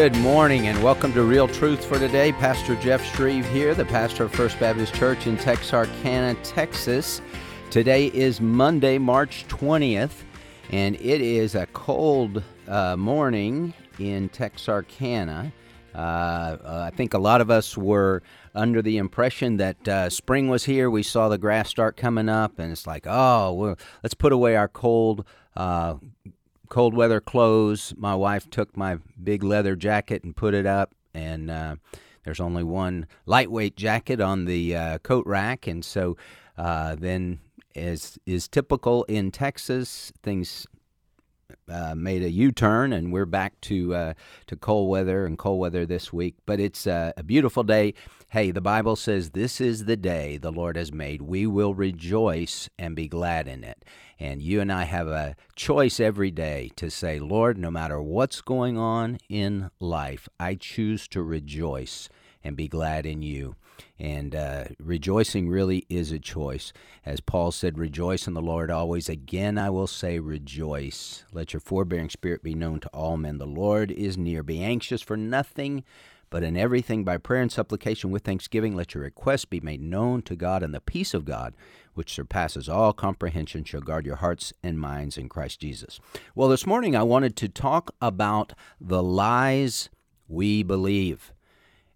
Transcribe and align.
Good 0.00 0.16
morning 0.16 0.66
and 0.66 0.82
welcome 0.82 1.12
to 1.12 1.22
Real 1.24 1.46
Truth 1.46 1.84
for 1.84 1.98
today. 1.98 2.32
Pastor 2.32 2.74
Jeff 2.76 3.04
Shreve 3.14 3.44
here, 3.50 3.74
the 3.74 3.84
pastor 3.84 4.24
of 4.24 4.32
First 4.32 4.58
Baptist 4.58 4.94
Church 4.94 5.26
in 5.26 5.36
Texarkana, 5.36 6.36
Texas. 6.42 7.20
Today 7.68 8.06
is 8.06 8.40
Monday, 8.40 8.96
March 8.96 9.44
20th, 9.48 10.22
and 10.70 10.96
it 10.96 11.20
is 11.20 11.54
a 11.54 11.66
cold 11.74 12.42
uh, 12.66 12.96
morning 12.96 13.74
in 13.98 14.30
Texarkana. 14.30 15.52
Uh, 15.94 15.98
uh, 15.98 16.88
I 16.90 16.96
think 16.96 17.12
a 17.12 17.18
lot 17.18 17.42
of 17.42 17.50
us 17.50 17.76
were 17.76 18.22
under 18.54 18.80
the 18.80 18.96
impression 18.96 19.58
that 19.58 19.86
uh, 19.86 20.08
spring 20.08 20.48
was 20.48 20.64
here. 20.64 20.88
We 20.88 21.02
saw 21.02 21.28
the 21.28 21.36
grass 21.36 21.68
start 21.68 21.98
coming 21.98 22.30
up, 22.30 22.58
and 22.58 22.72
it's 22.72 22.86
like, 22.86 23.06
oh, 23.06 23.52
well, 23.52 23.76
let's 24.02 24.14
put 24.14 24.32
away 24.32 24.56
our 24.56 24.68
cold 24.68 25.26
uh, 25.58 25.96
cold 26.70 26.94
weather 26.94 27.20
clothes. 27.20 27.92
My 27.98 28.14
wife 28.14 28.48
took 28.48 28.74
my 28.74 28.98
big 29.22 29.42
leather 29.42 29.76
jacket 29.76 30.24
and 30.24 30.34
put 30.34 30.54
it 30.54 30.64
up, 30.64 30.94
and 31.12 31.50
uh, 31.50 31.76
there's 32.24 32.40
only 32.40 32.64
one 32.64 33.06
lightweight 33.26 33.76
jacket 33.76 34.20
on 34.20 34.46
the 34.46 34.74
uh, 34.74 34.98
coat 34.98 35.26
rack, 35.26 35.66
and 35.66 35.84
so 35.84 36.16
uh, 36.56 36.94
then, 36.94 37.40
as 37.76 38.18
is 38.24 38.48
typical 38.48 39.04
in 39.04 39.30
Texas, 39.30 40.12
things 40.22 40.66
uh, 41.68 41.94
made 41.94 42.22
a 42.22 42.30
U-turn, 42.30 42.92
and 42.92 43.12
we're 43.12 43.26
back 43.26 43.60
to 43.62 43.94
uh, 43.94 44.14
to 44.46 44.56
cold 44.56 44.88
weather 44.88 45.26
and 45.26 45.36
cold 45.38 45.58
weather 45.58 45.84
this 45.84 46.12
week. 46.12 46.36
But 46.46 46.60
it's 46.60 46.86
uh, 46.86 47.12
a 47.16 47.22
beautiful 47.22 47.62
day. 47.64 47.94
Hey, 48.32 48.52
the 48.52 48.60
Bible 48.60 48.94
says 48.94 49.30
this 49.30 49.60
is 49.60 49.86
the 49.86 49.96
day 49.96 50.36
the 50.36 50.52
Lord 50.52 50.76
has 50.76 50.92
made. 50.92 51.20
We 51.20 51.48
will 51.48 51.74
rejoice 51.74 52.70
and 52.78 52.94
be 52.94 53.08
glad 53.08 53.48
in 53.48 53.64
it. 53.64 53.84
And 54.20 54.40
you 54.40 54.60
and 54.60 54.72
I 54.72 54.84
have 54.84 55.08
a 55.08 55.34
choice 55.56 55.98
every 55.98 56.30
day 56.30 56.70
to 56.76 56.92
say, 56.92 57.18
Lord, 57.18 57.58
no 57.58 57.72
matter 57.72 58.00
what's 58.00 58.40
going 58.40 58.78
on 58.78 59.18
in 59.28 59.72
life, 59.80 60.28
I 60.38 60.54
choose 60.54 61.08
to 61.08 61.24
rejoice 61.24 62.08
and 62.44 62.56
be 62.56 62.68
glad 62.68 63.04
in 63.04 63.22
you. 63.22 63.56
And 63.98 64.36
uh, 64.36 64.64
rejoicing 64.78 65.48
really 65.48 65.84
is 65.88 66.12
a 66.12 66.20
choice. 66.20 66.72
As 67.04 67.18
Paul 67.20 67.50
said, 67.50 67.78
rejoice 67.78 68.28
in 68.28 68.34
the 68.34 68.40
Lord 68.40 68.70
always. 68.70 69.08
Again, 69.08 69.58
I 69.58 69.70
will 69.70 69.88
say, 69.88 70.20
rejoice. 70.20 71.24
Let 71.32 71.52
your 71.52 71.60
forbearing 71.60 72.10
spirit 72.10 72.44
be 72.44 72.54
known 72.54 72.78
to 72.80 72.88
all 72.90 73.16
men. 73.16 73.38
The 73.38 73.46
Lord 73.46 73.90
is 73.90 74.16
near. 74.16 74.44
Be 74.44 74.62
anxious 74.62 75.02
for 75.02 75.16
nothing, 75.16 75.82
but 76.30 76.44
in 76.44 76.56
everything 76.56 77.04
by 77.04 77.18
prayer 77.18 77.42
and 77.42 77.50
supplication 77.50 78.10
with 78.10 78.22
thanksgiving, 78.22 78.74
let 78.74 78.94
your 78.94 79.02
requests 79.02 79.44
be 79.44 79.60
made 79.60 79.82
known 79.82 80.22
to 80.22 80.36
God, 80.36 80.62
and 80.62 80.72
the 80.72 80.80
peace 80.80 81.12
of 81.12 81.24
God, 81.24 81.54
which 81.94 82.12
surpasses 82.12 82.68
all 82.68 82.92
comprehension, 82.92 83.64
shall 83.64 83.80
guard 83.80 84.06
your 84.06 84.16
hearts 84.16 84.52
and 84.62 84.78
minds 84.78 85.18
in 85.18 85.28
Christ 85.28 85.60
Jesus. 85.60 85.98
Well, 86.34 86.48
this 86.48 86.66
morning 86.66 86.94
I 86.94 87.02
wanted 87.02 87.36
to 87.36 87.48
talk 87.48 87.94
about 88.00 88.52
the 88.80 89.02
lies 89.02 89.90
we 90.28 90.62
believe. 90.62 91.32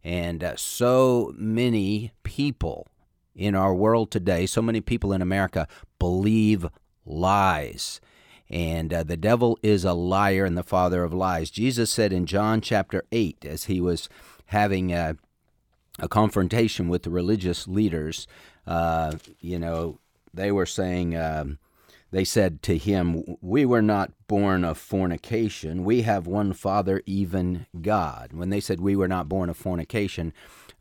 And 0.03 0.45
uh, 0.45 0.57
so 0.57 1.33
many 1.39 2.13
people 2.25 2.89
in 3.35 3.55
our 3.55 3.75
world 3.75 4.11
today, 4.11 4.47
so 4.47 4.61
many 4.61 4.81
people 4.81 5.13
in 5.13 5.23
America 5.23 5.67
believe 5.99 6.67
lies. 7.07 8.01
And 8.51 8.93
uh, 8.93 9.03
the 9.03 9.17
devil 9.17 9.59
is 9.63 9.85
a 9.85 9.95
liar 9.95 10.45
and 10.45 10.57
the 10.57 10.63
father 10.63 11.03
of 11.03 11.15
lies. 11.15 11.51
Jesus 11.51 11.91
said 11.91 12.13
in 12.13 12.27
John 12.27 12.61
chapter 12.61 13.05
8, 13.11 13.45
as 13.45 13.65
he 13.65 13.81
was 13.81 14.09
having 14.47 14.93
a, 14.93 15.17
a 15.99 16.09
confrontation 16.09 16.89
with 16.89 17.05
the 17.05 17.11
religious 17.11 17.67
leaders, 17.67 18.27
uh, 18.67 19.13
you 19.41 19.59
know, 19.59 19.99
they 20.33 20.53
were 20.53 20.67
saying, 20.67 21.17
um, 21.17 21.59
they 22.15 22.25
said 22.25 22.63
to 22.63 22.79
him, 22.79 23.25
We 23.41 23.67
were 23.67 23.83
not 23.83 24.13
born 24.29 24.63
of 24.65 24.79
fornication. 24.79 25.83
We 25.83 26.03
have 26.03 26.29
one 26.29 26.53
Father, 26.53 27.03
even 27.07 27.67
God. 27.81 28.33
When 28.33 28.51
they 28.51 28.61
said 28.61 28.81
we 28.81 28.95
were 28.95 29.09
not 29.09 29.29
born 29.29 29.49
of 29.49 29.57
fornication, 29.57 30.33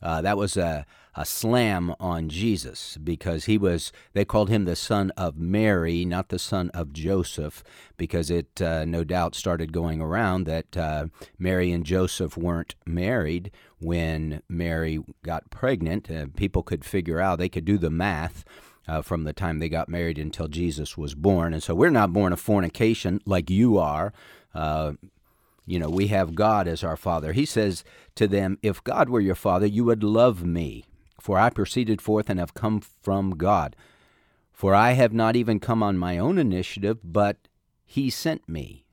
uh, 0.03 0.21
that 0.21 0.37
was 0.37 0.57
a, 0.57 0.85
a 1.15 1.25
slam 1.25 1.95
on 1.99 2.27
Jesus 2.27 2.97
because 2.97 3.45
he 3.45 3.57
was, 3.57 3.91
they 4.13 4.25
called 4.25 4.49
him 4.49 4.65
the 4.65 4.75
son 4.75 5.11
of 5.11 5.37
Mary, 5.37 6.03
not 6.05 6.29
the 6.29 6.37
son 6.37 6.69
of 6.71 6.91
Joseph, 6.91 7.63
because 7.97 8.29
it 8.29 8.61
uh, 8.61 8.83
no 8.85 9.03
doubt 9.03 9.33
started 9.33 9.71
going 9.71 10.01
around 10.01 10.45
that 10.45 10.75
uh, 10.75 11.05
Mary 11.39 11.71
and 11.71 11.85
Joseph 11.85 12.35
weren't 12.35 12.75
married 12.85 13.49
when 13.79 14.41
Mary 14.49 14.99
got 15.23 15.49
pregnant. 15.49 16.11
Uh, 16.11 16.27
people 16.35 16.63
could 16.63 16.83
figure 16.83 17.19
out, 17.19 17.39
they 17.39 17.49
could 17.49 17.65
do 17.65 17.77
the 17.77 17.89
math 17.89 18.43
uh, 18.87 19.01
from 19.01 19.23
the 19.23 19.33
time 19.33 19.59
they 19.59 19.69
got 19.69 19.87
married 19.87 20.17
until 20.17 20.47
Jesus 20.49 20.97
was 20.97 21.15
born. 21.15 21.53
And 21.53 21.63
so 21.63 21.73
we're 21.73 21.89
not 21.89 22.11
born 22.11 22.33
of 22.33 22.39
fornication 22.39 23.21
like 23.25 23.49
you 23.49 23.77
are. 23.77 24.13
Uh, 24.53 24.93
you 25.65 25.79
know, 25.79 25.89
we 25.89 26.07
have 26.07 26.35
God 26.35 26.67
as 26.67 26.83
our 26.83 26.97
Father. 26.97 27.33
He 27.33 27.45
says 27.45 27.83
to 28.15 28.27
them, 28.27 28.57
If 28.61 28.83
God 28.83 29.09
were 29.09 29.21
your 29.21 29.35
Father, 29.35 29.65
you 29.65 29.85
would 29.85 30.03
love 30.03 30.43
me, 30.43 30.83
for 31.19 31.37
I 31.37 31.49
proceeded 31.49 32.01
forth 32.01 32.29
and 32.29 32.39
have 32.39 32.53
come 32.53 32.81
from 32.81 33.31
God. 33.31 33.75
For 34.51 34.75
I 34.75 34.91
have 34.91 35.13
not 35.13 35.35
even 35.35 35.59
come 35.59 35.81
on 35.81 35.97
my 35.97 36.17
own 36.17 36.37
initiative, 36.37 36.99
but 37.03 37.47
He 37.85 38.09
sent 38.09 38.47
me. 38.47 38.83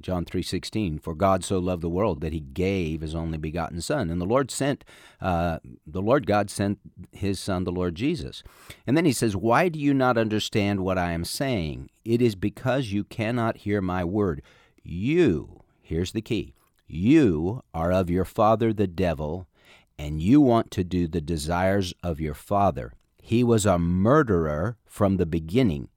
John 0.00 0.26
3:16 0.26 1.00
for 1.00 1.14
God 1.14 1.42
so 1.44 1.58
loved 1.58 1.82
the 1.82 1.88
world 1.88 2.20
that 2.20 2.34
he 2.34 2.40
gave 2.40 3.00
his 3.00 3.14
only 3.14 3.38
begotten 3.38 3.80
son 3.80 4.10
and 4.10 4.20
the 4.20 4.26
Lord 4.26 4.50
sent 4.50 4.84
uh, 5.18 5.60
the 5.86 6.02
Lord 6.02 6.26
God 6.26 6.50
sent 6.50 6.78
his 7.10 7.40
son 7.40 7.64
the 7.64 7.72
Lord 7.72 7.94
Jesus 7.94 8.42
and 8.86 8.98
then 8.98 9.06
he 9.06 9.12
says 9.12 9.34
why 9.34 9.70
do 9.70 9.78
you 9.78 9.94
not 9.94 10.18
understand 10.18 10.80
what 10.80 10.98
I 10.98 11.12
am 11.12 11.24
saying 11.24 11.88
it 12.04 12.20
is 12.20 12.34
because 12.34 12.92
you 12.92 13.04
cannot 13.04 13.58
hear 13.58 13.80
my 13.80 14.04
word 14.04 14.42
you 14.82 15.63
here's 15.84 16.12
the 16.12 16.22
key 16.22 16.54
you 16.86 17.62
are 17.72 17.92
of 17.92 18.10
your 18.10 18.24
father 18.24 18.72
the 18.72 18.86
devil 18.86 19.46
and 19.98 20.20
you 20.20 20.40
want 20.40 20.70
to 20.70 20.82
do 20.82 21.06
the 21.06 21.20
desires 21.20 21.94
of 22.02 22.20
your 22.20 22.34
father 22.34 22.92
he 23.22 23.42
was 23.42 23.64
a 23.64 23.78
murderer 23.78 24.76
from 24.84 25.16
the 25.16 25.24
beginning 25.24 25.88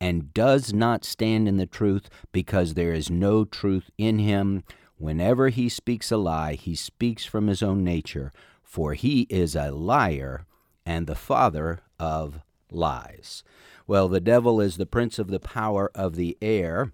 and 0.00 0.32
does 0.34 0.72
not 0.72 1.04
stand 1.04 1.48
in 1.48 1.56
the 1.56 1.66
truth 1.66 2.08
because 2.32 2.74
there 2.74 2.92
is 2.92 3.10
no 3.10 3.44
truth 3.44 3.90
in 3.98 4.18
him. 4.18 4.62
Whenever 4.96 5.48
he 5.48 5.68
speaks 5.68 6.12
a 6.12 6.16
lie, 6.16 6.54
he 6.54 6.74
speaks 6.74 7.24
from 7.24 7.48
his 7.48 7.62
own 7.62 7.82
nature, 7.82 8.32
for 8.62 8.94
he 8.94 9.22
is 9.22 9.56
a 9.56 9.70
liar 9.70 10.46
and 10.84 11.06
the 11.06 11.14
father 11.14 11.80
of 11.98 12.40
lies. 12.70 13.42
Well, 13.86 14.08
the 14.08 14.20
devil 14.20 14.60
is 14.60 14.76
the 14.76 14.86
prince 14.86 15.18
of 15.18 15.28
the 15.28 15.40
power 15.40 15.90
of 15.94 16.16
the 16.16 16.36
air, 16.40 16.92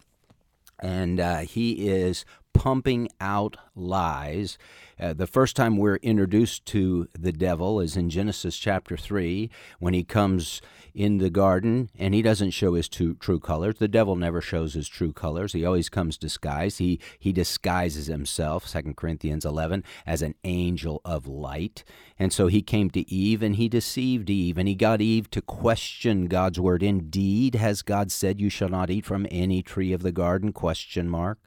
and 0.78 1.20
uh, 1.20 1.38
he 1.40 1.88
is 1.88 2.24
pumping 2.52 3.08
out 3.20 3.56
lies. 3.74 4.58
Uh, 5.00 5.12
the 5.12 5.26
first 5.26 5.56
time 5.56 5.76
we're 5.76 5.96
introduced 5.96 6.64
to 6.66 7.08
the 7.18 7.32
devil 7.32 7.80
is 7.80 7.96
in 7.96 8.08
Genesis 8.08 8.56
chapter 8.56 8.96
3 8.96 9.50
when 9.80 9.94
he 9.94 10.04
comes 10.04 10.60
in 10.94 11.18
the 11.18 11.30
garden 11.30 11.90
and 11.98 12.14
he 12.14 12.22
doesn't 12.22 12.50
show 12.50 12.74
his 12.74 12.88
true, 12.88 13.14
true 13.14 13.40
colors. 13.40 13.76
The 13.78 13.88
devil 13.88 14.14
never 14.14 14.40
shows 14.40 14.74
his 14.74 14.88
true 14.88 15.12
colors. 15.12 15.52
He 15.52 15.64
always 15.64 15.88
comes 15.88 16.18
disguised. 16.18 16.78
He, 16.78 17.00
he 17.18 17.32
disguises 17.32 18.06
himself, 18.06 18.70
2 18.70 18.94
Corinthians 18.94 19.44
11, 19.44 19.82
as 20.06 20.22
an 20.22 20.34
angel 20.44 21.00
of 21.04 21.26
light. 21.26 21.84
And 22.18 22.32
so 22.32 22.46
he 22.46 22.62
came 22.62 22.90
to 22.90 23.10
Eve 23.10 23.42
and 23.42 23.56
he 23.56 23.68
deceived 23.68 24.30
Eve 24.30 24.58
and 24.58 24.68
he 24.68 24.74
got 24.74 25.00
Eve 25.00 25.30
to 25.30 25.42
question 25.42 26.26
God's 26.26 26.60
word. 26.60 26.82
Indeed, 26.82 27.54
has 27.56 27.82
God 27.82 28.12
said 28.12 28.40
you 28.40 28.50
shall 28.50 28.68
not 28.68 28.90
eat 28.90 29.04
from 29.04 29.26
any 29.30 29.62
tree 29.62 29.92
of 29.92 30.02
the 30.02 30.12
garden? 30.12 30.52
Question 30.52 31.08
mark. 31.08 31.38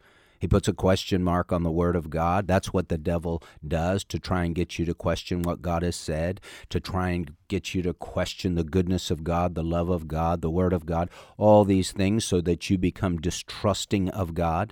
He 0.45 0.47
puts 0.47 0.67
a 0.67 0.73
question 0.73 1.23
mark 1.23 1.51
on 1.51 1.63
the 1.63 1.71
Word 1.71 1.95
of 1.95 2.11
God. 2.11 2.45
That's 2.45 2.71
what 2.71 2.87
the 2.87 2.99
devil 2.99 3.41
does 3.67 4.03
to 4.03 4.19
try 4.19 4.43
and 4.43 4.53
get 4.53 4.77
you 4.77 4.85
to 4.85 4.93
question 4.93 5.41
what 5.41 5.63
God 5.63 5.81
has 5.81 5.95
said, 5.95 6.39
to 6.69 6.79
try 6.79 7.09
and 7.09 7.35
get 7.47 7.73
you 7.73 7.81
to 7.81 7.95
question 7.95 8.53
the 8.53 8.63
goodness 8.63 9.09
of 9.09 9.23
God, 9.23 9.55
the 9.55 9.63
love 9.63 9.89
of 9.89 10.07
God, 10.07 10.41
the 10.41 10.51
Word 10.51 10.71
of 10.71 10.85
God, 10.85 11.09
all 11.39 11.65
these 11.65 11.91
things 11.91 12.25
so 12.25 12.41
that 12.41 12.69
you 12.69 12.77
become 12.77 13.17
distrusting 13.17 14.09
of 14.09 14.35
God. 14.35 14.71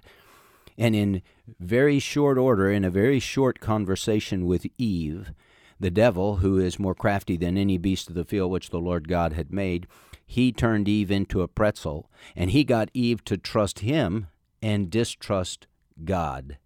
And 0.78 0.96
in 0.96 1.24
very 1.60 1.98
short 1.98 2.38
order, 2.38 2.70
in 2.70 2.86
a 2.86 2.92
very 2.92 3.20
short 3.20 3.60
conversation 3.60 4.46
with 4.46 4.68
Eve, 4.78 5.32
the 5.80 5.90
devil, 5.90 6.36
who 6.36 6.60
is 6.60 6.78
more 6.78 6.94
crafty 6.94 7.36
than 7.36 7.58
any 7.58 7.80
beast 7.80 8.10
of 8.10 8.14
the 8.14 8.26
field 8.26 8.52
which 8.52 8.70
the 8.70 8.80
Lord 8.80 9.08
God 9.08 9.34
had 9.34 9.52
made, 9.52 9.88
he 10.24 10.52
turned 10.52 10.88
Eve 10.88 11.10
into 11.10 11.42
a 11.42 11.48
pretzel, 11.48 12.12
and 12.36 12.52
he 12.52 12.64
got 12.64 12.92
Eve 12.94 13.26
to 13.26 13.38
trust 13.38 13.80
him 13.80 14.28
and 14.64 14.90
distrust 14.90 15.68
God. 16.06 16.58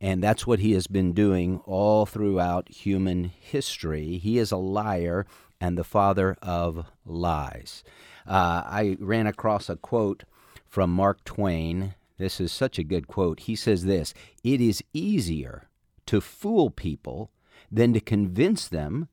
And 0.00 0.22
that's 0.22 0.46
what 0.46 0.58
he 0.58 0.72
has 0.72 0.86
been 0.86 1.12
doing 1.12 1.60
all 1.66 2.06
throughout 2.06 2.70
human 2.70 3.24
history. 3.24 4.16
He 4.16 4.38
is 4.38 4.50
a 4.50 4.56
liar 4.56 5.26
and 5.60 5.76
the 5.76 5.84
father 5.84 6.36
of 6.40 6.86
lies. 7.04 7.84
Uh, 8.26 8.62
I 8.64 8.96
ran 8.98 9.26
across 9.26 9.68
a 9.68 9.76
quote 9.76 10.24
from 10.66 10.90
Mark 10.90 11.24
Twain. 11.24 11.94
This 12.16 12.40
is 12.40 12.52
such 12.52 12.78
a 12.78 12.84
good 12.84 13.06
quote. 13.06 13.40
He 13.40 13.54
says 13.54 13.84
this 13.84 14.14
It 14.42 14.62
is 14.62 14.82
easier 14.94 15.68
to 16.06 16.22
fool 16.22 16.70
people 16.70 17.30
than 17.70 17.92
to 17.92 18.00
convince 18.00 18.66
them 18.66 19.08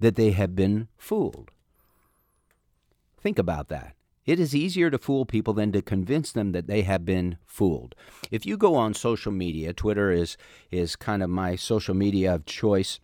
that 0.00 0.16
they 0.16 0.32
have 0.32 0.56
been 0.56 0.88
fooled. 0.98 1.52
Think 3.20 3.38
about 3.38 3.68
that. 3.68 3.94
It 4.26 4.38
is 4.38 4.54
easier 4.54 4.90
to 4.90 4.98
fool 4.98 5.24
people 5.24 5.54
than 5.54 5.72
to 5.72 5.82
convince 5.82 6.32
them 6.32 6.52
that 6.52 6.66
they 6.66 6.82
have 6.82 7.04
been 7.04 7.38
fooled. 7.46 7.94
If 8.30 8.44
you 8.46 8.56
go 8.56 8.74
on 8.74 8.94
social 8.94 9.32
media, 9.32 9.72
Twitter 9.72 10.10
is 10.10 10.36
is 10.70 10.96
kind 10.96 11.22
of 11.22 11.30
my 11.30 11.56
social 11.56 11.94
media 11.94 12.34
of 12.34 12.44
choice 12.44 13.00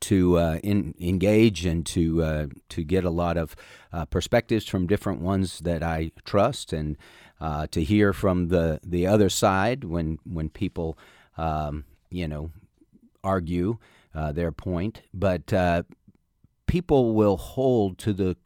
to 0.00 0.38
uh, 0.38 0.58
in, 0.62 0.94
engage 1.00 1.64
and 1.64 1.84
to 1.86 2.22
uh, 2.22 2.46
to 2.68 2.84
get 2.84 3.04
a 3.04 3.10
lot 3.10 3.36
of 3.36 3.56
uh, 3.92 4.04
perspectives 4.04 4.66
from 4.66 4.86
different 4.86 5.20
ones 5.20 5.60
that 5.60 5.82
I 5.82 6.12
trust, 6.24 6.72
and 6.72 6.96
uh, 7.40 7.66
to 7.68 7.82
hear 7.82 8.12
from 8.12 8.48
the 8.48 8.80
the 8.84 9.06
other 9.06 9.28
side 9.28 9.84
when 9.84 10.18
when 10.24 10.50
people 10.50 10.98
um, 11.36 11.84
you 12.10 12.28
know 12.28 12.50
argue 13.24 13.78
uh, 14.14 14.32
their 14.32 14.52
point, 14.52 15.02
but 15.14 15.52
uh, 15.52 15.82
people 16.66 17.14
will 17.14 17.36
hold 17.36 17.98
to 17.98 18.12
the 18.12 18.36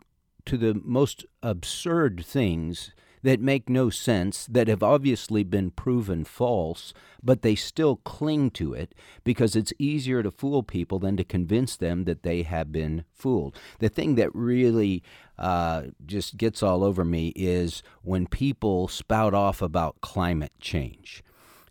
to 0.46 0.56
the 0.56 0.74
most 0.84 1.24
absurd 1.42 2.24
things 2.24 2.92
that 3.22 3.40
make 3.40 3.68
no 3.68 3.88
sense, 3.88 4.46
that 4.46 4.68
have 4.68 4.82
obviously 4.82 5.44
been 5.44 5.70
proven 5.70 6.24
false, 6.24 6.92
but 7.22 7.42
they 7.42 7.54
still 7.54 7.96
cling 7.96 8.50
to 8.50 8.74
it 8.74 8.94
because 9.22 9.54
it's 9.54 9.72
easier 9.78 10.22
to 10.22 10.30
fool 10.30 10.62
people 10.62 10.98
than 10.98 11.16
to 11.16 11.24
convince 11.24 11.76
them 11.76 12.04
that 12.04 12.24
they 12.24 12.42
have 12.42 12.72
been 12.72 13.04
fooled. 13.12 13.56
The 13.78 13.88
thing 13.88 14.16
that 14.16 14.34
really 14.34 15.02
uh, 15.38 15.84
just 16.04 16.36
gets 16.36 16.62
all 16.62 16.82
over 16.82 17.04
me 17.04 17.32
is 17.36 17.82
when 18.02 18.26
people 18.26 18.88
spout 18.88 19.34
off 19.34 19.62
about 19.62 20.00
climate 20.00 20.52
change. 20.60 21.22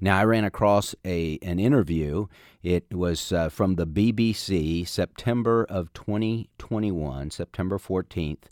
Now, 0.03 0.17
I 0.17 0.23
ran 0.23 0.43
across 0.43 0.95
a 1.05 1.37
an 1.43 1.59
interview. 1.59 2.25
It 2.63 2.91
was 2.91 3.31
uh, 3.31 3.49
from 3.49 3.75
the 3.75 3.85
BBC, 3.85 4.87
September 4.87 5.63
of 5.69 5.93
2021, 5.93 7.29
September 7.29 7.77
14th, 7.77 8.45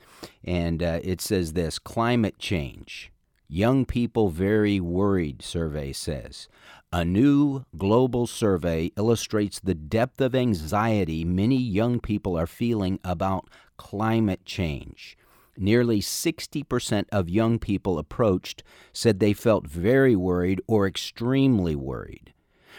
and 0.43 0.83
uh, 0.83 0.99
it 1.03 1.21
says 1.21 1.53
this: 1.53 1.79
climate 1.79 2.37
change. 2.37 3.11
Young 3.47 3.83
people 3.83 4.29
very 4.29 4.79
worried, 4.79 5.41
survey 5.41 5.91
says. 5.91 6.47
A 6.93 7.03
new 7.03 7.65
global 7.75 8.27
survey 8.27 8.91
illustrates 8.95 9.59
the 9.59 9.73
depth 9.73 10.21
of 10.21 10.35
anxiety 10.35 11.25
many 11.25 11.57
young 11.57 11.99
people 11.99 12.37
are 12.37 12.45
feeling 12.45 12.99
about 13.03 13.49
climate 13.75 14.45
change. 14.45 15.17
Nearly 15.61 15.99
60% 15.99 17.05
of 17.11 17.29
young 17.29 17.59
people 17.59 17.99
approached 17.99 18.63
said 18.93 19.19
they 19.19 19.33
felt 19.33 19.67
very 19.67 20.15
worried 20.15 20.61
or 20.67 20.87
extremely 20.87 21.75
worried. 21.75 22.33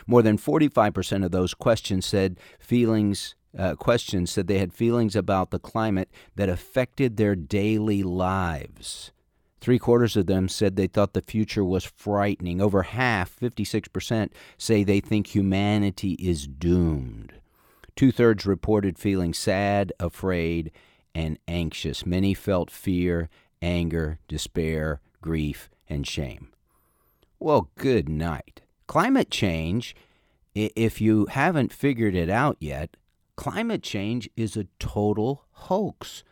More 0.06 0.22
than 0.22 0.38
45% 0.38 1.22
of 1.24 1.30
those 1.30 1.52
questions 1.52 2.06
said 2.06 2.40
feelings 2.58 3.34
uh, 3.58 3.74
questions 3.74 4.30
said 4.30 4.46
they 4.46 4.58
had 4.58 4.72
feelings 4.72 5.16
about 5.16 5.50
the 5.50 5.58
climate 5.58 6.08
that 6.36 6.48
affected 6.48 7.16
their 7.16 7.34
daily 7.34 8.02
lives. 8.02 9.10
Three 9.60 9.78
quarters 9.78 10.16
of 10.16 10.26
them 10.26 10.48
said 10.48 10.76
they 10.76 10.86
thought 10.86 11.12
the 11.12 11.20
future 11.20 11.64
was 11.64 11.84
frightening. 11.84 12.62
Over 12.62 12.82
half, 12.82 13.38
56%, 13.38 14.30
say 14.56 14.84
they 14.84 15.00
think 15.00 15.26
humanity 15.26 16.12
is 16.12 16.46
doomed. 16.46 17.34
Two 17.96 18.12
thirds 18.12 18.46
reported 18.46 18.98
feeling 18.98 19.34
sad, 19.34 19.92
afraid, 20.00 20.70
and 21.14 21.38
anxious. 21.48 22.06
Many 22.06 22.34
felt 22.34 22.70
fear, 22.70 23.28
anger, 23.62 24.18
despair, 24.28 25.00
grief, 25.20 25.68
and 25.88 26.06
shame. 26.06 26.52
Well, 27.38 27.70
good 27.76 28.08
night. 28.08 28.62
Climate 28.86 29.30
change, 29.30 29.94
if 30.54 31.00
you 31.00 31.26
haven't 31.26 31.72
figured 31.72 32.14
it 32.14 32.28
out 32.28 32.56
yet, 32.60 32.96
climate 33.36 33.82
change 33.82 34.28
is 34.36 34.56
a 34.56 34.66
total 34.78 35.44
hoax. 35.52 36.22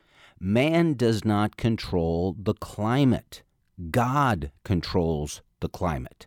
Man 0.40 0.94
does 0.94 1.24
not 1.24 1.56
control 1.56 2.36
the 2.38 2.54
climate. 2.54 3.42
God 3.90 4.52
controls 4.64 5.42
the 5.60 5.69
climate. 5.69 6.26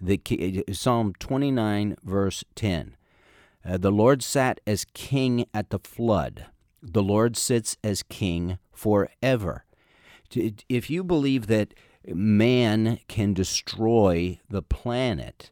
The 0.00 0.64
Psalm 0.72 1.12
29 1.18 1.96
verse 2.02 2.44
10. 2.54 2.96
Uh, 3.64 3.76
the 3.76 3.90
Lord 3.90 4.22
sat 4.22 4.60
as 4.66 4.84
king 4.94 5.46
at 5.52 5.70
the 5.70 5.80
flood. 5.80 6.46
The 6.82 7.02
Lord 7.02 7.36
sits 7.36 7.76
as 7.82 8.02
king 8.02 8.58
forever. 8.72 9.64
If 10.30 10.90
you 10.90 11.02
believe 11.02 11.46
that 11.46 11.74
man 12.06 13.00
can 13.08 13.34
destroy 13.34 14.38
the 14.48 14.62
planet, 14.62 15.50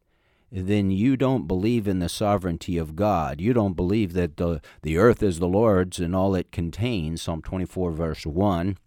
then 0.53 0.91
you 0.91 1.17
don't 1.17 1.49
believe 1.49 1.89
in 1.89 1.99
the 1.99 2.09
sovereignty 2.09 2.79
of 2.79 2.97
God. 2.97 3.41
You 3.41 3.53
don't 3.53 3.75
believe 3.75 4.13
that 4.13 4.37
the, 4.37 4.61
the 4.83 4.97
earth 4.97 5.23
is 5.23 5.39
the 5.39 5.49
Lord's 5.49 5.99
and 5.99 6.15
all 6.15 6.35
it 6.35 6.53
contains, 6.53 7.23
Psalm 7.23 7.43
24, 7.43 7.93
verse 7.93 8.25
1. 8.25 8.79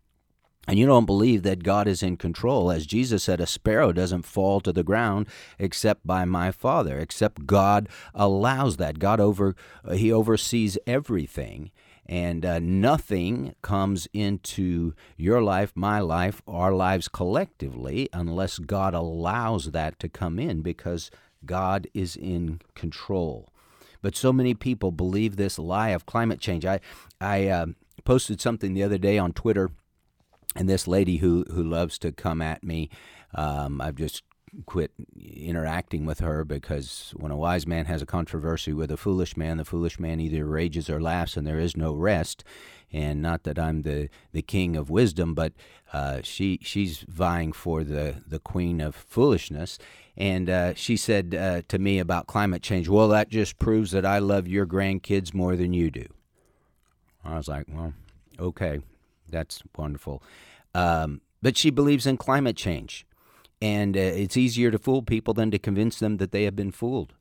And 0.68 0.78
you 0.78 0.86
don't 0.86 1.06
believe 1.06 1.42
that 1.44 1.64
God 1.64 1.88
is 1.88 2.04
in 2.04 2.16
control. 2.16 2.70
As 2.70 2.86
Jesus 2.86 3.24
said, 3.24 3.42
a 3.42 3.48
sparrow 3.48 3.92
doesn't 3.92 4.22
fall 4.22 4.62
to 4.62 4.72
the 4.72 4.84
ground 4.84 5.28
except 5.58 6.06
by 6.06 6.26
my 6.26 6.52
Father, 6.52 7.00
except 7.00 7.48
God 7.48 7.90
allows 8.14 8.78
that. 8.78 9.00
God 9.00 9.20
over 9.20 9.56
he 9.92 10.14
oversees 10.14 10.78
everything 10.86 11.72
and 12.10 12.44
uh, 12.44 12.58
nothing 12.58 13.54
comes 13.62 14.08
into 14.14 14.94
your 15.16 15.44
life, 15.44 15.72
my 15.76 16.00
life, 16.00 16.42
our 16.48 16.74
lives 16.74 17.08
collectively 17.08 18.10
unless 18.12 18.58
God 18.58 18.96
allows 18.96 19.72
that 19.72 20.00
to 20.00 20.10
come 20.10 20.40
in 20.40 20.64
because 20.64 21.12
God 21.46 21.88
is 21.94 22.16
in 22.16 22.62
control. 22.74 23.48
But 24.02 24.16
so 24.16 24.34
many 24.34 24.56
people 24.56 24.92
believe 24.92 25.36
this 25.36 25.60
lie 25.60 25.90
of 25.90 26.08
climate 26.08 26.40
change. 26.40 26.66
I, 26.66 26.80
I 27.22 27.48
uh, 27.48 27.66
posted 28.06 28.42
something 28.42 28.74
the 28.74 28.84
other 28.84 28.98
day 28.98 29.20
on 29.20 29.32
Twitter, 29.32 29.70
and 30.56 30.68
this 30.68 30.88
lady 30.88 31.18
who, 31.18 31.46
who 31.54 31.64
loves 31.64 32.00
to 32.00 32.12
come 32.12 32.42
at 32.42 32.64
me, 32.64 32.90
um, 33.36 33.80
I've 33.82 33.98
just 33.98 34.24
quit 34.66 34.92
interacting 35.20 36.06
with 36.06 36.20
her 36.20 36.44
because 36.44 37.14
when 37.18 37.32
a 37.32 37.38
wise 37.38 37.66
man 37.66 37.86
has 37.86 38.02
a 38.02 38.06
controversy 38.06 38.74
with 38.74 38.92
a 38.92 38.98
foolish 38.98 39.38
man, 39.38 39.58
the 39.58 39.66
foolish 39.66 40.00
man 40.00 40.20
either 40.20 40.46
rages 40.46 40.90
or 40.90 41.02
laughs, 41.02 41.38
and 41.38 41.46
there 41.46 41.60
is 41.60 41.76
no 41.76 41.94
rest. 41.94 42.44
And 42.92 43.22
not 43.22 43.44
that 43.44 43.60
I'm 43.60 43.84
the, 43.84 44.10
the 44.32 44.42
king 44.42 44.76
of 44.76 44.90
wisdom, 44.90 45.36
but 45.36 45.54
uh, 45.94 46.22
she 46.24 46.60
she's 46.62 47.00
vying 47.08 47.52
for 47.52 47.84
the, 47.84 48.24
the 48.26 48.40
queen 48.40 48.82
of 48.82 48.96
foolishness. 48.96 49.78
And 50.18 50.50
uh, 50.50 50.74
she 50.74 50.98
said 50.98 51.36
uh, 51.36 51.62
to 51.68 51.80
me 51.80 52.00
about 52.00 52.28
climate 52.28 52.64
change, 52.64 52.90
well, 52.90 53.08
that 53.10 53.30
just 53.30 53.60
proves 53.60 53.92
that 53.92 54.06
I 54.06 54.20
love 54.20 54.48
your 54.48 54.66
grandkids 54.66 55.34
more 55.34 55.56
than 55.56 55.72
you 55.72 55.92
do. 55.92 56.08
I 57.24 57.38
was 57.38 57.48
like, 57.48 57.68
well, 57.70 57.94
okay, 58.40 58.80
that's 59.30 59.62
wonderful. 59.78 60.24
Um, 60.74 61.22
but 61.42 61.58
she 61.58 61.70
believes 61.70 62.06
in 62.06 62.18
climate 62.18 62.58
change 62.58 63.06
and 63.62 63.96
uh, 63.96 64.00
it's 64.00 64.38
easier 64.38 64.72
to 64.72 64.80
fool 64.80 65.02
people 65.02 65.34
than 65.34 65.52
to 65.52 65.60
convince 65.60 66.00
them 66.00 66.18
that 66.18 66.32
they 66.32 66.44
have 66.44 66.56
been 66.56 66.72
fooled. 66.72 67.14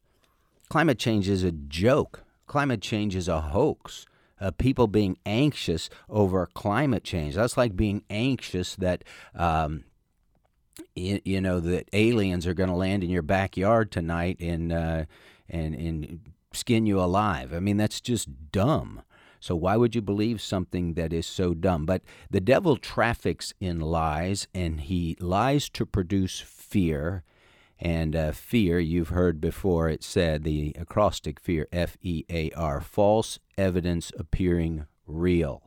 Climate 0.68 0.98
change 0.98 1.28
is 1.28 1.42
a 1.42 1.52
joke. 1.52 2.24
Climate 2.46 2.80
change 2.80 3.16
is 3.16 3.28
a 3.28 3.40
hoax. 3.40 4.06
Uh, 4.40 4.52
people 4.52 4.86
being 4.86 5.18
anxious 5.26 5.90
over 6.08 6.46
climate 6.46 7.02
change. 7.02 7.34
That's 7.34 7.56
like 7.56 7.74
being 7.74 8.04
anxious 8.08 8.76
that, 8.76 9.02
um, 9.34 9.84
you, 10.94 11.20
you, 11.24 11.40
know, 11.40 11.58
that 11.58 11.88
aliens 11.92 12.46
are 12.46 12.54
going 12.54 12.68
to 12.68 12.76
land 12.76 13.02
in 13.02 13.10
your 13.10 13.22
backyard 13.22 13.90
tonight 13.90 14.38
and, 14.38 14.72
uh, 14.72 15.04
and, 15.48 15.74
and 15.74 16.20
skin 16.52 16.86
you 16.86 17.00
alive. 17.00 17.52
I 17.52 17.58
mean, 17.58 17.78
that's 17.78 18.00
just 18.00 18.52
dumb. 18.52 19.02
So 19.40 19.54
why 19.54 19.76
would 19.76 19.94
you 19.94 20.02
believe 20.02 20.40
something 20.40 20.94
that 20.94 21.12
is 21.12 21.26
so 21.26 21.54
dumb? 21.54 21.86
But 21.86 22.02
the 22.30 22.40
devil 22.40 22.76
traffics 22.76 23.54
in 23.60 23.80
lies, 23.80 24.48
and 24.54 24.80
he 24.80 25.16
lies 25.20 25.68
to 25.70 25.86
produce 25.86 26.40
fear. 26.40 27.22
And 27.78 28.16
uh, 28.16 28.32
fear, 28.32 28.80
you've 28.80 29.10
heard 29.10 29.40
before 29.40 29.88
it 29.88 30.02
said, 30.02 30.42
the 30.42 30.74
acrostic 30.78 31.38
fear, 31.38 31.68
F 31.72 31.96
E 32.02 32.24
A 32.28 32.50
R, 32.52 32.80
false 32.80 33.38
evidence 33.56 34.10
appearing 34.18 34.86
real. 35.06 35.62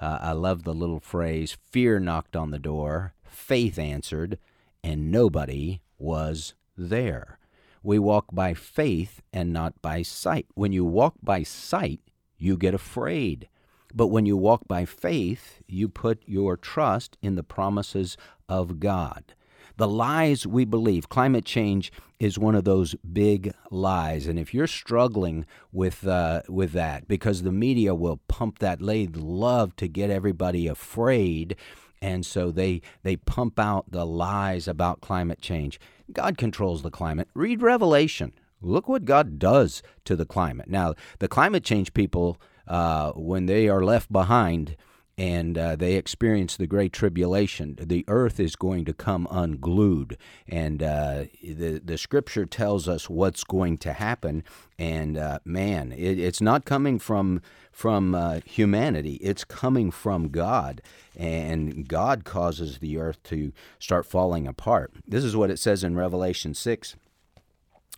Uh, 0.00 0.18
I 0.20 0.32
love 0.32 0.64
the 0.64 0.74
little 0.74 1.00
phrase 1.00 1.56
fear 1.70 2.00
knocked 2.00 2.36
on 2.36 2.50
the 2.50 2.58
door, 2.58 3.12
faith 3.22 3.78
answered, 3.78 4.38
and 4.82 5.10
nobody 5.10 5.82
was 5.98 6.54
there. 6.76 7.38
We 7.82 7.98
walk 7.98 8.26
by 8.32 8.54
faith 8.54 9.22
and 9.32 9.52
not 9.52 9.80
by 9.80 10.02
sight. 10.02 10.46
When 10.54 10.72
you 10.72 10.84
walk 10.84 11.14
by 11.22 11.42
sight, 11.42 12.00
you 12.38 12.56
get 12.56 12.74
afraid. 12.74 13.48
But 13.94 14.08
when 14.08 14.26
you 14.26 14.36
walk 14.36 14.68
by 14.68 14.84
faith, 14.84 15.62
you 15.66 15.88
put 15.88 16.22
your 16.26 16.56
trust 16.56 17.16
in 17.22 17.34
the 17.34 17.42
promises 17.42 18.16
of 18.48 18.80
God. 18.80 19.34
The 19.78 19.88
lies 19.88 20.46
we 20.46 20.64
believe, 20.64 21.08
climate 21.08 21.44
change 21.44 21.92
is 22.18 22.38
one 22.38 22.54
of 22.54 22.64
those 22.64 22.94
big 23.12 23.52
lies. 23.70 24.26
And 24.26 24.38
if 24.38 24.54
you're 24.54 24.66
struggling 24.66 25.44
with, 25.70 26.06
uh, 26.06 26.42
with 26.48 26.72
that, 26.72 27.06
because 27.06 27.42
the 27.42 27.52
media 27.52 27.94
will 27.94 28.20
pump 28.26 28.58
that, 28.60 28.80
they 28.80 29.06
love 29.06 29.76
to 29.76 29.86
get 29.86 30.08
everybody 30.08 30.66
afraid. 30.66 31.56
And 32.00 32.24
so 32.24 32.50
they, 32.50 32.80
they 33.02 33.16
pump 33.16 33.58
out 33.58 33.90
the 33.90 34.06
lies 34.06 34.66
about 34.66 35.02
climate 35.02 35.42
change. 35.42 35.78
God 36.10 36.38
controls 36.38 36.82
the 36.82 36.90
climate. 36.90 37.28
Read 37.34 37.60
Revelation. 37.60 38.32
Look 38.60 38.88
what 38.88 39.04
God 39.04 39.38
does 39.38 39.82
to 40.04 40.16
the 40.16 40.26
climate. 40.26 40.68
Now, 40.68 40.94
the 41.18 41.28
climate 41.28 41.64
change 41.64 41.94
people, 41.94 42.40
uh, 42.66 43.12
when 43.12 43.46
they 43.46 43.68
are 43.68 43.84
left 43.84 44.10
behind, 44.10 44.76
and 45.18 45.56
uh, 45.56 45.76
they 45.76 45.94
experience 45.94 46.56
the 46.56 46.66
great 46.66 46.92
tribulation. 46.92 47.76
The 47.80 48.04
earth 48.06 48.38
is 48.38 48.54
going 48.54 48.84
to 48.84 48.92
come 48.92 49.26
unglued, 49.30 50.18
and 50.46 50.82
uh, 50.82 51.24
the 51.42 51.80
the 51.82 51.96
Scripture 51.96 52.44
tells 52.44 52.86
us 52.86 53.08
what's 53.08 53.42
going 53.42 53.78
to 53.78 53.94
happen. 53.94 54.44
And 54.78 55.16
uh, 55.16 55.38
man, 55.44 55.92
it, 55.92 56.18
it's 56.18 56.42
not 56.42 56.66
coming 56.66 56.98
from 56.98 57.40
from 57.72 58.14
uh, 58.14 58.40
humanity; 58.44 59.14
it's 59.14 59.44
coming 59.44 59.90
from 59.90 60.28
God, 60.28 60.82
and 61.16 61.88
God 61.88 62.24
causes 62.24 62.78
the 62.78 62.98
earth 62.98 63.22
to 63.24 63.52
start 63.78 64.04
falling 64.04 64.46
apart. 64.46 64.92
This 65.06 65.24
is 65.24 65.34
what 65.34 65.50
it 65.50 65.58
says 65.58 65.82
in 65.82 65.96
Revelation 65.96 66.52
six. 66.52 66.94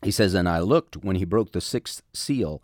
He 0.03 0.11
says, 0.11 0.35
"And 0.35 0.49
I 0.49 0.61
looked 0.61 0.97
when 0.99 1.17
he 1.17 1.25
broke 1.25 1.53
the 1.53 1.61
sixth 1.61 2.03
seal." 2.13 2.63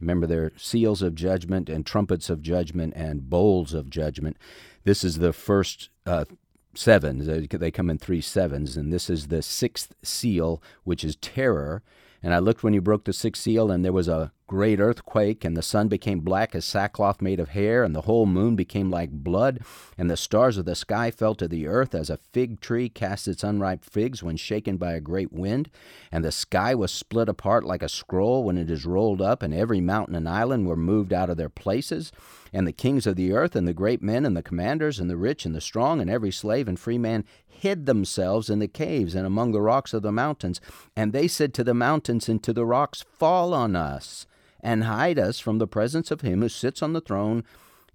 Remember, 0.00 0.26
there 0.26 0.44
are 0.44 0.52
seals 0.56 1.02
of 1.02 1.14
judgment 1.14 1.68
and 1.68 1.86
trumpets 1.86 2.28
of 2.28 2.42
judgment 2.42 2.92
and 2.96 3.30
bowls 3.30 3.72
of 3.72 3.88
judgment. 3.88 4.36
This 4.84 5.02
is 5.02 5.18
the 5.18 5.32
first 5.32 5.88
uh, 6.04 6.26
seven. 6.74 7.48
They 7.48 7.70
come 7.70 7.90
in 7.90 7.98
three 7.98 8.20
sevens, 8.20 8.76
and 8.76 8.92
this 8.92 9.08
is 9.08 9.28
the 9.28 9.42
sixth 9.42 9.94
seal, 10.02 10.62
which 10.84 11.02
is 11.02 11.16
terror. 11.16 11.82
And 12.26 12.34
I 12.34 12.40
looked 12.40 12.64
when 12.64 12.72
he 12.72 12.80
broke 12.80 13.04
the 13.04 13.12
sixth 13.12 13.42
seal, 13.42 13.70
and 13.70 13.84
there 13.84 13.92
was 13.92 14.08
a 14.08 14.32
great 14.48 14.80
earthquake, 14.80 15.44
and 15.44 15.56
the 15.56 15.62
sun 15.62 15.86
became 15.86 16.18
black 16.18 16.56
as 16.56 16.64
sackcloth 16.64 17.22
made 17.22 17.38
of 17.38 17.50
hair, 17.50 17.84
and 17.84 17.94
the 17.94 18.00
whole 18.00 18.26
moon 18.26 18.56
became 18.56 18.90
like 18.90 19.12
blood, 19.12 19.60
and 19.96 20.10
the 20.10 20.16
stars 20.16 20.58
of 20.58 20.64
the 20.64 20.74
sky 20.74 21.12
fell 21.12 21.36
to 21.36 21.46
the 21.46 21.68
earth 21.68 21.94
as 21.94 22.10
a 22.10 22.18
fig 22.32 22.58
tree 22.58 22.88
casts 22.88 23.28
its 23.28 23.44
unripe 23.44 23.84
figs 23.84 24.24
when 24.24 24.36
shaken 24.36 24.76
by 24.76 24.92
a 24.92 25.00
great 25.00 25.32
wind, 25.32 25.70
and 26.10 26.24
the 26.24 26.32
sky 26.32 26.74
was 26.74 26.90
split 26.90 27.28
apart 27.28 27.64
like 27.64 27.82
a 27.82 27.88
scroll 27.88 28.42
when 28.42 28.58
it 28.58 28.70
is 28.70 28.84
rolled 28.84 29.22
up, 29.22 29.40
and 29.40 29.54
every 29.54 29.80
mountain 29.80 30.16
and 30.16 30.28
island 30.28 30.66
were 30.66 30.76
moved 30.76 31.12
out 31.12 31.30
of 31.30 31.36
their 31.36 31.48
places, 31.48 32.10
and 32.52 32.66
the 32.66 32.72
kings 32.72 33.06
of 33.06 33.14
the 33.14 33.32
earth, 33.32 33.54
and 33.54 33.68
the 33.68 33.72
great 33.72 34.02
men, 34.02 34.26
and 34.26 34.36
the 34.36 34.42
commanders, 34.42 34.98
and 34.98 35.08
the 35.08 35.16
rich, 35.16 35.44
and 35.44 35.54
the 35.54 35.60
strong, 35.60 36.00
and 36.00 36.10
every 36.10 36.32
slave 36.32 36.66
and 36.66 36.80
free 36.80 36.98
man 36.98 37.24
hid 37.56 37.86
themselves 37.86 38.50
in 38.50 38.58
the 38.58 38.68
caves 38.68 39.14
and 39.14 39.26
among 39.26 39.52
the 39.52 39.60
rocks 39.60 39.92
of 39.92 40.02
the 40.02 40.12
mountains, 40.12 40.60
and 40.94 41.12
they 41.12 41.28
said 41.28 41.54
to 41.54 41.64
the 41.64 41.74
mountains 41.74 42.28
and 42.28 42.42
to 42.42 42.52
the 42.52 42.66
rocks, 42.66 43.04
Fall 43.18 43.54
on 43.54 43.74
us 43.74 44.26
and 44.60 44.84
hide 44.84 45.18
us 45.18 45.38
from 45.38 45.58
the 45.58 45.66
presence 45.66 46.10
of 46.10 46.22
him 46.22 46.42
who 46.42 46.48
sits 46.48 46.82
on 46.82 46.92
the 46.92 47.00
throne 47.00 47.44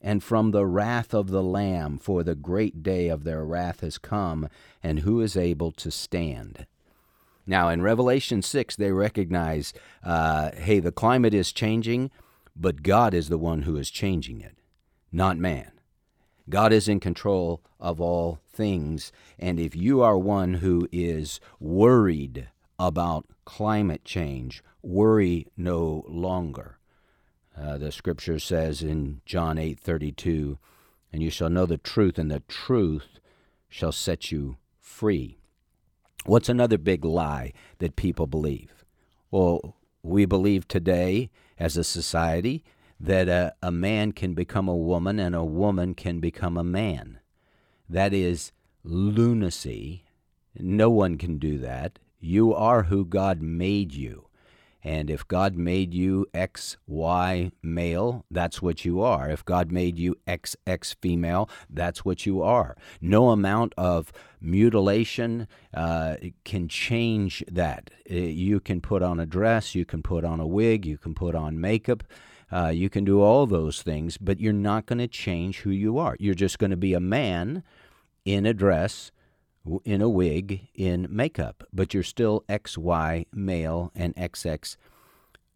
and 0.02 0.24
from 0.24 0.52
the 0.52 0.66
wrath 0.66 1.14
of 1.14 1.30
the 1.30 1.44
Lamb, 1.44 2.00
for 2.00 2.24
the 2.24 2.36
great 2.36 2.82
day 2.82 3.08
of 3.08 3.24
their 3.24 3.46
wrath 3.46 3.82
has 3.82 3.98
come, 3.98 4.50
and 4.82 5.00
who 5.00 5.22
is 5.22 5.38
able 5.38 5.72
to 5.74 5.92
stand? 5.92 6.66
Now, 7.46 7.70
in 7.70 7.82
Revelation 7.82 8.42
6, 8.42 8.76
they 8.76 8.92
recognize 8.92 9.74
uh, 10.04 10.52
hey, 10.54 10.80
the 10.80 10.92
climate 10.92 11.34
is 11.34 11.52
changing, 11.52 12.12
but 12.56 12.84
God 12.84 13.14
is 13.14 13.30
the 13.30 13.38
one 13.38 13.64
who 13.64 13.78
is 13.78 13.92
changing 13.92 14.42
it, 14.42 14.58
not 15.12 15.38
man. 15.38 15.71
God 16.52 16.74
is 16.74 16.90
in 16.90 17.00
control 17.00 17.64
of 17.80 18.02
all 18.02 18.40
things. 18.52 19.12
And 19.40 19.60
if 19.60 19.76
you 19.76 20.02
are 20.02 20.18
one 20.18 20.56
who 20.56 20.88
is 20.92 21.40
worried 21.60 22.50
about 22.78 23.26
climate 23.46 24.04
change, 24.04 24.62
worry 24.84 25.48
no 25.56 26.04
longer. 26.08 26.78
Uh, 27.58 27.78
the 27.78 27.92
scripture 27.92 28.38
says 28.38 28.84
in 28.84 29.22
John 29.26 29.58
8:32, 29.58 30.60
"And 31.14 31.24
you 31.24 31.30
shall 31.30 31.50
know 31.50 31.66
the 31.66 31.78
truth, 31.78 32.20
and 32.20 32.30
the 32.30 32.42
truth 32.42 33.20
shall 33.70 33.94
set 33.94 34.32
you 34.32 34.58
free." 34.78 35.38
What's 36.26 36.50
another 36.50 36.78
big 36.78 37.06
lie 37.06 37.54
that 37.80 37.96
people 37.96 38.28
believe? 38.28 38.84
Well, 39.32 39.78
we 40.04 40.26
believe 40.26 40.68
today 40.68 41.30
as 41.58 41.78
a 41.78 41.84
society 41.84 42.64
that 43.02 43.28
a, 43.28 43.54
a 43.64 43.72
man 43.72 44.12
can 44.12 44.34
become 44.34 44.68
a 44.68 44.76
woman 44.76 45.20
and 45.20 45.36
a 45.36 45.44
woman 45.44 45.96
can 45.96 46.20
become 46.20 46.58
a 46.58 46.64
man. 46.64 47.20
That 47.90 48.14
is 48.14 48.52
lunacy. 48.84 50.06
No 50.56 50.90
one 50.90 51.18
can 51.18 51.38
do 51.38 51.58
that. 51.60 51.98
You 52.20 52.54
are 52.54 52.84
who 52.84 53.04
God 53.04 53.42
made 53.42 53.94
you. 53.94 54.28
And 54.84 55.10
if 55.10 55.28
God 55.28 55.56
made 55.56 55.94
you 55.94 56.26
X, 56.34 56.78
Y 56.88 57.52
male, 57.62 58.26
that's 58.32 58.62
what 58.62 58.84
you 58.84 59.02
are. 59.02 59.30
If 59.30 59.46
God 59.46 59.72
made 59.72 60.00
you 60.00 60.18
XX 60.28 60.96
female, 61.02 61.50
that's 61.70 62.04
what 62.04 62.26
you 62.26 62.42
are. 62.42 62.76
No 63.00 63.30
amount 63.30 63.74
of 63.78 64.12
mutilation 64.40 65.48
uh, 65.74 66.16
can 66.46 66.68
change 66.68 67.44
that. 67.52 67.92
Uh, 68.10 68.16
you 68.16 68.60
can 68.60 68.82
put 68.82 69.04
on 69.04 69.20
a 69.20 69.26
dress, 69.26 69.76
you 69.76 69.86
can 69.86 70.02
put 70.02 70.24
on 70.24 70.40
a 70.40 70.48
wig, 70.48 70.86
you 70.86 70.98
can 70.98 71.14
put 71.14 71.36
on 71.36 71.62
makeup. 71.62 72.04
Uh, 72.52 72.68
you 72.68 72.90
can 72.90 73.06
do 73.06 73.22
all 73.22 73.46
those 73.46 73.82
things, 73.82 74.18
but 74.18 74.40
you're 74.40 74.54
not 74.54 74.86
going 74.86 75.00
to 75.00 75.08
change 75.08 75.60
who 75.60 75.70
you 75.70 75.98
are. 75.98 76.16
You're 76.20 76.34
just 76.34 76.60
going 76.60 76.72
to 76.72 76.78
be 76.78 76.94
a 76.94 77.00
man 77.00 77.64
in 78.26 78.46
a 78.46 78.54
dress 78.54 79.12
in 79.86 80.02
a 80.02 80.10
wig 80.10 80.68
in 80.74 81.08
makeup, 81.10 81.64
but 81.72 81.94
you're 81.94 82.04
still 82.04 82.44
XY 82.50 83.28
male 83.32 83.92
and 83.96 84.16
XX 84.16 84.76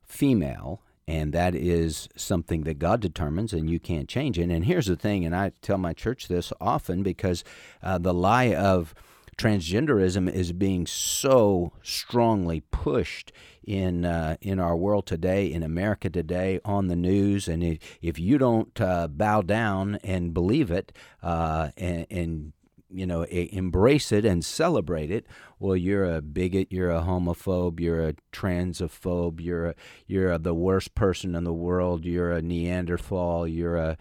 female. 0.04 0.82
And 1.08 1.34
that 1.34 1.54
is 1.54 2.10
something 2.16 2.64
that 2.64 2.80
God 2.80 3.00
determines, 3.00 3.54
and 3.54 3.70
you 3.70 3.80
can't 3.80 4.10
change 4.10 4.40
it. 4.40 4.50
And 4.50 4.66
here's 4.66 4.88
the 4.88 4.96
thing, 4.96 5.24
and 5.24 5.36
I 5.36 5.52
tell 5.62 5.78
my 5.78 5.94
church 5.94 6.28
this 6.28 6.52
often 6.60 7.04
because 7.04 7.44
uh, 7.84 8.00
the 8.00 8.14
lie 8.14 8.56
of 8.56 8.96
transgenderism 9.38 10.32
is 10.32 10.52
being 10.54 10.88
so 10.88 11.74
strongly 11.82 12.62
pushed 12.72 13.32
in 13.64 14.06
uh, 14.06 14.38
in 14.42 14.60
our 14.60 14.76
world 14.76 15.06
today, 15.06 15.52
in 15.52 15.64
America 15.64 16.10
today, 16.10 16.60
on 16.64 16.88
the 16.88 16.96
news. 16.96 17.48
And 17.48 17.64
if, 17.64 17.80
if 18.02 18.20
you 18.20 18.38
don't 18.38 18.80
uh, 18.80 19.08
bow 19.08 19.42
down 19.42 20.00
and 20.04 20.34
believe 20.34 20.72
it, 20.72 20.92
uh, 21.24 21.70
and, 21.76 22.06
and 22.10 22.54
you 22.90 23.06
know, 23.06 23.24
embrace 23.24 24.12
it 24.12 24.24
and 24.26 24.46
celebrate 24.46 25.12
it, 25.12 25.26
well, 25.60 25.76
you're 25.76 26.06
a 26.06 26.22
bigot, 26.22 26.72
you're 26.72 26.92
a 26.92 27.02
homophobe, 27.02 27.80
you're 27.80 28.08
a 28.08 28.14
transphobe, 28.32 29.42
you're 29.42 29.70
a, 29.70 29.76
you're 30.08 30.32
a, 30.32 30.38
the 30.38 30.54
worst 30.54 30.96
person 30.96 31.36
in 31.36 31.44
the 31.44 31.54
world, 31.54 32.06
you're 32.06 32.32
a 32.32 32.42
Neanderthal, 32.42 33.48
you're 33.48 33.76
a, 33.76 33.98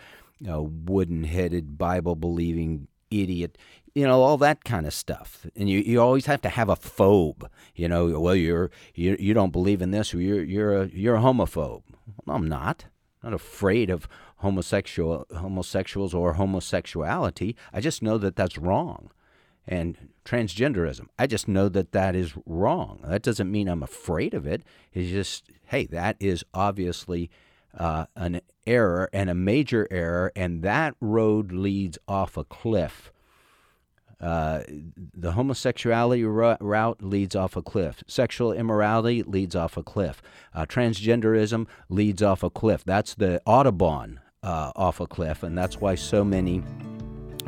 a 0.46 0.62
wooden-headed 0.62 1.76
Bible-believing 1.78 2.86
idiot, 3.10 3.56
you 3.94 4.06
know, 4.06 4.22
all 4.22 4.36
that 4.38 4.64
kind 4.64 4.86
of 4.86 4.92
stuff. 4.92 5.46
And 5.56 5.68
you, 5.68 5.78
you 5.78 6.00
always 6.00 6.26
have 6.26 6.42
to 6.42 6.48
have 6.48 6.68
a 6.68 6.76
phobe, 6.76 7.48
you 7.74 7.88
know. 7.88 8.18
Well, 8.18 8.34
you're 8.34 8.70
you 8.94 9.16
you 9.18 9.34
don't 9.34 9.52
believe 9.52 9.80
in 9.80 9.92
this, 9.92 10.14
or 10.14 10.20
you're 10.20 10.42
you're 10.42 10.82
a 10.82 10.86
you're 10.88 11.16
a 11.16 11.20
homophobe. 11.20 11.82
Well, 12.24 12.36
I'm 12.36 12.48
not. 12.48 12.86
I'm 13.22 13.30
not 13.30 13.36
afraid 13.36 13.90
of 13.90 14.08
homosexual 14.38 15.26
homosexuals 15.36 16.12
or 16.12 16.34
homosexuality. 16.34 17.56
I 17.72 17.80
just 17.80 18.02
know 18.02 18.18
that 18.18 18.36
that's 18.36 18.58
wrong. 18.58 19.10
And 19.66 20.10
transgenderism, 20.26 21.06
I 21.18 21.26
just 21.26 21.48
know 21.48 21.70
that 21.70 21.92
that 21.92 22.14
is 22.14 22.34
wrong. 22.44 23.00
That 23.02 23.22
doesn't 23.22 23.50
mean 23.50 23.66
I'm 23.66 23.82
afraid 23.82 24.34
of 24.34 24.46
it. 24.46 24.62
It's 24.92 25.10
just, 25.10 25.48
hey, 25.64 25.86
that 25.86 26.16
is 26.20 26.44
obviously 26.52 27.30
uh, 27.78 28.04
an 28.14 28.42
error 28.66 29.08
and 29.14 29.30
a 29.30 29.34
major 29.34 29.88
error, 29.90 30.32
and 30.36 30.62
that 30.62 30.94
road 31.00 31.50
leads 31.50 31.96
off 32.06 32.36
a 32.36 32.44
cliff. 32.44 33.10
Uh, 34.20 34.62
the 35.14 35.32
homosexuality 35.32 36.24
route 36.24 37.02
leads 37.02 37.36
off 37.36 37.56
a 37.56 37.62
cliff. 37.62 38.02
Sexual 38.06 38.52
immorality 38.52 39.22
leads 39.22 39.54
off 39.54 39.76
a 39.76 39.82
cliff. 39.82 40.22
Uh, 40.54 40.64
transgenderism 40.66 41.66
leads 41.88 42.22
off 42.22 42.42
a 42.42 42.50
cliff. 42.50 42.84
That's 42.84 43.14
the 43.14 43.40
Audubon 43.44 44.20
uh, 44.42 44.72
off 44.76 45.00
a 45.00 45.06
cliff, 45.06 45.42
and 45.42 45.56
that's 45.56 45.80
why 45.80 45.94
so 45.94 46.24
many 46.24 46.62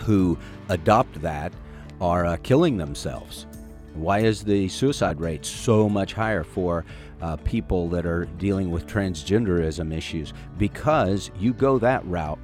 who 0.01 0.39
adopt 0.69 1.21
that 1.23 1.53
are 2.01 2.27
uh, 2.27 2.37
killing 2.43 2.77
themselves. 2.77 3.47
Why 3.95 4.21
is 4.21 4.45
the 4.45 4.69
suicide 4.69 5.21
rate 5.21 5.45
so 5.45 5.89
much 5.89 6.13
higher 6.13 6.45
for 6.45 6.85
uh, 7.23 7.37
people 7.37 7.89
that 7.89 8.05
are 8.05 8.27
dealing 8.37 8.71
with 8.71 8.87
transgenderism 8.87 9.95
issues? 9.95 10.35
Because 10.59 11.31
you 11.39 11.55
go 11.55 11.79
that 11.79 12.05
route, 12.07 12.39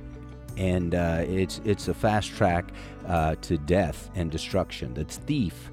and 0.57 0.95
uh, 0.95 1.25
it's 1.27 1.61
it's 1.65 1.89
a 1.89 1.95
fast 1.95 2.31
track 2.31 2.73
uh, 3.07 3.37
to 3.43 3.59
death 3.59 4.11
and 4.15 4.31
destruction. 4.31 4.95
The 4.95 5.05
thief, 5.05 5.71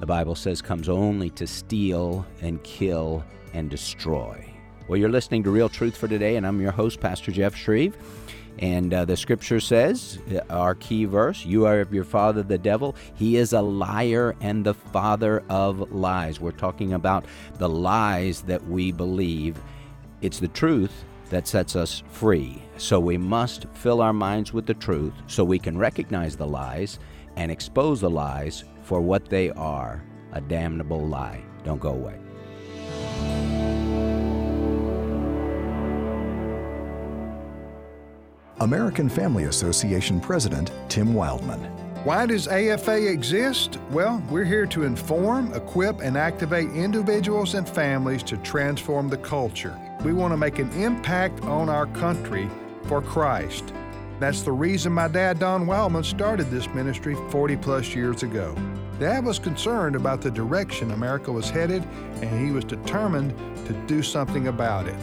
the 0.00 0.06
Bible 0.06 0.34
says, 0.34 0.62
comes 0.62 0.88
only 0.88 1.30
to 1.30 1.46
steal 1.46 2.26
and 2.40 2.62
kill 2.64 3.24
and 3.52 3.70
destroy. 3.70 4.48
Well, 4.88 4.98
you're 4.98 5.08
listening 5.08 5.44
to 5.44 5.50
Real 5.50 5.68
Truth 5.68 5.96
for 5.96 6.08
Today, 6.08 6.36
and 6.36 6.46
I'm 6.46 6.60
your 6.60 6.72
host, 6.72 7.00
Pastor 7.00 7.30
Jeff 7.30 7.54
Shreve. 7.54 7.96
And 8.58 8.92
uh, 8.92 9.04
the 9.06 9.16
scripture 9.16 9.60
says, 9.60 10.18
uh, 10.30 10.40
our 10.50 10.74
key 10.74 11.06
verse, 11.06 11.44
you 11.44 11.64
are 11.64 11.80
of 11.80 11.94
your 11.94 12.04
father 12.04 12.42
the 12.42 12.58
devil. 12.58 12.94
He 13.14 13.36
is 13.36 13.54
a 13.54 13.62
liar 13.62 14.36
and 14.40 14.64
the 14.64 14.74
father 14.74 15.42
of 15.48 15.90
lies. 15.92 16.38
We're 16.38 16.50
talking 16.50 16.92
about 16.92 17.24
the 17.58 17.68
lies 17.68 18.42
that 18.42 18.66
we 18.66 18.92
believe. 18.92 19.58
It's 20.20 20.38
the 20.38 20.48
truth 20.48 21.04
that 21.30 21.48
sets 21.48 21.76
us 21.76 22.02
free. 22.10 22.62
So 22.82 22.98
we 22.98 23.16
must 23.16 23.66
fill 23.74 24.02
our 24.02 24.12
minds 24.12 24.52
with 24.52 24.66
the 24.66 24.74
truth 24.74 25.12
so 25.28 25.44
we 25.44 25.60
can 25.60 25.78
recognize 25.78 26.34
the 26.34 26.48
lies 26.48 26.98
and 27.36 27.48
expose 27.48 28.00
the 28.00 28.10
lies 28.10 28.64
for 28.82 29.00
what 29.00 29.28
they 29.28 29.50
are 29.50 30.02
a 30.32 30.40
damnable 30.40 31.06
lie. 31.06 31.44
Don't 31.62 31.78
go 31.78 31.90
away. 31.90 32.18
American 38.58 39.08
Family 39.08 39.44
Association 39.44 40.20
President 40.20 40.72
Tim 40.88 41.14
Wildmon. 41.14 41.64
Why 42.04 42.26
does 42.26 42.48
AFA 42.48 43.08
exist? 43.08 43.78
Well, 43.92 44.20
we're 44.28 44.44
here 44.44 44.66
to 44.66 44.82
inform, 44.82 45.52
equip, 45.52 46.00
and 46.00 46.16
activate 46.16 46.70
individuals 46.70 47.54
and 47.54 47.68
families 47.68 48.24
to 48.24 48.36
transform 48.38 49.08
the 49.08 49.18
culture. 49.18 49.78
We 50.04 50.12
want 50.12 50.32
to 50.32 50.36
make 50.36 50.58
an 50.58 50.72
impact 50.72 51.44
on 51.44 51.68
our 51.68 51.86
country 51.86 52.50
for 52.86 53.02
Christ. 53.02 53.72
That's 54.20 54.42
the 54.42 54.52
reason 54.52 54.92
my 54.92 55.08
dad, 55.08 55.38
Don 55.40 55.66
Wildmon, 55.66 56.04
started 56.04 56.50
this 56.50 56.68
ministry 56.68 57.16
40 57.30 57.56
plus 57.56 57.94
years 57.94 58.22
ago. 58.22 58.54
Dad 59.00 59.24
was 59.24 59.38
concerned 59.38 59.96
about 59.96 60.20
the 60.20 60.30
direction 60.30 60.92
America 60.92 61.32
was 61.32 61.50
headed, 61.50 61.82
and 62.20 62.46
he 62.46 62.52
was 62.52 62.64
determined 62.64 63.36
to 63.66 63.72
do 63.86 64.02
something 64.02 64.46
about 64.46 64.86
it. 64.86 64.96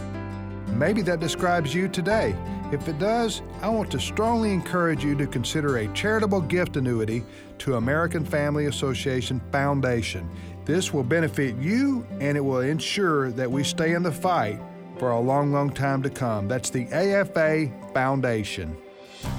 Maybe 0.70 1.02
that 1.02 1.20
describes 1.20 1.74
you 1.74 1.90
today. 1.90 2.36
If 2.72 2.88
it 2.88 3.00
does, 3.00 3.42
I 3.62 3.70
want 3.70 3.92
to 3.92 4.00
strongly 4.00 4.54
encourage 4.54 5.04
you 5.04 5.16
to 5.16 5.28
consider 5.28 5.78
a 5.78 5.88
charitable 5.94 6.42
gift 6.42 6.78
annuity 6.78 7.24
to 7.58 7.76
American 7.76 8.24
Family 8.24 8.68
Association 8.68 9.42
Foundation. 9.52 10.30
This 10.66 10.94
will 10.94 11.04
benefit 11.04 11.56
you 11.56 12.06
and 12.22 12.38
it 12.38 12.42
will 12.42 12.60
ensure 12.60 13.32
that 13.32 13.52
we 13.52 13.64
stay 13.64 13.96
in 13.96 14.04
the 14.04 14.12
fight 14.12 14.62
for 15.00 15.12
a 15.12 15.20
long, 15.20 15.52
long 15.52 15.72
time 15.72 16.04
to 16.04 16.10
come. 16.10 16.48
That's 16.48 16.70
the 16.70 16.86
AFA 16.92 17.72
Foundation. 17.94 18.78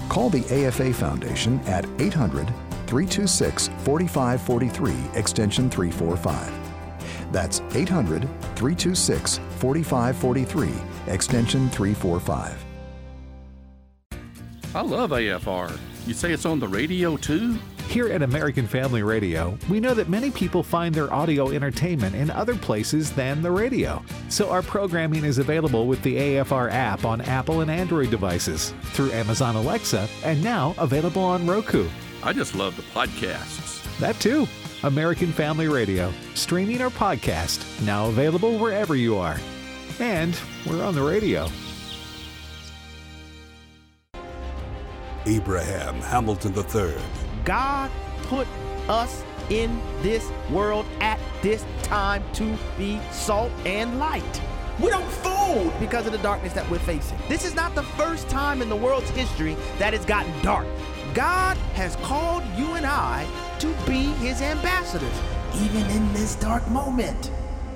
Call 0.08 0.30
the 0.30 0.44
AFA 0.66 0.92
Foundation 0.92 1.60
at 1.60 1.84
800 2.00 2.46
326 2.86 3.68
4543, 3.84 5.18
extension 5.18 5.70
345. 5.70 6.52
That's 7.30 7.60
800 7.74 8.22
326 8.56 9.38
4543, 9.58 11.12
extension 11.12 11.68
345. 11.68 12.64
I 14.74 14.80
love 14.82 15.10
AFR. 15.10 15.78
You 16.06 16.14
say 16.14 16.32
it's 16.32 16.46
on 16.46 16.58
the 16.60 16.68
radio 16.68 17.16
too? 17.16 17.58
Here 17.90 18.06
at 18.06 18.22
American 18.22 18.68
Family 18.68 19.02
Radio, 19.02 19.58
we 19.68 19.80
know 19.80 19.94
that 19.94 20.08
many 20.08 20.30
people 20.30 20.62
find 20.62 20.94
their 20.94 21.12
audio 21.12 21.50
entertainment 21.50 22.14
in 22.14 22.30
other 22.30 22.54
places 22.54 23.10
than 23.10 23.42
the 23.42 23.50
radio. 23.50 24.00
So 24.28 24.48
our 24.48 24.62
programming 24.62 25.24
is 25.24 25.38
available 25.38 25.88
with 25.88 26.00
the 26.04 26.16
AFR 26.16 26.70
app 26.70 27.04
on 27.04 27.20
Apple 27.22 27.62
and 27.62 27.70
Android 27.70 28.08
devices, 28.08 28.72
through 28.92 29.10
Amazon 29.10 29.56
Alexa, 29.56 30.08
and 30.22 30.40
now 30.40 30.72
available 30.78 31.24
on 31.24 31.44
Roku. 31.48 31.88
I 32.22 32.32
just 32.32 32.54
love 32.54 32.76
the 32.76 32.82
podcasts. 32.82 33.82
That 33.98 34.14
too. 34.20 34.46
American 34.84 35.32
Family 35.32 35.66
Radio, 35.66 36.12
streaming 36.34 36.80
our 36.82 36.90
podcast, 36.90 37.84
now 37.84 38.06
available 38.06 38.56
wherever 38.56 38.94
you 38.94 39.16
are. 39.16 39.36
And 39.98 40.38
we're 40.64 40.84
on 40.84 40.94
the 40.94 41.02
radio. 41.02 41.48
Abraham 45.26 45.96
Hamilton 45.96 46.54
III. 46.54 47.19
God 47.44 47.90
put 48.24 48.46
us 48.88 49.24
in 49.50 49.80
this 50.02 50.30
world 50.50 50.86
at 51.00 51.18
this 51.42 51.64
time 51.82 52.22
to 52.34 52.56
be 52.78 53.00
salt 53.10 53.52
and 53.66 53.98
light. 53.98 54.40
We 54.80 54.88
don't 54.90 55.10
fold 55.10 55.72
because 55.78 56.06
of 56.06 56.12
the 56.12 56.18
darkness 56.18 56.52
that 56.54 56.68
we're 56.70 56.78
facing. 56.78 57.18
This 57.28 57.44
is 57.44 57.54
not 57.54 57.74
the 57.74 57.82
first 57.82 58.28
time 58.28 58.62
in 58.62 58.68
the 58.68 58.76
world's 58.76 59.10
history 59.10 59.56
that 59.78 59.92
it's 59.92 60.06
gotten 60.06 60.32
dark. 60.42 60.66
God 61.12 61.56
has 61.74 61.96
called 61.96 62.44
you 62.56 62.74
and 62.74 62.86
I 62.86 63.26
to 63.58 63.66
be 63.86 64.04
his 64.14 64.40
ambassadors, 64.40 65.20
even 65.54 65.84
in 65.90 66.12
this 66.14 66.36
dark 66.36 66.66
moment. 66.68 67.30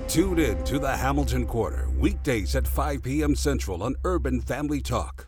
Tune 0.07 0.39
in 0.39 0.63
to 0.63 0.79
the 0.79 0.95
Hamilton 0.95 1.45
Corner, 1.45 1.89
weekdays 1.97 2.55
at 2.55 2.67
5 2.67 3.03
p.m. 3.03 3.35
Central 3.35 3.83
on 3.83 3.95
Urban 4.03 4.39
Family 4.39 4.81
Talk. 4.81 5.27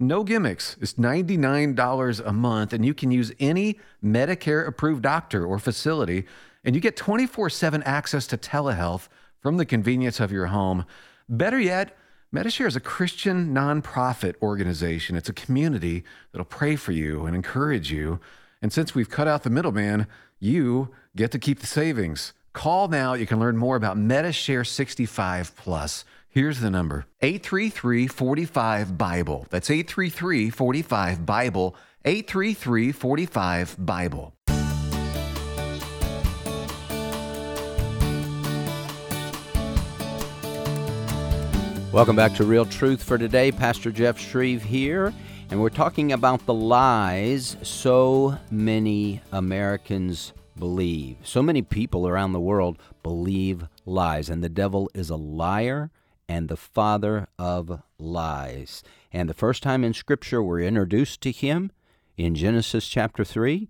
No 0.00 0.22
gimmicks. 0.22 0.76
It's 0.80 0.94
$99 0.94 2.24
a 2.24 2.32
month, 2.32 2.72
and 2.72 2.86
you 2.86 2.94
can 2.94 3.10
use 3.10 3.32
any 3.40 3.80
Medicare 4.02 4.64
approved 4.64 5.02
doctor 5.02 5.44
or 5.44 5.58
facility, 5.58 6.24
and 6.64 6.76
you 6.76 6.80
get 6.80 6.96
24 6.96 7.50
7 7.50 7.82
access 7.82 8.28
to 8.28 8.36
telehealth 8.36 9.08
from 9.40 9.56
the 9.56 9.66
convenience 9.66 10.20
of 10.20 10.30
your 10.30 10.46
home. 10.46 10.84
Better 11.28 11.58
yet, 11.58 11.96
Medi-Share 12.30 12.68
is 12.68 12.76
a 12.76 12.80
Christian 12.80 13.52
nonprofit 13.52 14.36
organization. 14.40 15.16
It's 15.16 15.30
a 15.30 15.32
community 15.32 16.04
that'll 16.30 16.44
pray 16.44 16.76
for 16.76 16.92
you 16.92 17.26
and 17.26 17.34
encourage 17.34 17.90
you. 17.90 18.20
And 18.62 18.72
since 18.72 18.94
we've 18.94 19.10
cut 19.10 19.26
out 19.26 19.42
the 19.42 19.50
middleman, 19.50 20.06
you 20.38 20.90
get 21.16 21.32
to 21.32 21.40
keep 21.40 21.58
the 21.58 21.66
savings. 21.66 22.34
Call 22.52 22.86
now. 22.86 23.14
You 23.14 23.26
can 23.26 23.40
learn 23.40 23.56
more 23.56 23.74
about 23.74 23.98
Medi-Share 23.98 24.62
65 24.62 25.56
Plus. 25.56 26.04
Here's 26.38 26.60
the 26.60 26.70
number 26.70 27.04
833 27.20 28.06
45 28.06 28.96
Bible. 28.96 29.48
That's 29.50 29.70
833 29.70 30.50
45 30.50 31.26
Bible. 31.26 31.74
833 32.04 32.92
45 32.92 33.76
Bible. 33.76 34.34
Welcome 41.92 42.14
back 42.14 42.34
to 42.34 42.44
Real 42.44 42.66
Truth 42.66 43.02
for 43.02 43.18
today. 43.18 43.50
Pastor 43.50 43.90
Jeff 43.90 44.16
Shreve 44.16 44.62
here, 44.62 45.12
and 45.50 45.60
we're 45.60 45.70
talking 45.70 46.12
about 46.12 46.46
the 46.46 46.54
lies 46.54 47.56
so 47.62 48.38
many 48.52 49.20
Americans 49.32 50.32
believe. 50.56 51.16
So 51.24 51.42
many 51.42 51.62
people 51.62 52.06
around 52.06 52.32
the 52.32 52.38
world 52.38 52.78
believe 53.02 53.66
lies, 53.84 54.30
and 54.30 54.40
the 54.40 54.48
devil 54.48 54.88
is 54.94 55.10
a 55.10 55.16
liar 55.16 55.90
and 56.28 56.48
the 56.48 56.56
father 56.56 57.28
of 57.38 57.82
lies. 57.98 58.82
And 59.12 59.28
the 59.28 59.34
first 59.34 59.62
time 59.62 59.84
in 59.84 59.94
Scripture 59.94 60.42
we're 60.42 60.60
introduced 60.60 61.20
to 61.22 61.32
him 61.32 61.72
in 62.16 62.34
Genesis 62.34 62.88
chapter 62.88 63.24
3, 63.24 63.68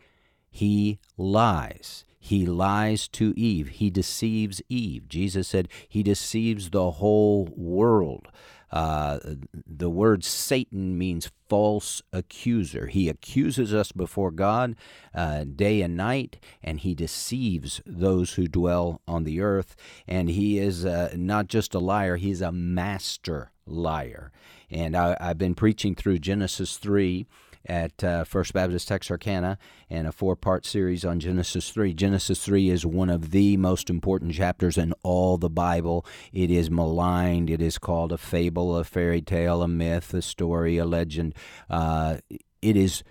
he 0.51 0.99
lies. 1.17 2.05
He 2.19 2.45
lies 2.45 3.07
to 3.09 3.33
Eve. 3.37 3.69
He 3.69 3.91
deceives 3.91 4.61
Eve. 4.69 5.09
Jesus 5.09 5.49
said 5.49 5.69
he 5.89 6.03
deceives 6.03 6.71
the 6.71 6.93
whole 6.93 7.49
world. 7.57 8.29
Uh, 8.71 9.19
the 9.67 9.91
word 9.91 10.25
Satan 10.25 10.99
means 10.99 11.31
false 11.49 12.03
accuser. 12.13 12.87
He 12.87 13.09
accuses 13.09 13.73
us 13.73 13.93
before 13.93 14.31
God 14.31 14.77
uh, 15.15 15.45
day 15.45 15.81
and 15.83 15.97
night, 15.97 16.39
and 16.63 16.81
he 16.81 16.95
deceives 16.95 17.81
those 17.87 18.35
who 18.35 18.47
dwell 18.47 19.01
on 19.09 19.25
the 19.25 19.41
earth. 19.41 19.75
And 20.07 20.29
he 20.29 20.59
is 20.59 20.85
uh, 20.85 21.15
not 21.17 21.49
just 21.49 21.75
a 21.75 21.79
liar, 21.79 22.17
he's 22.17 22.43
a 22.43 22.53
master 22.53 23.53
liar. 23.67 24.33
And 24.71 24.97
I, 24.97 25.17
I've 25.21 25.39
been 25.39 25.55
preaching 25.55 25.95
through 25.95 26.19
Genesis 26.19 26.77
3 26.77 27.27
at 27.67 28.03
uh, 28.03 28.25
First 28.25 28.53
Baptist 28.53 28.89
Texarkana 28.89 29.59
and 29.91 30.07
a 30.07 30.13
four 30.13 30.37
part 30.37 30.67
series 30.67 31.05
on 31.05 31.21
Genesis 31.21 31.71
3. 31.71 31.95
Genesis 31.95 32.45
3 32.45 32.71
is 32.71 32.87
one 32.87 33.11
of 33.11 33.31
the 33.31 33.57
most 33.57 33.91
important 33.91 34.35
chapters 34.35 34.79
in 34.79 34.93
all 35.03 35.39
the 35.39 35.51
Bible. 35.51 36.05
It 36.33 36.51
is 36.51 36.71
maligned, 36.71 37.51
it 37.51 37.63
is 37.63 37.79
called 37.79 38.13
a 38.13 38.19
fable, 38.19 38.77
a 38.77 38.85
fairy 38.85 39.23
tale, 39.23 39.63
a 39.63 39.69
myth, 39.69 40.13
a 40.15 40.23
story, 40.23 40.79
a 40.79 40.85
legend. 40.85 41.35
Uh, 41.69 42.19
it 42.63 42.77
is 42.77 43.03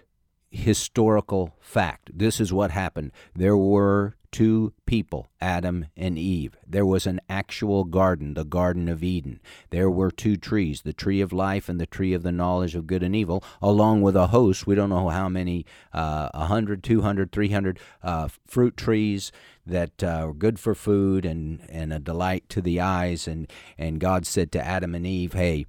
historical 0.49 1.55
fact. 1.59 2.17
This 2.17 2.39
is 2.39 2.53
what 2.53 2.71
happened. 2.71 3.11
There 3.35 3.57
were 3.57 4.15
two 4.37 4.71
people, 4.85 5.27
Adam 5.41 5.87
and 5.97 6.15
Eve. 6.15 6.55
There 6.67 6.85
was 6.85 7.07
an 7.07 7.19
actual 7.27 7.85
garden, 7.85 8.35
the 8.35 8.45
Garden 8.45 8.87
of 8.87 9.03
Eden. 9.03 9.39
There 9.71 9.89
were 9.89 10.11
two 10.11 10.37
trees, 10.37 10.83
the 10.83 10.93
tree 10.93 11.21
of 11.21 11.33
life 11.33 11.67
and 11.67 11.81
the 11.81 11.87
tree 11.87 12.13
of 12.13 12.21
the 12.21 12.31
knowledge 12.31 12.75
of 12.75 12.85
good 12.85 13.01
and 13.01 13.15
evil, 13.15 13.43
along 13.63 14.03
with 14.03 14.15
a 14.15 14.27
host, 14.27 14.67
we 14.67 14.75
don't 14.75 14.91
know 14.91 15.09
how 15.09 15.27
many, 15.27 15.65
uh, 15.91 16.29
100, 16.35 16.83
200, 16.83 17.31
300 17.31 17.79
uh, 18.03 18.27
fruit 18.45 18.77
trees 18.77 19.31
that 19.65 20.03
uh, 20.03 20.25
were 20.27 20.35
good 20.35 20.59
for 20.59 20.75
food 20.75 21.25
and, 21.25 21.67
and 21.67 21.91
a 21.91 21.97
delight 21.97 22.47
to 22.49 22.61
the 22.61 22.79
eyes. 22.79 23.27
And, 23.27 23.51
and 23.75 23.99
God 23.99 24.27
said 24.27 24.51
to 24.51 24.63
Adam 24.63 24.93
and 24.93 25.07
Eve, 25.07 25.33
hey, 25.33 25.65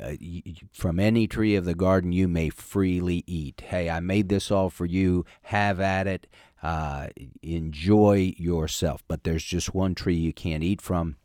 uh, 0.00 0.12
from 0.72 1.00
any 1.00 1.26
tree 1.26 1.56
of 1.56 1.64
the 1.64 1.74
garden 1.74 2.12
you 2.12 2.28
may 2.28 2.48
freely 2.48 3.24
eat. 3.26 3.64
Hey, 3.66 3.90
I 3.90 3.98
made 3.98 4.28
this 4.28 4.52
all 4.52 4.70
for 4.70 4.86
you. 4.86 5.26
Have 5.42 5.80
at 5.80 6.06
it. 6.06 6.28
Uh, 6.64 7.08
enjoy 7.42 8.32
yourself. 8.38 9.04
But 9.06 9.24
there's 9.24 9.44
just 9.44 9.74
one 9.74 9.94
tree 9.94 10.14
you 10.14 10.32
can't 10.32 10.64
eat 10.64 10.80
from. 10.80 11.16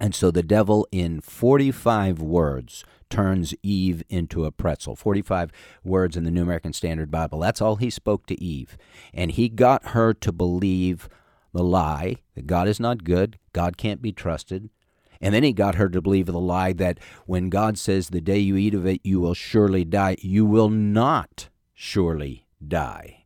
And 0.00 0.14
so 0.14 0.30
the 0.30 0.44
devil, 0.44 0.86
in 0.92 1.20
45 1.20 2.22
words, 2.22 2.84
turns 3.10 3.52
Eve 3.64 4.04
into 4.08 4.44
a 4.44 4.52
pretzel. 4.52 4.94
45 4.94 5.50
words 5.82 6.16
in 6.16 6.22
the 6.22 6.30
New 6.30 6.42
American 6.42 6.72
Standard 6.72 7.10
Bible. 7.10 7.40
That's 7.40 7.60
all 7.60 7.74
he 7.74 7.90
spoke 7.90 8.26
to 8.26 8.40
Eve. 8.40 8.78
And 9.12 9.32
he 9.32 9.48
got 9.48 9.88
her 9.88 10.14
to 10.14 10.30
believe 10.30 11.08
the 11.52 11.64
lie 11.64 12.18
that 12.36 12.46
God 12.46 12.68
is 12.68 12.78
not 12.78 13.02
good, 13.02 13.36
God 13.52 13.76
can't 13.76 14.00
be 14.00 14.12
trusted. 14.12 14.70
And 15.20 15.34
then 15.34 15.42
he 15.42 15.52
got 15.52 15.74
her 15.74 15.88
to 15.88 16.00
believe 16.00 16.26
the 16.26 16.38
lie 16.38 16.72
that 16.74 17.00
when 17.26 17.48
God 17.48 17.76
says, 17.76 18.10
The 18.10 18.20
day 18.20 18.38
you 18.38 18.56
eat 18.56 18.74
of 18.74 18.86
it, 18.86 19.00
you 19.02 19.18
will 19.18 19.34
surely 19.34 19.84
die, 19.84 20.14
you 20.20 20.46
will 20.46 20.70
not 20.70 21.48
surely 21.74 22.46
die. 22.64 23.17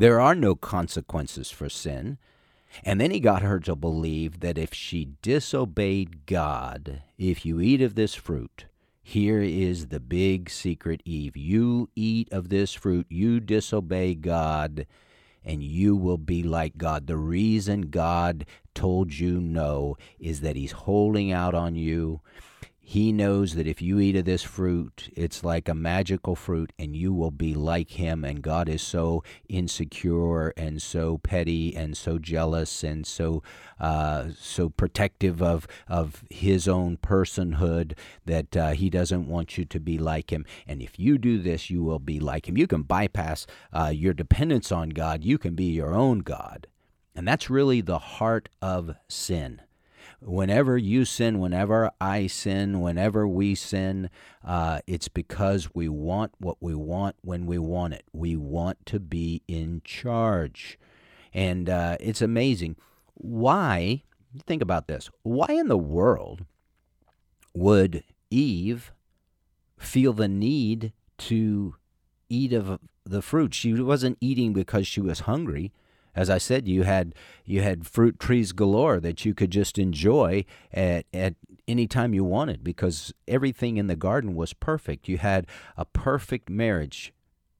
There 0.00 0.18
are 0.18 0.34
no 0.34 0.54
consequences 0.54 1.50
for 1.50 1.68
sin. 1.68 2.16
And 2.82 2.98
then 2.98 3.10
he 3.10 3.20
got 3.20 3.42
her 3.42 3.60
to 3.60 3.76
believe 3.76 4.40
that 4.40 4.56
if 4.56 4.72
she 4.72 5.10
disobeyed 5.20 6.24
God, 6.24 7.02
if 7.18 7.44
you 7.44 7.60
eat 7.60 7.82
of 7.82 7.96
this 7.96 8.14
fruit, 8.14 8.64
here 9.02 9.42
is 9.42 9.88
the 9.88 10.00
big 10.00 10.48
secret, 10.48 11.02
Eve. 11.04 11.36
You 11.36 11.90
eat 11.94 12.32
of 12.32 12.48
this 12.48 12.72
fruit, 12.72 13.08
you 13.10 13.40
disobey 13.40 14.14
God, 14.14 14.86
and 15.44 15.62
you 15.62 15.94
will 15.94 16.16
be 16.16 16.42
like 16.42 16.78
God. 16.78 17.06
The 17.06 17.18
reason 17.18 17.90
God 17.90 18.46
told 18.74 19.12
you 19.12 19.38
no 19.38 19.98
is 20.18 20.40
that 20.40 20.56
He's 20.56 20.72
holding 20.72 21.30
out 21.30 21.54
on 21.54 21.74
you 21.74 22.22
he 22.82 23.12
knows 23.12 23.54
that 23.54 23.68
if 23.68 23.80
you 23.80 24.00
eat 24.00 24.16
of 24.16 24.24
this 24.24 24.42
fruit, 24.42 25.12
it's 25.14 25.44
like 25.44 25.68
a 25.68 25.74
magical 25.74 26.34
fruit, 26.34 26.72
and 26.78 26.96
you 26.96 27.12
will 27.12 27.30
be 27.30 27.54
like 27.54 27.92
him. 27.92 28.24
And 28.24 28.42
God 28.42 28.68
is 28.68 28.82
so 28.82 29.22
insecure 29.48 30.48
and 30.56 30.82
so 30.82 31.18
petty 31.18 31.76
and 31.76 31.96
so 31.96 32.18
jealous 32.18 32.82
and 32.82 33.06
so 33.06 33.42
uh, 33.78 34.30
so 34.36 34.70
protective 34.70 35.40
of 35.40 35.68
of 35.86 36.24
his 36.30 36.66
own 36.66 36.96
personhood 36.96 37.96
that 38.24 38.56
uh, 38.56 38.70
he 38.70 38.90
doesn't 38.90 39.28
want 39.28 39.56
you 39.56 39.64
to 39.66 39.78
be 39.78 39.96
like 39.96 40.32
him. 40.32 40.44
And 40.66 40.82
if 40.82 40.98
you 40.98 41.16
do 41.16 41.38
this, 41.38 41.70
you 41.70 41.84
will 41.84 42.00
be 42.00 42.18
like 42.18 42.48
him. 42.48 42.56
You 42.56 42.66
can 42.66 42.82
bypass 42.82 43.46
uh, 43.72 43.92
your 43.94 44.14
dependence 44.14 44.72
on 44.72 44.88
God. 44.88 45.22
You 45.22 45.38
can 45.38 45.54
be 45.54 45.66
your 45.66 45.94
own 45.94 46.20
God, 46.20 46.66
and 47.14 47.28
that's 47.28 47.50
really 47.50 47.82
the 47.82 47.98
heart 47.98 48.48
of 48.60 48.96
sin 49.06 49.60
whenever 50.22 50.76
you 50.76 51.04
sin, 51.04 51.38
whenever 51.38 51.90
I 52.00 52.26
sin, 52.26 52.80
whenever 52.80 53.26
we 53.26 53.54
sin, 53.54 54.10
uh, 54.44 54.80
it's 54.86 55.08
because 55.08 55.74
we 55.74 55.88
want 55.88 56.32
what 56.38 56.58
we 56.60 56.74
want 56.74 57.16
when 57.22 57.46
we 57.46 57.58
want 57.58 57.94
it. 57.94 58.04
We 58.12 58.36
want 58.36 58.84
to 58.86 59.00
be 59.00 59.42
in 59.48 59.82
charge. 59.84 60.78
And 61.32 61.68
uh, 61.68 61.96
it's 62.00 62.22
amazing. 62.22 62.76
Why, 63.14 64.02
think 64.46 64.62
about 64.62 64.88
this, 64.88 65.10
why 65.22 65.48
in 65.48 65.68
the 65.68 65.78
world 65.78 66.44
would 67.54 68.04
Eve 68.30 68.92
feel 69.78 70.12
the 70.12 70.28
need 70.28 70.92
to 71.18 71.76
eat 72.28 72.52
of 72.52 72.78
the 73.04 73.22
fruit? 73.22 73.54
She 73.54 73.72
wasn't 73.74 74.18
eating 74.20 74.52
because 74.52 74.86
she 74.86 75.00
was 75.00 75.20
hungry 75.20 75.72
as 76.14 76.30
I 76.30 76.38
said, 76.38 76.66
you 76.66 76.82
had 76.82 77.14
you 77.44 77.62
had 77.62 77.86
fruit 77.86 78.18
trees 78.18 78.52
galore 78.52 79.00
that 79.00 79.24
you 79.24 79.34
could 79.34 79.50
just 79.50 79.78
enjoy 79.78 80.44
at 80.72 81.06
at 81.12 81.34
any 81.68 81.86
time 81.86 82.14
you 82.14 82.24
wanted 82.24 82.64
because 82.64 83.12
everything 83.28 83.76
in 83.76 83.86
the 83.86 83.96
garden 83.96 84.34
was 84.34 84.52
perfect. 84.52 85.08
You 85.08 85.18
had 85.18 85.46
a 85.76 85.84
perfect 85.84 86.50
marriage. 86.50 87.12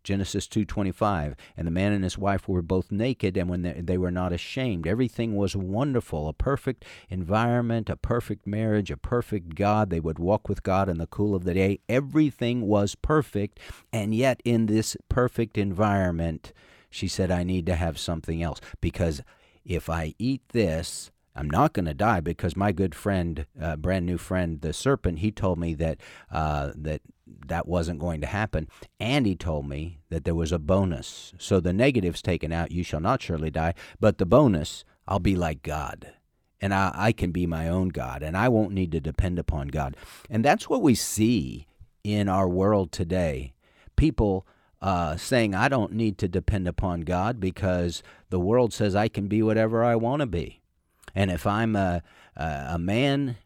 Genesis 0.02 0.48
2:25 0.48 1.34
and 1.56 1.66
the 1.66 1.70
man 1.70 1.92
and 1.92 2.02
his 2.02 2.16
wife 2.16 2.48
were 2.48 2.62
both 2.62 2.90
naked 2.90 3.36
and 3.36 3.50
when 3.50 3.62
they, 3.62 3.74
they 3.74 3.98
were 3.98 4.10
not 4.10 4.32
ashamed 4.32 4.86
everything 4.86 5.36
was 5.36 5.54
wonderful 5.54 6.26
a 6.26 6.32
perfect 6.32 6.86
environment 7.10 7.90
a 7.90 7.96
perfect 7.96 8.46
marriage 8.46 8.90
a 8.90 8.96
perfect 8.96 9.54
God 9.54 9.90
they 9.90 10.00
would 10.00 10.18
walk 10.18 10.48
with 10.48 10.62
God 10.62 10.88
in 10.88 10.96
the 10.96 11.06
cool 11.06 11.34
of 11.34 11.44
the 11.44 11.52
day 11.52 11.80
everything 11.86 12.62
was 12.62 12.94
perfect 12.94 13.60
and 13.92 14.14
yet 14.14 14.40
in 14.42 14.66
this 14.66 14.96
perfect 15.10 15.58
environment 15.58 16.54
she 16.90 17.08
said, 17.08 17.30
I 17.30 17.44
need 17.44 17.66
to 17.66 17.76
have 17.76 17.98
something 17.98 18.42
else 18.42 18.60
because 18.80 19.22
if 19.64 19.88
I 19.88 20.14
eat 20.18 20.42
this, 20.52 21.10
I'm 21.34 21.48
not 21.48 21.72
going 21.72 21.86
to 21.86 21.94
die 21.94 22.20
because 22.20 22.56
my 22.56 22.72
good 22.72 22.94
friend, 22.94 23.46
uh, 23.60 23.76
brand 23.76 24.04
new 24.04 24.18
friend, 24.18 24.60
the 24.60 24.72
serpent, 24.72 25.20
he 25.20 25.30
told 25.30 25.58
me 25.58 25.74
that 25.74 25.98
uh, 26.30 26.72
that 26.74 27.02
that 27.46 27.68
wasn't 27.68 28.00
going 28.00 28.20
to 28.20 28.26
happen, 28.26 28.68
and 28.98 29.24
he 29.24 29.36
told 29.36 29.68
me 29.68 30.00
that 30.08 30.24
there 30.24 30.34
was 30.34 30.50
a 30.50 30.58
bonus. 30.58 31.32
So 31.38 31.60
the 31.60 31.72
negatives 31.72 32.20
taken 32.20 32.52
out, 32.52 32.72
you 32.72 32.82
shall 32.82 33.00
not 33.00 33.22
surely 33.22 33.50
die, 33.50 33.74
but 34.00 34.18
the 34.18 34.26
bonus, 34.26 34.84
I'll 35.06 35.20
be 35.20 35.36
like 35.36 35.62
God, 35.62 36.12
and 36.60 36.74
I, 36.74 36.90
I 36.92 37.12
can 37.12 37.30
be 37.30 37.46
my 37.46 37.68
own 37.68 37.90
God, 37.90 38.24
and 38.24 38.36
I 38.36 38.48
won't 38.48 38.72
need 38.72 38.90
to 38.92 39.00
depend 39.00 39.38
upon 39.38 39.68
God, 39.68 39.96
and 40.28 40.44
that's 40.44 40.68
what 40.68 40.82
we 40.82 40.96
see 40.96 41.68
in 42.02 42.28
our 42.28 42.48
world 42.48 42.90
today. 42.90 43.54
People 43.94 44.44
uh, 44.82 45.16
saying, 45.16 45.54
I 45.54 45.68
don't 45.68 45.92
need 45.92 46.18
to 46.18 46.28
depend 46.28 46.66
upon 46.66 47.02
God 47.02 47.38
because 47.38 48.02
the 48.30 48.40
world 48.40 48.72
says 48.72 48.94
I 48.94 49.08
can 49.08 49.28
be 49.28 49.42
whatever 49.42 49.84
I 49.84 49.96
want 49.96 50.20
to 50.20 50.26
be. 50.26 50.60
And 51.14 51.30
if 51.30 51.46
I'm 51.46 51.76
a, 51.76 52.02
a, 52.36 52.78
man, 52.78 53.36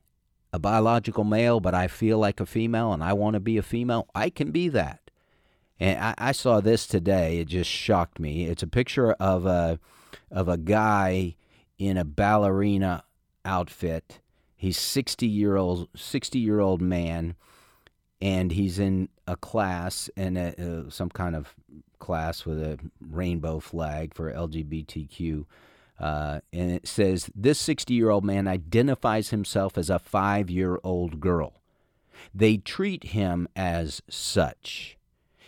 a 0.53 0.59
biological 0.59 1.25
male, 1.25 1.61
but 1.61 1.75
I 1.75 1.88
feel 1.88 2.18
like 2.18 2.40
a 2.40 2.47
female 2.47 2.92
and 2.92 3.03
I 3.03 3.14
want 3.14 3.35
to 3.35 3.40
be 3.40 3.57
a 3.59 3.62
female, 3.62 4.09
I 4.14 4.31
can 4.31 4.51
be 4.51 4.68
that. 4.68 5.11
And 5.81 5.99
I, 5.99 6.14
I 6.18 6.33
saw 6.33 6.61
this 6.61 6.87
today. 6.87 7.38
It 7.38 7.49
just 7.49 7.70
shocked 7.70 8.20
me. 8.20 8.44
It's 8.44 8.62
a 8.62 8.68
picture 8.68 9.12
of 9.12 9.44
a 9.47 9.81
of 10.31 10.49
a 10.49 10.57
guy 10.57 11.35
in 11.79 11.97
a 11.97 12.05
ballerina 12.05 13.05
outfit. 13.44 14.20
He's 14.57 14.79
sixty 14.79 15.27
year 15.27 15.57
old 15.57 15.88
sixty 15.97 16.38
year 16.38 16.61
old 16.61 16.81
man 16.81 17.35
and 18.24 18.52
he's 18.52 18.78
in 18.78 19.10
a 19.26 19.37
class 19.37 20.08
and 20.16 20.38
uh, 20.38 20.88
some 20.88 21.10
kind 21.10 21.37
of 21.37 21.54
class 21.98 22.46
with 22.46 22.58
a 22.58 22.78
rainbow 22.98 23.60
flag 23.60 24.14
for 24.14 24.32
LGBTQ. 24.32 25.44
Uh, 26.00 26.40
and 26.50 26.70
it 26.72 26.88
says 26.88 27.30
this 27.34 27.60
60 27.60 27.92
year 27.92 28.08
old 28.08 28.24
man 28.24 28.48
identifies 28.48 29.28
himself 29.28 29.76
as 29.76 29.90
a 29.90 29.98
five 29.98 30.48
year 30.48 30.80
old 30.82 31.20
girl. 31.20 31.60
They 32.34 32.56
treat 32.56 33.08
him 33.08 33.46
as 33.54 34.00
such. 34.08 34.96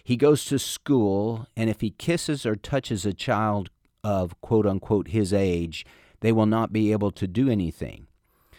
He 0.04 0.16
goes 0.16 0.44
to 0.44 0.58
school, 0.58 1.46
and 1.56 1.70
if 1.70 1.80
he 1.80 1.90
kisses 1.90 2.44
or 2.44 2.56
touches 2.56 3.06
a 3.06 3.14
child 3.14 3.70
of 4.04 4.38
quote 4.42 4.66
unquote 4.66 5.08
his 5.08 5.32
age, 5.32 5.86
they 6.20 6.30
will 6.30 6.46
not 6.46 6.74
be 6.74 6.92
able 6.92 7.10
to 7.12 7.26
do 7.26 7.48
anything. 7.48 8.06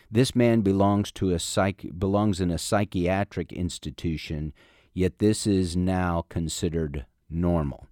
This 0.10 0.34
man 0.34 0.62
belongs 0.62 1.12
to 1.13 1.32
a 1.32 1.39
psych 1.39 1.86
belongs 1.98 2.39
in 2.39 2.50
a 2.50 2.58
psychiatric 2.58 3.52
institution, 3.52 4.54
yet 4.93 5.20
this 5.20 5.46
is 5.46 5.76
now 5.76 6.26
considered 6.30 7.06
normal. 7.30 7.88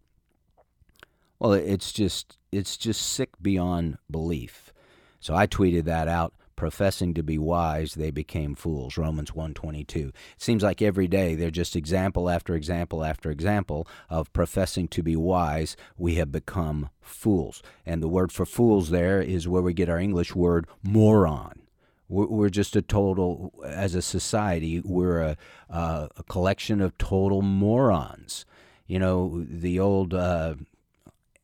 Well, 1.40 1.54
it's 1.54 1.92
just 1.92 2.38
it's 2.52 2.78
just 2.78 3.02
sick 3.02 3.32
beyond 3.42 3.98
belief. 4.10 4.72
So 5.20 5.36
I 5.36 5.46
tweeted 5.46 5.84
that 5.86 6.08
out 6.08 6.34
professing 6.56 7.14
to 7.14 7.22
be 7.22 7.38
wise 7.38 7.96
they 7.96 8.12
became 8.12 8.56
fools 8.56 8.98
romans 8.98 9.32
1.22 9.32 10.08
it 10.08 10.16
seems 10.38 10.64
like 10.64 10.82
every 10.82 11.06
day 11.06 11.36
they're 11.36 11.52
just 11.52 11.76
example 11.76 12.30
after 12.30 12.56
example 12.56 13.04
after 13.04 13.30
example 13.30 13.86
of 14.10 14.32
professing 14.32 14.88
to 14.88 15.04
be 15.04 15.18
wise 15.18 15.76
we 15.98 16.16
have 16.16 16.32
become 16.32 16.90
fools 17.02 17.62
and 17.86 18.02
the 18.02 18.08
word 18.08 18.32
for 18.32 18.46
fools 18.46 18.90
there 18.90 19.22
is 19.22 19.50
where 19.50 19.62
we 19.62 19.74
get 19.74 19.90
our 19.90 20.00
english 20.00 20.34
word 20.34 20.66
moron 20.82 21.65
we're, 22.08 22.50
just 22.50 22.76
a 22.76 22.82
total, 22.82 23.54
as 23.66 23.96
a 23.96 24.02
society, 24.02 24.82
we're 24.82 25.22
a, 25.22 25.38
a 25.70 26.24
collection 26.30 26.82
of 26.82 26.98
total 26.98 27.42
morons. 27.42 28.46
You 28.88 29.00
know, 29.00 29.44
the 29.50 29.80
old, 29.80 30.14
uh, 30.14 30.56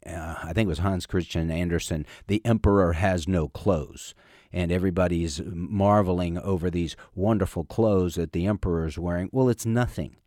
uh, 0.05 0.35
I 0.43 0.53
think 0.53 0.67
it 0.67 0.69
was 0.69 0.79
Hans 0.79 1.05
Christian 1.05 1.49
Andersen, 1.49 2.05
the 2.27 2.41
emperor 2.45 2.93
has 2.93 3.27
no 3.27 3.47
clothes. 3.47 4.13
And 4.53 4.71
everybody's 4.71 5.41
marveling 5.45 6.37
over 6.37 6.69
these 6.69 6.97
wonderful 7.15 7.63
clothes 7.63 8.15
that 8.15 8.33
the 8.33 8.47
emperor 8.47 8.85
is 8.85 8.99
wearing. 8.99 9.29
Well, 9.31 9.47
it's 9.47 9.65
nothing 9.65 10.17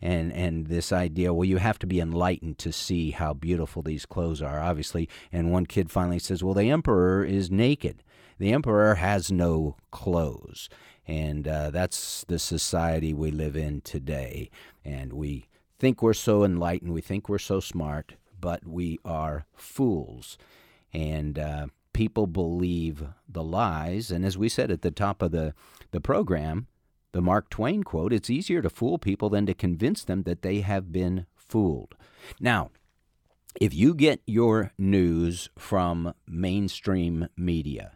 and 0.00 0.32
and 0.32 0.66
this 0.68 0.92
idea 0.92 1.32
well 1.32 1.44
you 1.44 1.56
have 1.56 1.78
to 1.78 1.86
be 1.86 2.00
enlightened 2.00 2.58
to 2.58 2.72
see 2.72 3.10
how 3.10 3.32
beautiful 3.32 3.82
these 3.82 4.06
clothes 4.06 4.40
are 4.40 4.60
obviously 4.60 5.08
and 5.32 5.50
one 5.50 5.66
kid 5.66 5.90
finally 5.90 6.18
says 6.18 6.42
well 6.42 6.54
the 6.54 6.70
emperor 6.70 7.24
is 7.24 7.50
naked 7.50 8.02
the 8.38 8.52
emperor 8.52 8.96
has 8.96 9.30
no 9.30 9.76
clothes. 9.90 10.68
And 11.06 11.48
uh, 11.48 11.70
that's 11.70 12.24
the 12.28 12.38
society 12.38 13.14
we 13.14 13.30
live 13.30 13.56
in 13.56 13.80
today. 13.80 14.50
And 14.84 15.12
we 15.12 15.46
think 15.78 16.02
we're 16.02 16.14
so 16.14 16.44
enlightened, 16.44 16.92
we 16.92 17.00
think 17.00 17.28
we're 17.28 17.38
so 17.38 17.60
smart, 17.60 18.14
but 18.40 18.66
we 18.66 18.98
are 19.04 19.46
fools. 19.54 20.36
And 20.92 21.38
uh, 21.38 21.66
people 21.92 22.26
believe 22.26 23.04
the 23.28 23.42
lies. 23.42 24.10
And 24.10 24.24
as 24.24 24.36
we 24.36 24.48
said 24.48 24.70
at 24.70 24.82
the 24.82 24.90
top 24.90 25.22
of 25.22 25.32
the, 25.32 25.54
the 25.90 26.00
program, 26.00 26.66
the 27.12 27.22
Mark 27.22 27.48
Twain 27.48 27.82
quote 27.82 28.12
it's 28.12 28.30
easier 28.30 28.60
to 28.62 28.70
fool 28.70 28.98
people 28.98 29.30
than 29.30 29.46
to 29.46 29.54
convince 29.54 30.04
them 30.04 30.24
that 30.24 30.42
they 30.42 30.60
have 30.60 30.92
been 30.92 31.26
fooled. 31.34 31.94
Now, 32.38 32.70
if 33.60 33.74
you 33.74 33.94
get 33.94 34.20
your 34.26 34.72
news 34.78 35.48
from 35.58 36.14
mainstream 36.26 37.28
media, 37.36 37.92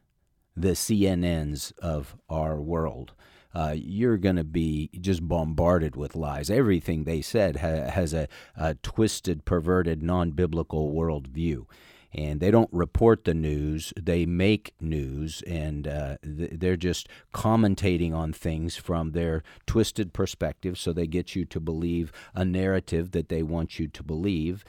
the 0.56 0.70
CNNs 0.70 1.72
of 1.78 2.16
our 2.28 2.60
world. 2.60 3.12
uh, 3.54 3.74
you're 3.76 4.16
going 4.16 4.36
to 4.36 4.44
be 4.44 4.90
just 5.00 5.26
bombarded 5.26 5.94
with 5.96 6.16
lies. 6.16 6.50
Everything 6.50 7.04
they 7.04 7.20
said 7.20 7.56
ha- 7.56 7.90
has 7.90 8.14
a, 8.14 8.28
a 8.56 8.74
twisted, 8.76 9.44
perverted, 9.44 10.02
non 10.02 10.30
biblical 10.30 10.92
worldview. 10.92 11.66
And 12.14 12.40
they 12.40 12.50
don't 12.50 12.68
report 12.72 13.24
the 13.24 13.32
news. 13.32 13.92
They 13.98 14.26
make 14.26 14.74
news. 14.80 15.42
And 15.46 15.88
uh, 15.88 16.16
they're 16.22 16.76
just 16.76 17.08
commentating 17.34 18.14
on 18.14 18.34
things 18.34 18.76
from 18.76 19.12
their 19.12 19.42
twisted 19.66 20.12
perspective. 20.12 20.78
So 20.78 20.92
they 20.92 21.06
get 21.06 21.34
you 21.34 21.46
to 21.46 21.60
believe 21.60 22.12
a 22.34 22.44
narrative 22.44 23.12
that 23.12 23.30
they 23.30 23.42
want 23.42 23.78
you 23.78 23.88
to 23.88 24.02
believe. 24.02 24.62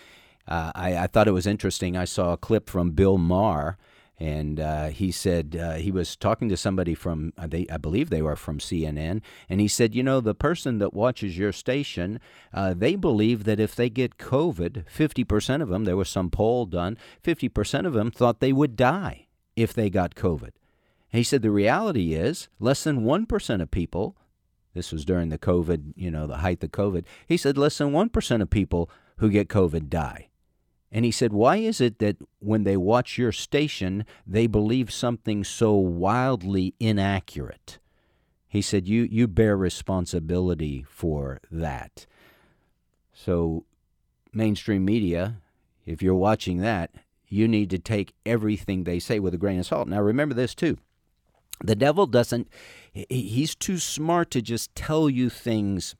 Uh, 0.47 0.71
I, 0.73 0.97
I, 0.97 1.07
thought 1.07 1.27
it 1.27 1.31
was 1.31 1.47
interesting. 1.47 1.95
I 1.95 2.05
saw 2.05 2.33
a 2.33 2.37
clip 2.37 2.69
from 2.69 2.91
bill 2.91 3.17
maher 3.17 3.77
and 4.19 4.59
uh, 4.59 4.87
he 4.87 5.11
said 5.11 5.57
uh, 5.59 5.73
he 5.73 5.91
was 5.91 6.15
talking 6.15 6.47
to 6.49 6.57
somebody 6.57 6.93
from 6.93 7.33
uh, 7.37 7.47
they, 7.47 7.65
I 7.71 7.77
believe 7.77 8.09
they 8.09 8.21
were 8.21 8.35
from 8.35 8.59
CNN, 8.59 9.21
and 9.49 9.59
he 9.59 9.67
said, 9.67 9.95
you 9.95 10.03
know, 10.03 10.21
the 10.21 10.35
person 10.35 10.77
that 10.79 10.93
watches 10.93 11.37
your 11.37 11.51
station, 11.51 12.19
uh, 12.53 12.73
they 12.73 12.95
believe 12.95 13.43
that 13.45 13.59
if 13.59 13.75
they 13.75 13.89
get 13.89 14.17
COVID, 14.17 14.87
fifty 14.89 15.23
percent 15.23 15.63
of 15.63 15.69
them, 15.69 15.85
there 15.85 15.97
was 15.97 16.09
some 16.09 16.29
poll 16.29 16.65
done, 16.65 16.97
fifty 17.21 17.49
percent 17.49 17.87
of 17.87 17.93
them 17.93 18.11
thought 18.11 18.39
they 18.39 18.53
would 18.53 18.75
die 18.75 19.27
if 19.55 19.73
they 19.73 19.89
got 19.89 20.15
COVID. 20.15 20.51
And 21.11 21.19
he 21.19 21.23
said 21.23 21.41
the 21.41 21.51
reality 21.51 22.13
is 22.13 22.49
less 22.59 22.83
than 22.83 23.03
one 23.03 23.25
percent 23.25 23.61
of 23.61 23.71
people. 23.71 24.15
This 24.73 24.91
was 24.91 25.05
during 25.05 25.29
the 25.29 25.37
COVID, 25.37 25.93
you 25.95 26.09
know, 26.09 26.25
the 26.25 26.37
height 26.37 26.63
of 26.63 26.71
COVID. 26.71 27.05
He 27.27 27.37
said 27.37 27.57
less 27.57 27.77
than 27.77 27.91
one 27.91 28.09
percent 28.09 28.41
of 28.41 28.49
people 28.49 28.89
who 29.17 29.29
get 29.29 29.47
COVID 29.47 29.89
die. 29.89 30.29
And 30.93 31.03
he 31.03 31.11
said, 31.11 31.33
Why 31.33 31.57
is 31.57 31.81
it 31.81 31.97
that 31.97 32.17
when 32.39 32.63
they 32.63 32.77
watch 32.77 33.17
your 33.17 33.31
station, 33.31 34.05
they 34.27 34.45
believe 34.45 34.93
something 34.93 35.43
so 35.43 35.73
wildly 35.73 36.75
inaccurate? 36.79 37.79
He 38.47 38.61
said, 38.61 38.87
You, 38.87 39.07
you 39.09 39.27
bear 39.27 39.57
responsibility 39.57 40.85
for 40.87 41.41
that. 41.49 42.05
So, 43.11 43.65
mainstream 44.31 44.85
media, 44.85 45.37
if 45.83 46.03
you're 46.03 46.13
watching 46.13 46.59
that, 46.59 46.91
you 47.27 47.47
need 47.47 47.71
to 47.71 47.79
take 47.79 48.13
everything 48.23 48.83
they 48.83 48.99
say 48.99 49.19
with 49.19 49.33
a 49.33 49.37
grain 49.37 49.59
of 49.59 49.65
salt. 49.65 49.87
Now, 49.87 50.01
remember 50.01 50.35
this 50.35 50.53
too. 50.53 50.77
The 51.63 51.75
devil 51.75 52.05
doesn't, 52.05 52.47
he's 52.91 53.55
too 53.55 53.79
smart 53.79 54.29
to 54.31 54.41
just 54.41 54.75
tell 54.75 55.09
you 55.09 55.29
things 55.29 55.95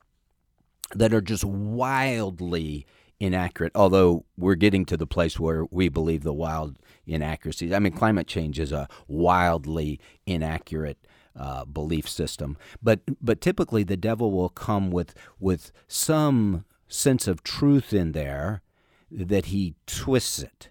that 0.94 1.12
are 1.12 1.20
just 1.20 1.44
wildly 1.44 2.86
inaccurate, 3.24 3.72
although 3.74 4.24
we're 4.36 4.54
getting 4.54 4.84
to 4.86 4.96
the 4.96 5.06
place 5.06 5.40
where 5.40 5.64
we 5.70 5.88
believe 5.88 6.22
the 6.22 6.32
wild 6.32 6.76
inaccuracies. 7.06 7.72
I 7.72 7.78
mean, 7.78 7.92
climate 7.92 8.26
change 8.26 8.58
is 8.58 8.72
a 8.72 8.88
wildly 9.08 10.00
inaccurate 10.26 10.98
uh, 11.36 11.64
belief 11.64 12.08
system, 12.08 12.56
but 12.82 13.00
but 13.20 13.40
typically 13.40 13.82
the 13.82 13.96
devil 13.96 14.30
will 14.30 14.48
come 14.48 14.90
with 14.90 15.14
with 15.40 15.72
some 15.88 16.64
sense 16.86 17.26
of 17.26 17.42
truth 17.42 17.92
in 17.92 18.12
there 18.12 18.62
that 19.10 19.46
he 19.46 19.74
twists 19.86 20.42
it 20.42 20.70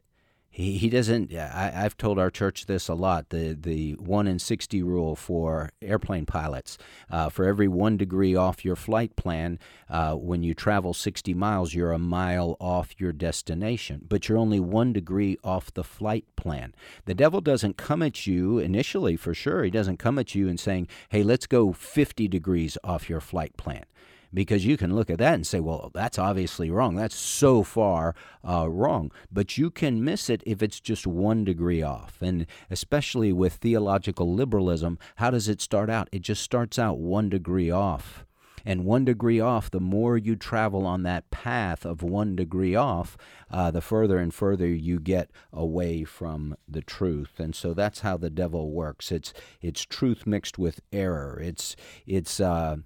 he, 0.54 0.78
he 0.78 0.88
doesn't 0.88 1.34
I, 1.34 1.72
have 1.72 1.98
told 1.98 2.20
our 2.20 2.30
church 2.30 2.68
this 2.68 2.88
a 2.88 2.94
lot 2.94 3.30
the 3.30 3.58
the 3.60 3.94
1 3.94 4.28
in 4.28 4.38
60 4.38 4.84
rule 4.84 5.16
for 5.16 5.72
airplane 5.82 6.28
pilots 6.28 6.78
uh, 7.10 7.30
for 7.30 7.46
every 7.46 7.68
one 7.68 7.98
degree 7.98 8.36
off 8.36 8.64
your 8.64 8.76
flight 8.76 9.16
plan 9.16 9.58
uh, 9.90 10.14
when 10.14 10.44
you 10.44 10.54
travel 10.54 10.94
60 10.94 11.34
miles 11.34 11.74
you're 11.74 11.92
a 11.92 11.98
mile 11.98 12.56
off 12.60 12.94
your 13.00 13.12
destination 13.12 14.06
but 14.08 14.30
you're 14.30 14.38
only 14.38 14.60
one 14.60 14.94
degree 14.94 15.38
off 15.44 15.74
the 15.74 15.84
flight 15.84 16.26
plan. 16.36 16.76
The 17.06 17.16
devil 17.16 17.42
doesn't 17.42 17.78
come 17.78 18.04
at 18.04 18.28
you 18.28 18.60
initially 18.60 19.18
for 19.18 19.34
sure 19.34 19.64
he 19.64 19.72
doesn't 19.72 19.98
come 19.98 20.20
at 20.20 20.36
you 20.36 20.48
and 20.48 20.60
saying 20.60 20.88
hey 21.10 21.24
let's 21.24 21.48
go 21.48 21.74
50 21.74 22.28
degrees 22.28 22.78
off 22.84 23.10
your 23.10 23.22
flight 23.22 23.58
plan 23.58 23.86
because 24.34 24.66
you 24.66 24.78
can 24.78 24.96
look 24.96 25.10
at 25.10 25.20
that 25.20 25.36
and 25.36 25.46
say, 25.46 25.60
well, 25.60 25.92
that's 25.94 26.18
obviously 26.18 26.72
wrong. 26.72 26.96
That's 26.96 27.16
so 27.16 27.64
far 27.64 28.16
uh, 28.48 28.70
wrong. 28.70 29.12
But 29.32 29.58
you 29.58 29.70
can 29.70 30.04
miss 30.04 30.30
it 30.30 30.42
if 30.46 30.64
it's 30.64 30.80
just 30.80 31.06
one 31.06 31.44
degree 31.44 31.82
off. 31.82 32.22
And 32.22 32.48
especially 32.70 33.32
with 33.32 33.54
theological 33.54 34.34
liberalism, 34.34 34.98
how 35.18 35.32
does 35.32 35.48
it 35.48 35.62
start 35.62 35.90
out? 35.90 36.10
It 36.12 36.22
just 36.22 36.42
starts 36.42 36.80
out 36.80 36.98
one 36.98 37.30
degree 37.30 37.70
off. 37.70 38.26
And 38.66 38.86
one 38.86 39.04
degree 39.04 39.42
off, 39.42 39.70
the 39.70 39.82
more 39.82 40.18
you 40.18 40.38
travel 40.38 40.86
on 40.86 41.04
that 41.04 41.30
path 41.32 41.86
of 41.86 42.02
one 42.02 42.34
degree 42.36 42.76
off, 42.76 43.18
uh, 43.52 43.72
the 43.72 43.82
further 43.82 44.18
and 44.20 44.34
further 44.34 44.68
you 44.68 45.00
get 45.00 45.32
away 45.52 46.06
from 46.06 46.56
the 46.66 46.82
truth. 46.82 47.40
And 47.40 47.54
so 47.54 47.74
that's 47.74 48.00
how 48.00 48.16
the 48.16 48.30
devil 48.30 48.72
works. 48.72 49.12
It's 49.12 49.34
it's 49.62 49.84
truth 49.84 50.26
mixed 50.26 50.58
with 50.58 50.80
error. 50.94 51.38
It's 51.44 51.76
it's 52.08 52.40
uh, 52.40 52.78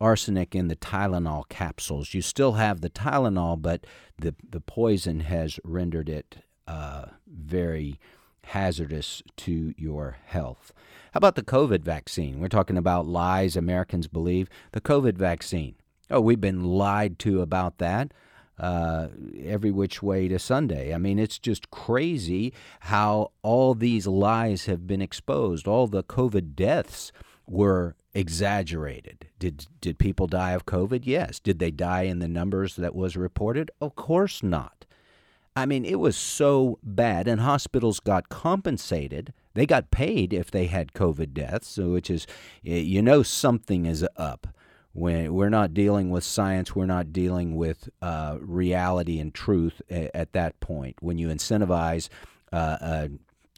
arsenic 0.00 0.54
in 0.54 0.68
the 0.68 0.76
Tylenol 0.76 1.48
capsules. 1.48 2.14
You 2.14 2.22
still 2.22 2.52
have 2.52 2.80
the 2.80 2.90
Tylenol, 2.90 3.60
but 3.60 3.86
the, 4.18 4.34
the 4.48 4.60
poison 4.60 5.20
has 5.20 5.60
rendered 5.64 6.08
it 6.08 6.38
uh, 6.66 7.06
very 7.26 7.98
hazardous 8.44 9.22
to 9.36 9.74
your 9.76 10.16
health. 10.26 10.72
How 11.12 11.18
about 11.18 11.34
the 11.34 11.42
COVID 11.42 11.82
vaccine? 11.82 12.40
We're 12.40 12.48
talking 12.48 12.78
about 12.78 13.06
lies 13.06 13.56
Americans 13.56 14.06
believe. 14.06 14.48
The 14.72 14.80
COVID 14.80 15.16
vaccine. 15.16 15.74
Oh, 16.10 16.20
we've 16.20 16.40
been 16.40 16.64
lied 16.64 17.18
to 17.20 17.42
about 17.42 17.78
that. 17.78 18.12
Uh, 18.58 19.08
every 19.42 19.70
which 19.70 20.02
way 20.02 20.28
to 20.28 20.38
Sunday. 20.38 20.92
I 20.92 20.98
mean, 20.98 21.18
it's 21.18 21.38
just 21.38 21.70
crazy 21.70 22.52
how 22.80 23.32
all 23.40 23.74
these 23.74 24.06
lies 24.06 24.66
have 24.66 24.86
been 24.86 25.00
exposed. 25.00 25.66
All 25.66 25.86
the 25.86 26.02
COVID 26.02 26.54
deaths 26.54 27.10
were 27.50 27.96
exaggerated. 28.14 29.26
Did 29.38 29.66
did 29.80 29.98
people 29.98 30.26
die 30.26 30.52
of 30.52 30.66
COVID? 30.66 31.02
Yes. 31.04 31.40
Did 31.40 31.58
they 31.58 31.70
die 31.70 32.02
in 32.02 32.20
the 32.20 32.28
numbers 32.28 32.76
that 32.76 32.94
was 32.94 33.16
reported? 33.16 33.70
Of 33.80 33.96
course 33.96 34.42
not. 34.42 34.86
I 35.56 35.66
mean, 35.66 35.84
it 35.84 35.98
was 35.98 36.16
so 36.16 36.78
bad, 36.82 37.26
and 37.26 37.40
hospitals 37.40 37.98
got 37.98 38.28
compensated. 38.28 39.32
They 39.54 39.66
got 39.66 39.90
paid 39.90 40.32
if 40.32 40.50
they 40.50 40.66
had 40.66 40.92
COVID 40.92 41.34
deaths, 41.34 41.76
which 41.76 42.08
is, 42.08 42.26
you 42.62 43.02
know, 43.02 43.24
something 43.24 43.84
is 43.84 44.06
up. 44.16 44.46
When 44.92 45.34
we're 45.34 45.48
not 45.48 45.74
dealing 45.74 46.10
with 46.10 46.22
science, 46.24 46.74
we're 46.74 46.86
not 46.86 47.12
dealing 47.12 47.56
with 47.56 47.88
uh, 48.00 48.38
reality 48.40 49.18
and 49.18 49.34
truth 49.34 49.82
at, 49.90 50.10
at, 50.14 50.32
that 50.32 50.58
point. 50.60 50.96
When 51.00 51.18
you 51.18 51.28
incentivize 51.28 52.08
uh, 52.52 52.76
a, 52.80 53.10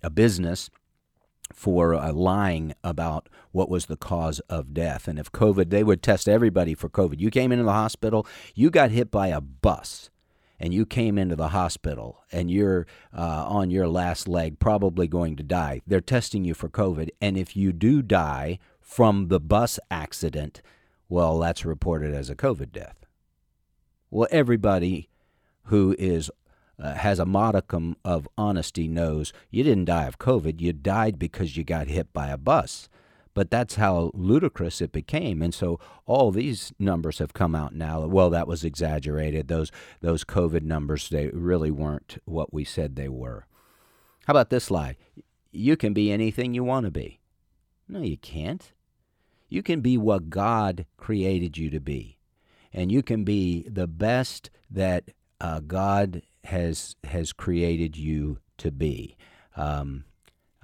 a 0.03 0.11
business 0.11 0.71
for 1.55 1.95
uh, 1.95 2.13
lying 2.13 2.75
about 2.83 3.29
what 3.51 3.69
was 3.69 3.87
the 3.87 3.97
cause 3.97 4.41
of 4.49 4.75
death. 4.75 5.09
And 5.09 5.19
if 5.19 5.31
COVID, 5.33 5.71
they 5.71 5.85
would 5.85 6.03
test 6.03 6.29
everybody 6.29 6.75
for 6.75 6.89
COVID. 6.89 7.21
You 7.21 7.31
came 7.31 7.53
into 7.53 7.65
the 7.65 7.73
hospital, 7.73 8.27
you 8.55 8.71
got 8.71 8.91
hit 8.91 9.11
by 9.11 9.29
a 9.29 9.41
bus, 9.41 10.11
and 10.59 10.73
you 10.73 10.87
came 10.87 11.19
into 11.19 11.37
the 11.37 11.49
hospital, 11.49 12.23
and 12.31 12.51
you're 12.51 12.87
uh, 13.17 13.45
on 13.49 13.71
your 13.71 13.89
last 13.89 14.29
leg, 14.29 14.59
probably 14.59 15.09
going 15.09 15.37
to 15.37 15.43
die. 15.43 15.81
They're 15.87 16.01
testing 16.01 16.45
you 16.45 16.55
for 16.55 16.69
COVID. 16.69 17.11
And 17.21 17.37
if 17.37 17.57
you 17.57 17.73
do 17.73 18.01
die 18.01 18.59
from 18.81 19.29
the 19.29 19.41
bus 19.41 19.81
accident, 19.91 20.63
well, 21.09 21.39
that's 21.39 21.65
reported 21.65 22.15
as 22.15 22.31
a 22.31 22.37
COVID 22.37 22.73
death. 22.73 23.07
Well, 24.11 24.29
everybody 24.31 25.09
who 25.65 25.97
is 25.99 26.31
uh, 26.79 26.95
has 26.95 27.19
a 27.19 27.27
modicum 27.27 27.97
of 28.05 28.29
honesty 28.37 28.89
knows 28.89 29.33
you 29.51 29.63
didn't 29.63 29.87
die 29.87 30.07
of 30.07 30.19
COVID, 30.19 30.61
you 30.61 30.73
died 30.73 31.19
because 31.19 31.57
you 31.57 31.65
got 31.65 31.89
hit 31.89 32.13
by 32.13 32.29
a 32.29 32.37
bus. 32.37 32.89
But 33.35 33.51
that's 33.51 33.77
how 33.77 34.11
ludicrous 34.13 34.83
it 34.83 34.93
became, 34.93 35.41
and 35.41 35.55
so 35.55 35.81
all 36.05 36.31
these 36.31 36.71
numbers 36.79 37.19
have 37.19 37.33
come 37.33 37.55
out 37.55 37.75
now. 37.75 38.07
Well, 38.07 38.29
that 38.29 38.47
was 38.47 38.63
exaggerated. 38.63 39.49
Those 39.49 39.73
those 40.01 40.23
COVID 40.23 40.63
numbers 40.63 41.09
they 41.09 41.29
really 41.29 41.71
weren't 41.71 42.19
what 42.27 42.53
we 42.53 42.65
said 42.65 42.95
they 42.95 43.09
were. 43.09 43.47
How 44.27 44.33
about 44.33 44.51
this 44.51 44.71
lie? 44.71 44.97
You 45.51 45.79
can 45.79 45.95
be 45.95 46.13
anything 46.13 46.53
you 46.53 46.63
want 46.63 46.85
to 46.85 46.91
be. 46.91 47.21
No, 47.89 48.01
you 48.01 48.19
can't. 48.19 48.71
You 49.49 49.63
can 49.63 49.81
be 49.81 49.97
what 49.97 50.29
God 50.29 50.85
created 50.99 51.57
you 51.57 51.71
to 51.71 51.81
be, 51.81 52.19
and 52.71 52.93
you 52.93 53.03
can 53.03 53.25
be 53.25 53.67
the 53.67 53.87
best 53.87 54.51
that 54.71 55.05
uh, 55.41 55.61
God 55.61 56.23
has 56.45 56.97
has 57.05 57.33
created 57.33 57.97
you 57.97 58.39
to 58.59 58.71
be. 58.71 59.17
Um, 59.57 60.05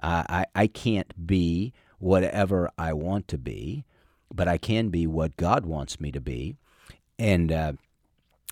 I, 0.01 0.47
I 0.55 0.69
can't 0.69 1.27
be 1.27 1.73
whatever 1.99 2.71
I 2.79 2.93
want 2.93 3.27
to 3.29 3.39
be, 3.39 3.85
but 4.33 4.47
I 4.47 4.57
can 4.57 4.91
be 4.91 5.07
what 5.07 5.37
God 5.37 5.67
wants 5.67 6.01
me 6.01 6.13
to 6.13 6.21
be. 6.21 6.55
And 7.19 7.51
uh, 7.51 7.73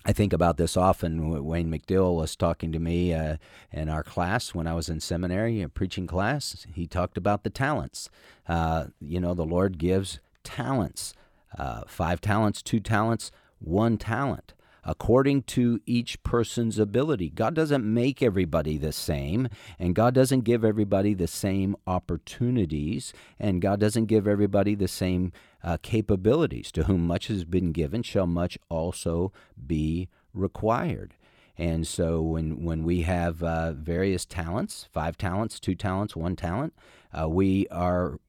I 0.05 0.11
think 0.11 0.33
about 0.33 0.57
this 0.57 0.75
often. 0.75 1.45
Wayne 1.45 1.71
McDill 1.71 2.15
was 2.17 2.35
talking 2.35 2.73
to 2.73 2.79
me 2.79 3.13
uh, 3.13 3.37
in 3.71 3.87
our 3.87 4.03
class 4.03 4.53
when 4.53 4.67
I 4.67 4.73
was 4.73 4.89
in 4.89 4.99
seminary, 4.99 5.61
a 5.61 5.69
preaching 5.69 6.05
class. 6.05 6.67
He 6.73 6.85
talked 6.85 7.17
about 7.17 7.43
the 7.43 7.49
talents. 7.49 8.09
Uh, 8.45 8.87
you 8.99 9.21
know, 9.21 9.33
the 9.33 9.45
Lord 9.45 9.77
gives 9.77 10.19
talents 10.43 11.13
uh, 11.57 11.81
five 11.87 12.21
talents, 12.21 12.61
two 12.61 12.79
talents, 12.79 13.31
one 13.59 13.97
talent. 13.97 14.53
According 14.87 15.43
to 15.43 15.81
each 15.85 16.23
person's 16.23 16.79
ability. 16.79 17.29
God 17.29 17.53
doesn't 17.53 17.83
make 17.83 18.23
everybody 18.23 18.77
the 18.77 18.93
same, 18.93 19.49
and 19.77 19.93
God 19.93 20.13
doesn't 20.13 20.45
give 20.45 20.63
everybody 20.63 21.13
the 21.13 21.27
same 21.27 21.75
opportunities, 21.85 23.13
and 23.37 23.61
God 23.61 23.81
doesn't 23.81 24.05
give 24.05 24.27
everybody 24.27 24.73
the 24.75 24.87
same 24.87 25.33
uh, 25.61 25.77
capabilities. 25.81 26.71
To 26.71 26.83
whom 26.85 27.05
much 27.05 27.27
has 27.27 27.43
been 27.43 27.73
given, 27.73 28.01
shall 28.01 28.27
much 28.27 28.57
also 28.69 29.33
be 29.67 30.07
required. 30.33 31.15
And 31.57 31.85
so 31.85 32.21
when, 32.21 32.63
when 32.63 32.83
we 32.83 33.01
have 33.01 33.43
uh, 33.43 33.73
various 33.73 34.25
talents, 34.25 34.87
five 34.93 35.17
talents, 35.17 35.59
two 35.59 35.75
talents, 35.75 36.15
one 36.15 36.35
talent, 36.35 36.73
uh, 37.19 37.27
we 37.27 37.67
are 37.69 38.19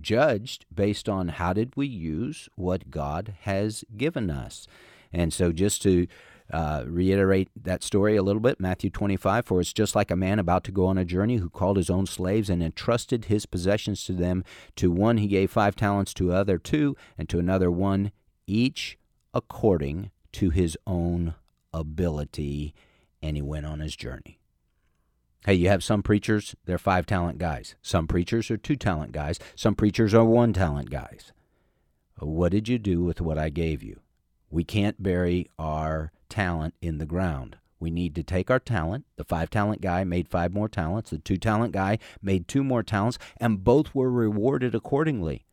judged 0.00 0.66
based 0.72 1.08
on 1.08 1.28
how 1.28 1.52
did 1.52 1.72
we 1.74 1.86
use 1.86 2.48
what 2.54 2.90
God 2.90 3.34
has 3.40 3.84
given 3.96 4.30
us. 4.30 4.66
And 5.12 5.32
so 5.32 5.52
just 5.52 5.82
to 5.82 6.06
uh, 6.52 6.84
reiterate 6.86 7.50
that 7.54 7.82
story 7.82 8.16
a 8.16 8.22
little 8.22 8.40
bit, 8.40 8.60
Matthew 8.60 8.90
25, 8.90 9.44
for 9.44 9.60
it's 9.60 9.72
just 9.72 9.94
like 9.94 10.10
a 10.10 10.16
man 10.16 10.38
about 10.38 10.64
to 10.64 10.72
go 10.72 10.86
on 10.86 10.98
a 10.98 11.04
journey 11.04 11.36
who 11.36 11.50
called 11.50 11.76
his 11.76 11.90
own 11.90 12.06
slaves 12.06 12.48
and 12.48 12.62
entrusted 12.62 13.26
his 13.26 13.46
possessions 13.46 14.04
to 14.04 14.12
them. 14.12 14.44
To 14.76 14.90
one 14.90 15.18
he 15.18 15.26
gave 15.26 15.50
five 15.50 15.76
talents, 15.76 16.14
to 16.14 16.32
other 16.32 16.58
two, 16.58 16.96
and 17.18 17.28
to 17.28 17.38
another 17.38 17.70
one, 17.70 18.12
each 18.46 18.98
according 19.34 20.10
to 20.32 20.50
his 20.50 20.76
own 20.86 21.34
ability, 21.72 22.74
and 23.22 23.36
he 23.36 23.42
went 23.42 23.66
on 23.66 23.80
his 23.80 23.94
journey. 23.94 24.38
Hey, 25.44 25.54
you 25.54 25.68
have 25.68 25.84
some 25.84 26.02
preachers, 26.02 26.54
they're 26.64 26.78
five 26.78 27.06
talent 27.06 27.38
guys. 27.38 27.74
Some 27.82 28.06
preachers 28.06 28.50
are 28.50 28.56
two 28.56 28.76
talent 28.76 29.12
guys. 29.12 29.38
Some 29.54 29.74
preachers 29.74 30.14
are 30.14 30.24
one 30.24 30.52
talent 30.52 30.90
guys. 30.90 31.32
What 32.18 32.52
did 32.52 32.68
you 32.68 32.78
do 32.78 33.04
with 33.04 33.20
what 33.20 33.38
I 33.38 33.48
gave 33.48 33.82
you? 33.82 34.00
We 34.50 34.64
can't 34.64 35.02
bury 35.02 35.50
our 35.58 36.12
talent 36.28 36.74
in 36.80 36.98
the 36.98 37.06
ground. 37.06 37.56
We 37.80 37.90
need 37.90 38.14
to 38.16 38.22
take 38.22 38.50
our 38.50 38.58
talent. 38.58 39.04
The 39.16 39.24
five 39.24 39.50
talent 39.50 39.80
guy 39.80 40.02
made 40.04 40.28
five 40.28 40.52
more 40.52 40.68
talents. 40.68 41.10
The 41.10 41.18
two 41.18 41.36
talent 41.36 41.72
guy 41.72 41.98
made 42.20 42.48
two 42.48 42.64
more 42.64 42.82
talents, 42.82 43.18
and 43.36 43.62
both 43.62 43.94
were 43.94 44.10
rewarded 44.10 44.74
accordingly. 44.74 45.44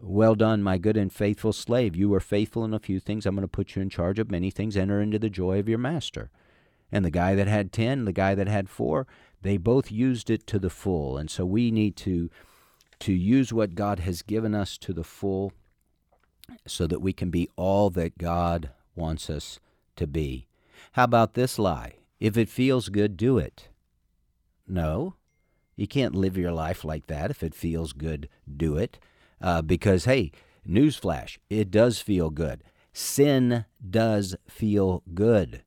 Well 0.00 0.36
done, 0.36 0.62
my 0.62 0.78
good 0.78 0.96
and 0.96 1.12
faithful 1.12 1.52
slave. 1.52 1.96
You 1.96 2.08
were 2.08 2.20
faithful 2.20 2.64
in 2.64 2.72
a 2.72 2.78
few 2.78 3.00
things. 3.00 3.26
I'm 3.26 3.34
going 3.34 3.42
to 3.42 3.48
put 3.48 3.74
you 3.74 3.82
in 3.82 3.90
charge 3.90 4.20
of 4.20 4.30
many 4.30 4.50
things. 4.50 4.76
Enter 4.76 5.00
into 5.00 5.18
the 5.18 5.30
joy 5.30 5.58
of 5.58 5.68
your 5.68 5.78
master. 5.78 6.30
And 6.92 7.04
the 7.04 7.10
guy 7.10 7.34
that 7.34 7.48
had 7.48 7.72
10, 7.72 8.04
the 8.04 8.12
guy 8.12 8.34
that 8.36 8.46
had 8.46 8.68
4, 8.68 9.06
they 9.42 9.56
both 9.56 9.90
used 9.90 10.30
it 10.30 10.46
to 10.48 10.58
the 10.58 10.70
full. 10.70 11.16
And 11.16 11.30
so 11.30 11.44
we 11.44 11.70
need 11.70 11.96
to 11.96 12.30
to 13.00 13.12
use 13.14 13.50
what 13.50 13.74
God 13.74 14.00
has 14.00 14.20
given 14.20 14.54
us 14.54 14.76
to 14.76 14.92
the 14.92 15.02
full 15.02 15.54
so 16.66 16.86
that 16.86 17.00
we 17.00 17.12
can 17.12 17.30
be 17.30 17.48
all 17.56 17.90
that 17.90 18.18
God 18.18 18.70
wants 18.94 19.30
us 19.30 19.60
to 19.96 20.06
be. 20.06 20.46
How 20.92 21.04
about 21.04 21.34
this 21.34 21.58
lie? 21.58 21.94
If 22.18 22.36
it 22.36 22.48
feels 22.48 22.88
good, 22.88 23.16
do 23.16 23.38
it. 23.38 23.68
No, 24.66 25.14
you 25.76 25.86
can't 25.86 26.14
live 26.14 26.36
your 26.36 26.52
life 26.52 26.84
like 26.84 27.06
that. 27.06 27.30
If 27.30 27.42
it 27.42 27.54
feels 27.54 27.92
good, 27.92 28.28
do 28.54 28.76
it 28.76 28.98
uh, 29.40 29.62
because, 29.62 30.04
hey, 30.04 30.30
newsflash, 30.68 31.38
it 31.48 31.70
does 31.70 32.00
feel 32.00 32.30
good. 32.30 32.62
Sin 32.92 33.64
does 33.88 34.36
feel 34.48 35.02
good. 35.14 35.62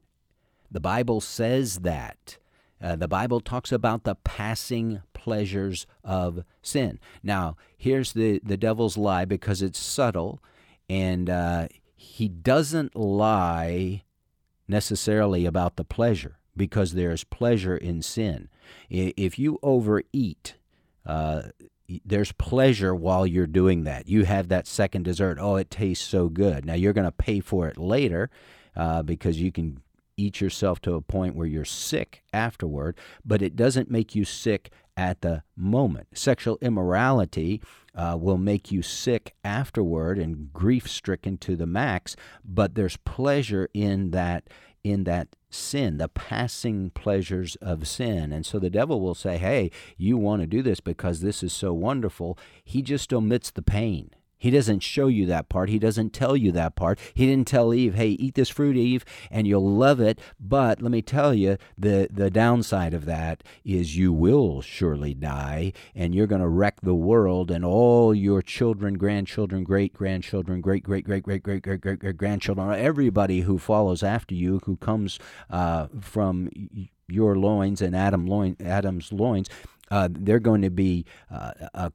The 0.69 0.79
Bible 0.79 1.21
says 1.21 1.79
that. 1.79 2.37
Uh, 2.81 2.95
the 2.95 3.07
Bible 3.07 3.39
talks 3.39 3.71
about 3.71 4.03
the 4.03 4.15
passing 4.15 5.01
pleasures 5.13 5.87
of 6.03 6.43
sin. 6.61 6.99
Now, 7.23 7.55
here's 7.77 8.11
the, 8.13 8.41
the 8.43 8.57
devil's 8.57 8.97
lie 8.97 9.23
because 9.25 9.61
it's 9.61 9.79
subtle, 9.79 10.41
and 10.89 11.29
uh, 11.29 11.67
he 11.95 12.27
doesn't 12.27 12.95
lie 12.95 14.03
necessarily 14.67 15.45
about 15.45 15.75
the 15.75 15.83
pleasure 15.83 16.37
because 16.55 16.93
there's 16.93 17.23
pleasure 17.23 17.75
in 17.75 18.01
sin. 18.01 18.49
If 18.89 19.39
you 19.39 19.59
overeat, 19.63 20.55
uh, 21.05 21.43
there's 22.05 22.31
pleasure 22.33 22.93
while 22.95 23.25
you're 23.25 23.47
doing 23.47 23.83
that. 23.83 24.07
You 24.07 24.25
have 24.25 24.47
that 24.49 24.67
second 24.67 25.03
dessert. 25.03 25.37
Oh, 25.39 25.55
it 25.55 25.69
tastes 25.69 26.05
so 26.05 26.29
good. 26.29 26.65
Now 26.65 26.75
you're 26.75 26.93
going 26.93 27.05
to 27.05 27.11
pay 27.11 27.39
for 27.39 27.67
it 27.67 27.77
later 27.77 28.29
uh, 28.75 29.03
because 29.03 29.41
you 29.41 29.51
can 29.51 29.81
eat 30.15 30.39
yourself 30.39 30.79
to 30.81 30.93
a 30.93 31.01
point 31.01 31.35
where 31.35 31.47
you're 31.47 31.65
sick 31.65 32.23
afterward, 32.31 32.95
but 33.25 33.41
it 33.41 33.55
doesn't 33.55 33.89
make 33.89 34.13
you 34.15 34.23
sick 34.23 34.69
at 34.95 35.21
the 35.21 35.43
moment. 35.55 36.07
Sexual 36.13 36.59
immorality 36.61 37.61
uh, 37.95 38.17
will 38.19 38.37
make 38.37 38.71
you 38.71 38.81
sick 38.81 39.33
afterward 39.43 40.17
and 40.17 40.51
grief 40.53 40.89
stricken 40.89 41.37
to 41.37 41.55
the 41.55 41.67
max, 41.67 42.15
but 42.43 42.75
there's 42.75 42.97
pleasure 42.97 43.69
in 43.73 44.11
that 44.11 44.49
in 44.83 45.05
that 45.05 45.29
sin, 45.49 45.97
the 45.97 46.09
passing 46.09 46.89
pleasures 46.89 47.55
of 47.61 47.87
sin. 47.87 48.33
And 48.33 48.45
so 48.45 48.59
the 48.59 48.69
devil 48.69 48.99
will 48.99 49.15
say, 49.15 49.37
Hey, 49.37 49.71
you 49.97 50.17
want 50.17 50.41
to 50.41 50.47
do 50.47 50.61
this 50.61 50.81
because 50.81 51.21
this 51.21 51.41
is 51.41 51.53
so 51.53 51.73
wonderful. 51.73 52.37
He 52.65 52.81
just 52.81 53.13
omits 53.13 53.49
the 53.49 53.61
pain. 53.61 54.11
He 54.43 54.51
doesn't 54.51 54.81
show 54.81 55.07
you 55.07 55.25
that 55.27 55.47
part. 55.47 55.69
He 55.69 55.79
doesn't 55.79 56.11
tell 56.11 56.35
you 56.35 56.51
that 56.51 56.75
part. 56.75 56.99
He 57.13 57.25
didn't 57.25 57.47
tell 57.47 57.73
Eve, 57.73 57.95
"Hey, 57.95 58.09
eat 58.09 58.35
this 58.35 58.49
fruit, 58.49 58.75
Eve, 58.75 59.05
and 59.31 59.47
you'll 59.47 59.73
love 59.73 60.01
it." 60.01 60.19
But 60.37 60.81
let 60.81 60.91
me 60.91 61.01
tell 61.01 61.33
you, 61.33 61.55
the 61.77 62.09
the 62.11 62.29
downside 62.29 62.93
of 62.93 63.05
that 63.05 63.41
is 63.63 63.95
you 63.95 64.11
will 64.11 64.61
surely 64.61 65.13
die, 65.13 65.71
and 65.95 66.13
you're 66.13 66.27
going 66.27 66.41
to 66.41 66.49
wreck 66.49 66.81
the 66.81 66.93
world, 66.93 67.51
and 67.51 67.63
all 67.63 68.13
your 68.13 68.41
children, 68.41 68.95
grandchildren, 68.95 69.63
great 69.63 69.93
grandchildren, 69.93 70.59
great 70.59 70.83
great 70.83 71.05
great 71.05 71.23
great 71.23 71.41
great 71.41 71.63
great 71.63 71.79
great, 71.79 71.99
great 71.99 72.17
grandchildren, 72.17 72.73
everybody 72.73 73.41
who 73.41 73.57
follows 73.57 74.03
after 74.03 74.35
you, 74.35 74.59
who 74.65 74.75
comes 74.75 75.19
uh, 75.49 75.87
from 76.01 76.49
your 77.07 77.37
loins 77.37 77.81
and 77.81 77.95
Adam 77.95 78.27
loin, 78.27 78.57
Adam's 78.59 79.13
loins, 79.13 79.47
uh, 79.89 80.09
they're 80.11 80.39
going 80.39 80.63
to 80.63 80.69
be 80.69 81.05
uh, 81.31 81.51
uh, 81.73 81.89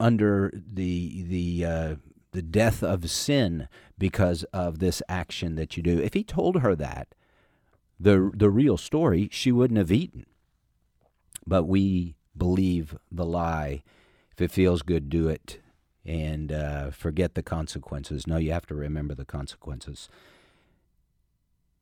under 0.00 0.52
the 0.54 1.22
the 1.22 1.64
uh, 1.64 1.94
the 2.32 2.42
death 2.42 2.82
of 2.82 3.10
sin 3.10 3.68
because 3.98 4.44
of 4.52 4.78
this 4.78 5.02
action 5.08 5.54
that 5.54 5.76
you 5.76 5.82
do. 5.82 5.98
If 5.98 6.14
he 6.14 6.24
told 6.24 6.60
her 6.60 6.74
that, 6.76 7.14
the 7.98 8.30
the 8.34 8.50
real 8.50 8.76
story, 8.76 9.28
she 9.32 9.52
wouldn't 9.52 9.78
have 9.78 9.92
eaten. 9.92 10.26
But 11.46 11.64
we 11.64 12.16
believe 12.36 12.96
the 13.10 13.24
lie. 13.24 13.82
If 14.32 14.40
it 14.40 14.50
feels 14.50 14.82
good, 14.82 15.08
do 15.08 15.28
it, 15.28 15.60
and 16.04 16.50
uh, 16.50 16.90
forget 16.90 17.34
the 17.34 17.42
consequences. 17.42 18.26
No, 18.26 18.36
you 18.36 18.50
have 18.50 18.66
to 18.66 18.74
remember 18.74 19.14
the 19.14 19.24
consequences. 19.24 20.08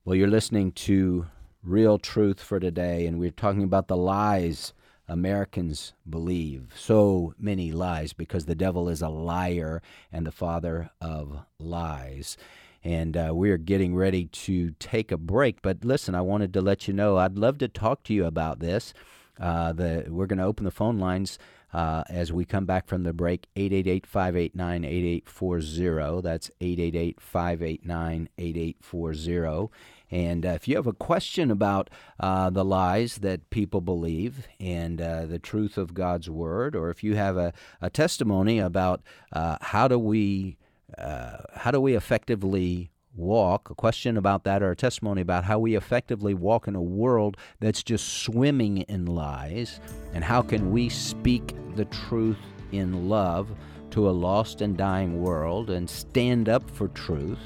Well, 0.05 0.17
you're 0.17 0.29
listening 0.29 0.73
to 0.73 1.27
Real 1.63 1.97
Truth 1.99 2.43
for 2.43 2.61
today, 2.61 3.07
and 3.07 3.19
we're 3.19 3.31
talking 3.31 3.63
about 3.63 3.89
the 3.89 3.97
lies 3.97 4.75
Americans 5.13 5.93
believe. 6.09 6.73
So 6.75 7.35
many 7.39 7.71
lies 7.71 8.13
because 8.13 8.47
the 8.47 8.55
devil 8.55 8.89
is 8.89 9.03
a 9.03 9.09
liar 9.09 9.83
and 10.11 10.27
the 10.27 10.33
father 10.33 10.91
of 11.01 11.45
lies. 11.59 12.37
And 12.83 13.17
uh, 13.17 13.31
we're 13.33 13.59
getting 13.59 13.95
ready 13.95 14.25
to 14.27 14.71
take 14.79 15.13
a 15.13 15.17
break. 15.17 15.63
But 15.63 15.85
listen, 15.85 16.15
I 16.15 16.23
wanted 16.23 16.53
to 16.55 16.61
let 16.61 16.89
you 16.89 16.95
know 16.95 17.19
I'd 17.19 17.39
love 17.39 17.59
to 17.59 17.69
talk 17.69 18.03
to 18.05 18.15
you 18.15 18.25
about 18.25 18.59
this. 18.59 18.95
Uh, 19.39 19.73
the, 19.73 20.07
we're 20.09 20.27
going 20.27 20.39
to 20.39 20.45
open 20.45 20.65
the 20.65 20.71
phone 20.71 20.99
lines 20.99 21.39
uh, 21.73 22.05
as 22.09 22.33
we 22.33 22.45
come 22.45 22.67
back 22.67 22.87
from 22.87 23.03
the 23.03 23.13
break 23.13 23.47
888 23.57 24.07
589 24.07 24.85
8840. 24.85 26.23
That's 26.23 26.51
888 26.61 27.21
589 27.21 28.29
8840. 28.39 29.71
And 30.13 30.45
uh, 30.45 30.51
if 30.51 30.69
you 30.69 30.77
have 30.77 30.87
a 30.87 30.93
question 30.93 31.51
about 31.51 31.89
uh, 32.21 32.51
the 32.51 32.65
lies 32.65 33.17
that 33.17 33.49
people 33.49 33.81
believe 33.81 34.47
and 34.61 35.01
uh, 35.01 35.25
the 35.25 35.39
truth 35.39 35.79
of 35.79 35.95
God's 35.95 36.29
word, 36.29 36.77
or 36.77 36.91
if 36.91 37.03
you 37.03 37.17
have 37.17 37.39
a, 37.39 37.55
a 37.81 37.89
testimony 37.89 38.59
about 38.59 39.03
uh, 39.33 39.57
how 39.63 39.89
do 39.89 39.99
we 39.99 40.59
uh, 40.99 41.39
how 41.55 41.71
do 41.71 41.81
we 41.81 41.97
effectively 41.97 42.91
walk, 43.15 43.71
a 43.71 43.75
question 43.75 44.19
about 44.19 44.45
that, 44.45 44.63
or 44.63 44.71
a 44.71 44.77
testimony 44.77 45.23
about 45.23 45.45
how 45.45 45.59
we 45.59 45.75
effectively 45.75 46.35
walk 46.35 46.69
in 46.69 46.75
a 46.75 46.83
world 46.83 47.39
that's 47.61 47.83
just 47.83 48.07
swimming 48.23 48.79
in 48.83 49.07
lies, 49.07 49.81
and 50.13 50.23
how 50.23 50.43
can 50.43 50.71
we 50.71 50.91
speak 50.91 51.55
the 51.75 51.87
truth 51.87 52.39
in 52.73 53.09
love 53.09 53.51
to 53.91 54.09
a 54.09 54.11
lost 54.11 54.61
and 54.61 54.77
dying 54.77 55.23
world 55.23 55.71
and 55.71 55.89
stand 55.89 56.49
up 56.49 56.69
for 56.71 56.89
truth. 56.89 57.39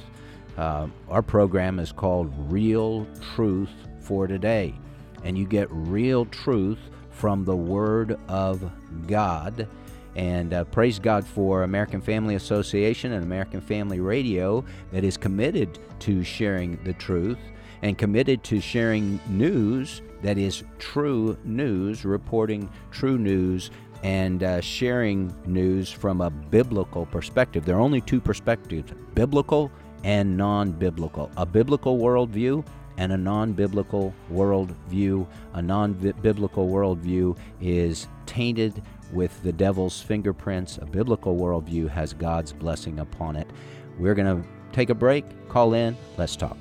Uh, 0.57 0.89
our 1.09 1.23
program 1.23 1.79
is 1.79 1.93
called 1.93 2.33
Real 2.51 3.07
Truth 3.35 3.71
for 4.01 4.27
Today, 4.27 4.75
and 5.23 5.37
you 5.37 5.47
get 5.47 5.69
real 5.71 6.25
truth 6.27 6.79
from 7.11 7.45
the 7.45 7.57
Word 7.57 8.19
of 8.29 8.71
God. 9.07 9.69
And 10.15 10.55
uh, 10.55 10.65
praise 10.65 10.99
God 10.99 11.27
for 11.27 11.63
American 11.63 12.01
Family 12.01 12.37
Association 12.37 13.13
and 13.13 13.23
American 13.23 13.61
Family 13.61 14.01
Radio 14.01 14.65
that 14.93 15.05
is 15.05 15.19
committed 15.19 15.79
to 16.01 16.25
sharing 16.25 16.83
the 16.85 16.95
truth 16.95 17.39
and 17.83 17.99
committed 17.99 18.43
to 18.45 18.61
sharing 18.61 19.21
news 19.29 20.01
that 20.23 20.39
is 20.39 20.65
true 20.79 21.37
news, 21.45 22.07
reporting 22.07 22.71
true 22.91 23.19
news, 23.19 23.71
and 24.03 24.43
uh, 24.43 24.61
sharing 24.61 25.35
news 25.47 25.91
from 25.91 26.21
a 26.21 26.31
biblical 26.31 27.05
perspective. 27.07 27.65
There 27.65 27.77
are 27.77 27.81
only 27.81 28.01
two 28.01 28.21
perspectives 28.21 28.93
biblical 29.15 29.71
and 30.07 30.37
non 30.37 30.71
biblical. 30.71 31.31
A 31.37 31.45
biblical 31.45 31.99
worldview 31.99 32.65
and 32.97 33.13
a 33.13 33.17
non 33.17 33.53
biblical 33.53 34.15
worldview. 34.33 35.27
A 35.55 35.61
non 35.61 35.93
biblical 35.95 36.69
worldview 36.69 37.37
is 37.61 38.07
tainted 38.25 38.81
with 39.13 39.43
the 39.43 39.53
devil's 39.53 40.01
fingerprints. 40.01 40.79
A 40.79 40.87
biblical 40.87 41.37
worldview 41.37 41.89
has 41.91 42.13
God's 42.13 42.53
blessing 42.53 43.01
upon 43.01 43.35
it. 43.35 43.51
We're 43.99 44.15
going 44.15 44.43
to 44.43 44.49
take 44.73 44.91
a 44.91 44.95
break, 44.95 45.25
call 45.49 45.75
in, 45.75 45.97
let's 46.17 46.37
talk. 46.37 46.57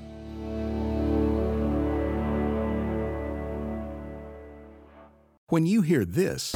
When 5.50 5.68
you 5.68 5.84
hear 5.84 6.04
this, 6.04 6.56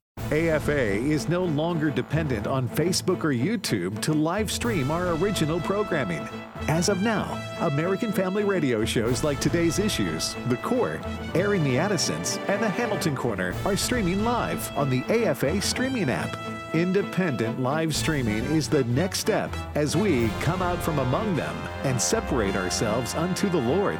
AFA 0.31 0.93
is 0.93 1.27
no 1.27 1.43
longer 1.43 1.91
dependent 1.91 2.47
on 2.47 2.69
Facebook 2.69 3.25
or 3.25 3.33
YouTube 3.33 3.99
to 3.99 4.13
live 4.13 4.49
stream 4.49 4.89
our 4.89 5.09
original 5.15 5.59
programming. 5.59 6.25
As 6.69 6.87
of 6.87 7.01
now, 7.01 7.37
American 7.59 8.13
Family 8.13 8.45
Radio 8.45 8.85
shows 8.85 9.25
like 9.25 9.41
Today's 9.41 9.77
Issues, 9.77 10.37
The 10.47 10.55
Core, 10.55 11.01
Airing 11.35 11.65
the 11.65 11.77
Addisons, 11.77 12.39
and 12.47 12.63
The 12.63 12.69
Hamilton 12.69 13.13
Corner 13.13 13.53
are 13.65 13.75
streaming 13.75 14.23
live 14.23 14.71
on 14.77 14.89
the 14.89 15.03
AFA 15.09 15.61
streaming 15.61 16.09
app. 16.09 16.37
Independent 16.73 17.59
live 17.59 17.93
streaming 17.93 18.45
is 18.45 18.69
the 18.69 18.85
next 18.85 19.19
step 19.19 19.53
as 19.75 19.97
we 19.97 20.29
come 20.39 20.61
out 20.61 20.81
from 20.81 20.99
among 20.99 21.35
them 21.35 21.57
and 21.83 22.01
separate 22.01 22.55
ourselves 22.55 23.15
unto 23.15 23.49
the 23.49 23.57
Lord. 23.57 23.99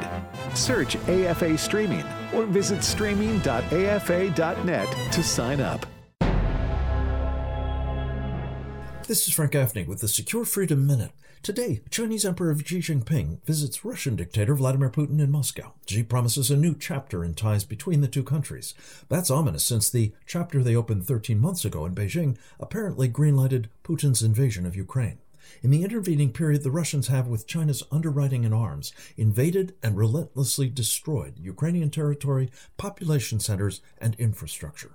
Search 0.54 0.96
AFA 1.10 1.58
Streaming 1.58 2.06
or 2.32 2.46
visit 2.46 2.82
streaming.afa.net 2.82 5.12
to 5.12 5.22
sign 5.22 5.60
up. 5.60 5.84
This 9.08 9.26
is 9.26 9.34
Frank 9.34 9.50
Gaffney 9.50 9.82
with 9.82 10.00
the 10.00 10.06
Secure 10.06 10.44
Freedom 10.44 10.86
Minute. 10.86 11.10
Today, 11.42 11.82
Chinese 11.90 12.24
Emperor 12.24 12.56
Xi 12.56 12.78
Jinping 12.78 13.42
visits 13.44 13.84
Russian 13.84 14.14
dictator 14.14 14.54
Vladimir 14.54 14.90
Putin 14.90 15.20
in 15.20 15.30
Moscow. 15.30 15.72
Xi 15.86 16.04
promises 16.04 16.52
a 16.52 16.56
new 16.56 16.76
chapter 16.78 17.24
in 17.24 17.34
ties 17.34 17.64
between 17.64 18.00
the 18.00 18.06
two 18.06 18.22
countries. 18.22 18.74
That's 19.08 19.28
ominous 19.28 19.64
since 19.64 19.90
the 19.90 20.12
chapter 20.24 20.62
they 20.62 20.76
opened 20.76 21.04
13 21.04 21.40
months 21.40 21.64
ago 21.64 21.84
in 21.84 21.96
Beijing 21.96 22.38
apparently 22.60 23.08
greenlighted 23.08 23.66
Putin's 23.82 24.22
invasion 24.22 24.64
of 24.66 24.76
Ukraine. 24.76 25.18
In 25.62 25.70
the 25.70 25.82
intervening 25.82 26.32
period, 26.32 26.62
the 26.62 26.70
Russians 26.70 27.08
have, 27.08 27.26
with 27.26 27.48
China's 27.48 27.82
underwriting 27.90 28.44
and 28.44 28.54
arms, 28.54 28.92
invaded 29.16 29.74
and 29.82 29.96
relentlessly 29.96 30.68
destroyed 30.68 31.40
Ukrainian 31.40 31.90
territory, 31.90 32.50
population 32.76 33.40
centers, 33.40 33.80
and 33.98 34.14
infrastructure. 34.14 34.92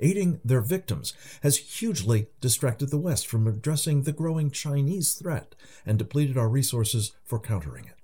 Aiding 0.00 0.40
their 0.44 0.60
victims 0.60 1.12
has 1.42 1.56
hugely 1.56 2.28
distracted 2.40 2.90
the 2.90 2.98
West 2.98 3.26
from 3.26 3.46
addressing 3.46 4.02
the 4.02 4.12
growing 4.12 4.50
Chinese 4.50 5.14
threat 5.14 5.54
and 5.86 5.98
depleted 5.98 6.36
our 6.36 6.48
resources 6.48 7.12
for 7.24 7.38
countering 7.38 7.86
it. 7.86 7.94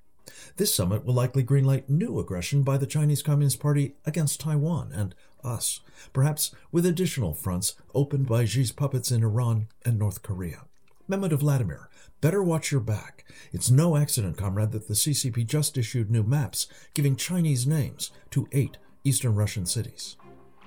This 0.57 0.75
summit 0.75 1.05
will 1.05 1.15
likely 1.15 1.45
greenlight 1.45 1.89
new 1.89 2.19
aggression 2.19 2.63
by 2.63 2.77
the 2.77 2.87
Chinese 2.87 3.23
Communist 3.23 3.61
Party 3.61 3.95
against 4.05 4.41
Taiwan 4.41 4.93
and 4.93 5.15
us, 5.43 5.81
perhaps 6.13 6.55
with 6.71 6.87
additional 6.87 7.35
fronts 7.35 7.75
opened 7.95 8.27
by 8.27 8.45
Xi's 8.45 8.73
puppets 8.73 9.11
in 9.11 9.23
Iran 9.23 9.69
and 9.85 9.99
North 9.99 10.23
Korea. 10.23 10.65
Memo 11.09 11.29
to 11.29 11.37
Vladimir, 11.37 11.89
better 12.21 12.43
watch 12.43 12.71
your 12.71 12.81
back. 12.81 13.25
It's 13.53 13.71
no 13.71 13.97
accident, 13.97 14.37
comrade, 14.37 14.73
that 14.73 14.87
the 14.87 14.95
CCP 14.95 15.47
just 15.47 15.77
issued 15.77 16.11
new 16.11 16.23
maps 16.23 16.69
giving 16.95 17.17
Chinese 17.17 17.67
names 17.67 18.11
to 18.31 18.49
eight 18.53 18.77
Eastern 19.03 19.35
Russian 19.35 19.67
cities. 19.67 20.17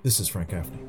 This 0.01 0.19
is 0.19 0.27
Frank 0.27 0.49
Gaffney. 0.49 0.79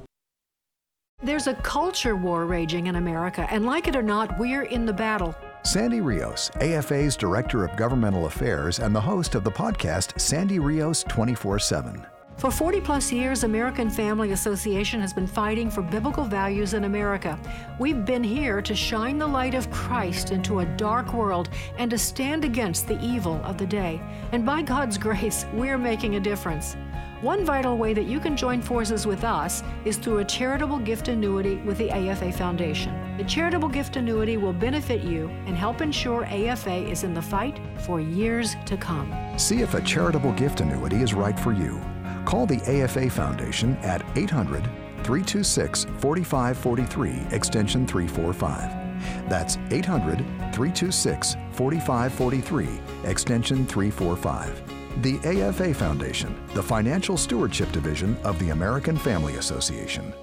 There's 1.25 1.47
a 1.47 1.55
culture 1.55 2.17
war 2.17 2.45
raging 2.45 2.87
in 2.87 2.97
America, 2.97 3.47
and 3.51 3.65
like 3.65 3.89
it 3.89 3.97
or 3.97 4.03
not, 4.03 4.39
we're 4.39 4.65
in 4.65 4.85
the 4.85 4.93
battle. 4.93 5.35
Sandy 5.63 6.03
Rios, 6.03 6.51
AFA's 6.61 7.17
Director 7.17 7.65
of 7.65 7.75
Governmental 7.79 8.27
Affairs 8.27 8.79
and 8.79 8.95
the 8.95 9.01
host 9.01 9.35
of 9.35 9.43
the 9.43 9.51
podcast 9.51 10.21
Sandy 10.21 10.59
Rios 10.59 11.03
24 11.05 11.59
7. 11.61 12.07
For 12.37 12.51
40 12.51 12.81
plus 12.81 13.13
years, 13.13 13.45
American 13.45 13.89
Family 13.89 14.33
Association 14.33 15.01
has 15.01 15.13
been 15.13 15.27
fighting 15.27 15.71
for 15.71 15.83
biblical 15.83 16.25
values 16.25 16.75
in 16.75 16.85
America. 16.85 17.39
We've 17.79 18.05
been 18.05 18.25
here 18.25 18.61
to 18.61 18.75
shine 18.75 19.19
the 19.19 19.27
light 19.27 19.55
of 19.55 19.71
Christ 19.71 20.31
into 20.31 20.59
a 20.59 20.67
dark 20.67 21.15
world 21.15 21.49
and 21.79 21.91
to 21.91 21.97
stand 21.97 22.45
against 22.45 22.89
the 22.89 23.01
evil 23.01 23.41
of 23.45 23.57
the 23.57 23.67
day. 23.67 24.01
And 24.33 24.45
by 24.45 24.63
God's 24.63 24.99
grace, 24.99 25.47
we're 25.55 25.79
making 25.79 26.17
a 26.17 26.21
difference. 26.21 26.77
One 27.21 27.45
vital 27.45 27.79
way 27.79 27.95
that 27.95 28.05
you 28.05 28.21
can 28.21 28.37
join 28.37 28.61
forces 28.61 29.07
with 29.07 29.25
us 29.25 29.63
is 29.85 29.97
through 29.97 30.19
a 30.19 30.25
charitable 30.25 30.81
gift 30.81 31.09
annuity 31.09 31.57
with 31.59 31.79
the 31.79 31.91
AFA 31.91 32.33
Foundation. 32.33 33.17
The 33.17 33.25
charitable 33.25 33.69
gift 33.69 33.97
annuity 33.97 34.37
will 34.37 34.53
benefit 34.53 35.03
you 35.03 35.29
and 35.47 35.57
help 35.57 35.81
ensure 35.81 36.27
AFA 36.27 36.91
is 36.91 37.05
in 37.05 37.15
the 37.15 37.23
fight 37.23 37.59
for 37.79 38.01
years 38.01 38.57
to 38.67 38.77
come. 38.77 39.15
See 39.39 39.61
if 39.63 39.73
a 39.75 39.81
charitable 39.81 40.33
gift 40.33 40.61
annuity 40.61 40.97
is 40.97 41.15
right 41.15 41.39
for 41.39 41.53
you. 41.53 41.81
Call 42.25 42.47
the 42.47 42.61
AFA 42.63 43.11
Foundation 43.11 43.77
at 43.79 44.03
800 44.17 44.65
326 45.05 45.85
4543, 45.99 47.37
extension 47.37 47.87
345. 47.87 49.29
That's 49.29 49.59
800 49.71 50.19
326 50.19 51.37
4543, 51.53 52.69
extension 53.05 53.67
345. 53.67 54.63
The 55.03 55.19
AFA 55.43 55.75
Foundation, 55.75 56.35
the 56.55 56.63
financial 56.63 57.17
stewardship 57.17 57.71
division 57.73 58.17
of 58.25 58.39
the 58.39 58.51
American 58.51 58.97
Family 58.97 59.37
Association. 59.37 60.15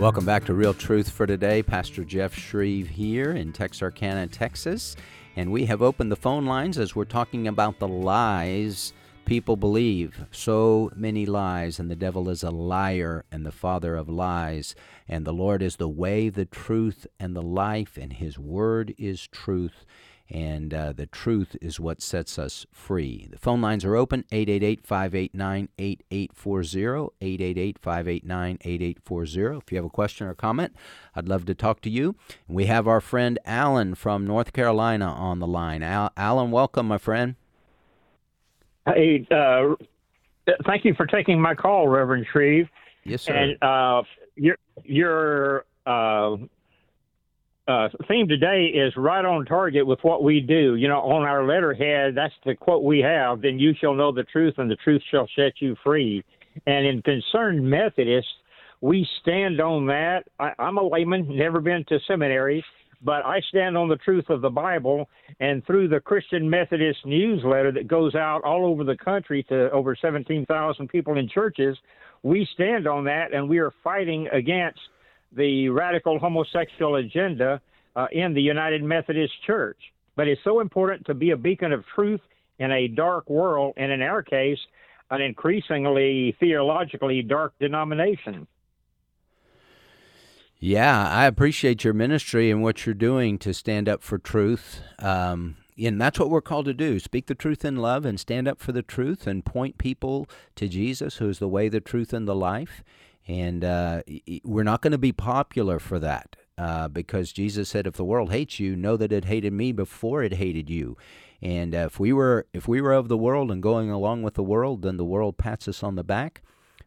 Welcome 0.00 0.24
back 0.24 0.46
to 0.46 0.54
Real 0.54 0.72
Truth 0.72 1.10
for 1.10 1.26
Today. 1.26 1.62
Pastor 1.62 2.04
Jeff 2.04 2.34
Shreve 2.34 2.88
here 2.88 3.32
in 3.32 3.52
Texarkana, 3.52 4.28
Texas. 4.28 4.96
And 5.36 5.52
we 5.52 5.66
have 5.66 5.82
opened 5.82 6.10
the 6.10 6.16
phone 6.16 6.46
lines 6.46 6.78
as 6.78 6.96
we're 6.96 7.04
talking 7.04 7.46
about 7.46 7.80
the 7.80 7.86
lies 7.86 8.94
people 9.30 9.56
believe 9.56 10.24
so 10.32 10.90
many 10.96 11.24
lies, 11.24 11.78
and 11.78 11.88
the 11.88 11.94
devil 11.94 12.28
is 12.28 12.42
a 12.42 12.50
liar 12.50 13.24
and 13.30 13.46
the 13.46 13.52
father 13.52 13.94
of 13.94 14.08
lies. 14.08 14.74
And 15.08 15.24
the 15.24 15.32
Lord 15.32 15.62
is 15.62 15.76
the 15.76 15.86
way, 15.86 16.30
the 16.30 16.46
truth, 16.46 17.06
and 17.20 17.36
the 17.36 17.42
life, 17.42 17.96
and 17.96 18.12
His 18.12 18.40
word 18.40 18.92
is 18.98 19.28
truth. 19.28 19.84
And 20.30 20.72
uh, 20.72 20.92
the 20.92 21.06
truth 21.06 21.56
is 21.60 21.80
what 21.80 22.00
sets 22.00 22.38
us 22.38 22.64
free. 22.72 23.26
The 23.30 23.38
phone 23.38 23.60
lines 23.60 23.84
are 23.84 23.96
open 23.96 24.24
888 24.30 24.86
589 24.86 25.68
8840. 25.78 27.14
888 27.20 27.78
589 27.80 28.58
8840. 28.60 29.58
If 29.58 29.72
you 29.72 29.76
have 29.78 29.84
a 29.84 29.90
question 29.90 30.28
or 30.28 30.34
comment, 30.34 30.74
I'd 31.16 31.28
love 31.28 31.46
to 31.46 31.54
talk 31.54 31.80
to 31.82 31.90
you. 31.90 32.14
We 32.46 32.66
have 32.66 32.86
our 32.86 33.00
friend 33.00 33.40
Alan 33.44 33.96
from 33.96 34.24
North 34.24 34.52
Carolina 34.52 35.06
on 35.06 35.40
the 35.40 35.48
line. 35.48 35.82
Al- 35.82 36.12
Alan, 36.16 36.52
welcome, 36.52 36.86
my 36.86 36.98
friend. 36.98 37.34
Hey, 38.86 39.26
uh, 39.30 39.74
thank 40.64 40.84
you 40.84 40.94
for 40.94 41.06
taking 41.06 41.40
my 41.40 41.54
call, 41.56 41.88
Reverend 41.88 42.26
Shreve. 42.30 42.68
Yes, 43.04 43.22
sir. 43.22 43.34
And 43.34 43.62
uh, 43.62 44.02
your 44.36 44.56
your 44.84 45.64
uh, 47.70 47.88
theme 48.08 48.26
today 48.26 48.64
is 48.66 48.92
right 48.96 49.24
on 49.24 49.44
target 49.44 49.86
with 49.86 50.00
what 50.02 50.24
we 50.24 50.40
do. 50.40 50.74
You 50.74 50.88
know, 50.88 51.00
on 51.00 51.22
our 51.22 51.46
letterhead, 51.46 52.14
that's 52.16 52.34
the 52.44 52.56
quote 52.56 52.82
we 52.82 52.98
have. 52.98 53.40
Then 53.40 53.58
you 53.58 53.72
shall 53.80 53.94
know 53.94 54.12
the 54.12 54.24
truth, 54.24 54.54
and 54.58 54.70
the 54.70 54.76
truth 54.76 55.02
shall 55.10 55.28
set 55.36 55.52
you 55.60 55.76
free. 55.84 56.24
And 56.66 56.84
in 56.84 57.00
concerned 57.02 57.62
Methodists, 57.62 58.30
we 58.80 59.06
stand 59.22 59.60
on 59.60 59.86
that. 59.86 60.24
I, 60.38 60.52
I'm 60.58 60.78
a 60.78 60.82
layman, 60.82 61.36
never 61.36 61.60
been 61.60 61.84
to 61.88 61.98
seminary, 62.08 62.64
but 63.02 63.24
I 63.24 63.40
stand 63.48 63.76
on 63.76 63.88
the 63.88 63.96
truth 63.96 64.28
of 64.30 64.40
the 64.40 64.50
Bible, 64.50 65.08
and 65.38 65.64
through 65.64 65.88
the 65.88 66.00
Christian 66.00 66.50
Methodist 66.50 66.98
newsletter 67.06 67.70
that 67.72 67.86
goes 67.86 68.14
out 68.16 68.42
all 68.42 68.66
over 68.66 68.82
the 68.82 68.96
country 68.96 69.44
to 69.44 69.70
over 69.70 69.94
17,000 69.94 70.88
people 70.88 71.18
in 71.18 71.28
churches, 71.28 71.76
we 72.22 72.48
stand 72.52 72.88
on 72.88 73.04
that, 73.04 73.32
and 73.32 73.48
we 73.48 73.58
are 73.58 73.72
fighting 73.84 74.28
against 74.32 74.80
the 75.32 75.68
radical 75.68 76.18
homosexual 76.18 76.96
agenda 76.96 77.60
uh, 77.96 78.06
in 78.12 78.34
the 78.34 78.42
United 78.42 78.82
Methodist 78.82 79.32
Church. 79.46 79.78
But 80.16 80.28
it's 80.28 80.42
so 80.44 80.60
important 80.60 81.06
to 81.06 81.14
be 81.14 81.30
a 81.30 81.36
beacon 81.36 81.72
of 81.72 81.84
truth 81.94 82.20
in 82.58 82.70
a 82.70 82.88
dark 82.88 83.28
world, 83.30 83.74
and 83.76 83.90
in 83.90 84.02
our 84.02 84.22
case, 84.22 84.58
an 85.10 85.20
increasingly 85.20 86.36
theologically 86.38 87.22
dark 87.22 87.52
denomination. 87.58 88.46
Yeah, 90.58 91.08
I 91.08 91.24
appreciate 91.24 91.84
your 91.84 91.94
ministry 91.94 92.50
and 92.50 92.62
what 92.62 92.84
you're 92.84 92.94
doing 92.94 93.38
to 93.38 93.54
stand 93.54 93.88
up 93.88 94.02
for 94.02 94.18
truth. 94.18 94.82
Um, 94.98 95.56
and 95.78 95.98
that's 95.98 96.18
what 96.18 96.28
we're 96.28 96.42
called 96.42 96.66
to 96.66 96.74
do 96.74 96.98
speak 96.98 97.26
the 97.26 97.34
truth 97.34 97.64
in 97.64 97.76
love 97.76 98.04
and 98.04 98.20
stand 98.20 98.46
up 98.46 98.60
for 98.60 98.72
the 98.72 98.82
truth 98.82 99.26
and 99.26 99.44
point 99.44 99.78
people 99.78 100.28
to 100.56 100.68
Jesus, 100.68 101.16
who 101.16 101.30
is 101.30 101.38
the 101.38 101.48
way, 101.48 101.70
the 101.70 101.80
truth, 101.80 102.12
and 102.12 102.28
the 102.28 102.34
life. 102.34 102.84
And 103.28 103.64
uh, 103.64 104.02
we're 104.44 104.64
not 104.64 104.82
going 104.82 104.92
to 104.92 104.98
be 104.98 105.12
popular 105.12 105.78
for 105.78 105.98
that 105.98 106.36
uh, 106.58 106.88
because 106.88 107.32
Jesus 107.32 107.68
said, 107.68 107.86
if 107.86 107.94
the 107.94 108.04
world 108.04 108.30
hates 108.30 108.58
you, 108.58 108.76
know 108.76 108.96
that 108.96 109.12
it 109.12 109.26
hated 109.26 109.52
me 109.52 109.72
before 109.72 110.22
it 110.22 110.34
hated 110.34 110.68
you. 110.68 110.96
And 111.42 111.74
uh, 111.74 111.78
if 111.86 111.98
we 111.98 112.12
were 112.12 112.46
if 112.52 112.68
we 112.68 112.80
were 112.80 112.92
of 112.92 113.08
the 113.08 113.16
world 113.16 113.50
and 113.50 113.62
going 113.62 113.90
along 113.90 114.22
with 114.22 114.34
the 114.34 114.42
world, 114.42 114.82
then 114.82 114.96
the 114.96 115.04
world 115.04 115.38
pats 115.38 115.68
us 115.68 115.82
on 115.82 115.94
the 115.94 116.04
back. 116.04 116.42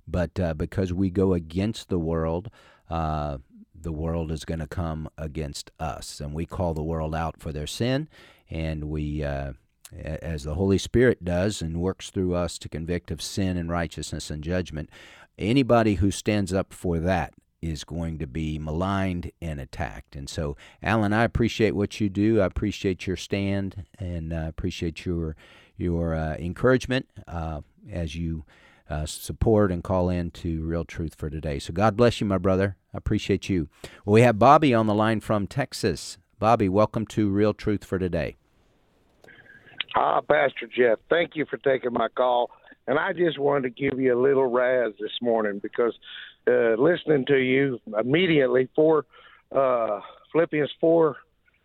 But 0.07 0.39
uh, 0.39 0.53
because 0.53 0.93
we 0.93 1.09
go 1.09 1.33
against 1.33 1.89
the 1.89 1.97
world, 1.97 2.49
uh, 2.89 3.39
the 3.73 3.91
world 3.91 4.31
is 4.31 4.45
going 4.45 4.59
to 4.59 4.67
come 4.67 5.09
against 5.17 5.71
us, 5.79 6.19
and 6.19 6.33
we 6.33 6.45
call 6.45 6.73
the 6.73 6.83
world 6.83 7.15
out 7.15 7.39
for 7.39 7.51
their 7.51 7.67
sin, 7.67 8.07
and 8.49 8.85
we. 8.85 9.23
Uh, 9.23 9.53
as 9.95 10.43
the 10.43 10.55
Holy 10.55 10.79
Spirit 10.79 11.23
does 11.23 11.61
and 11.61 11.79
works 11.79 12.09
through 12.09 12.33
us 12.33 12.57
to 12.57 12.67
convict 12.67 13.11
of 13.11 13.21
sin 13.21 13.57
and 13.57 13.69
righteousness 13.69 14.31
and 14.31 14.43
judgment, 14.43 14.89
anybody 15.37 15.95
who 15.95 16.11
stands 16.11 16.53
up 16.53 16.73
for 16.73 16.99
that 16.99 17.33
is 17.61 17.83
going 17.83 18.19
to 18.19 18.27
be 18.27 18.59
maligned 18.59 19.31
and 19.41 19.59
attacked. 19.59 20.15
And 20.15 20.29
so, 20.29 20.57
Alan, 20.81 21.13
I 21.13 21.23
appreciate 21.23 21.75
what 21.75 21.99
you 22.01 22.09
do. 22.09 22.41
I 22.41 22.45
appreciate 22.45 23.07
your 23.07 23.15
stand, 23.15 23.85
and 23.97 24.33
I 24.33 24.47
appreciate 24.47 25.05
your 25.05 25.35
your 25.75 26.13
uh, 26.13 26.35
encouragement 26.35 27.07
uh, 27.27 27.61
as 27.91 28.15
you 28.15 28.45
uh, 28.89 29.05
support 29.05 29.71
and 29.71 29.83
call 29.83 30.09
in 30.09 30.29
to 30.31 30.61
Real 30.61 30.85
Truth 30.85 31.15
for 31.15 31.29
today. 31.29 31.57
So, 31.57 31.73
God 31.73 31.95
bless 31.95 32.19
you, 32.19 32.27
my 32.27 32.37
brother. 32.37 32.75
I 32.93 32.97
appreciate 32.97 33.49
you. 33.49 33.69
Well, 34.05 34.13
we 34.13 34.21
have 34.21 34.37
Bobby 34.37 34.73
on 34.73 34.87
the 34.87 34.93
line 34.93 35.21
from 35.21 35.47
Texas. 35.47 36.17
Bobby, 36.39 36.67
welcome 36.67 37.05
to 37.07 37.29
Real 37.29 37.53
Truth 37.53 37.85
for 37.85 37.97
today. 37.97 38.35
Ah, 39.95 40.21
Pastor 40.21 40.67
Jeff, 40.67 40.99
thank 41.09 41.35
you 41.35 41.45
for 41.45 41.57
taking 41.57 41.93
my 41.93 42.07
call. 42.09 42.49
And 42.87 42.99
I 42.99 43.13
just 43.13 43.39
wanted 43.39 43.63
to 43.75 43.89
give 43.89 43.99
you 43.99 44.17
a 44.17 44.19
little 44.21 44.47
razz 44.47 44.93
this 44.99 45.11
morning 45.21 45.59
because 45.59 45.93
uh, 46.47 46.75
listening 46.77 47.25
to 47.27 47.37
you 47.37 47.79
immediately 47.97 48.69
for 48.75 49.05
uh, 49.55 50.01
Philippians 50.31 50.71
four, 50.81 51.17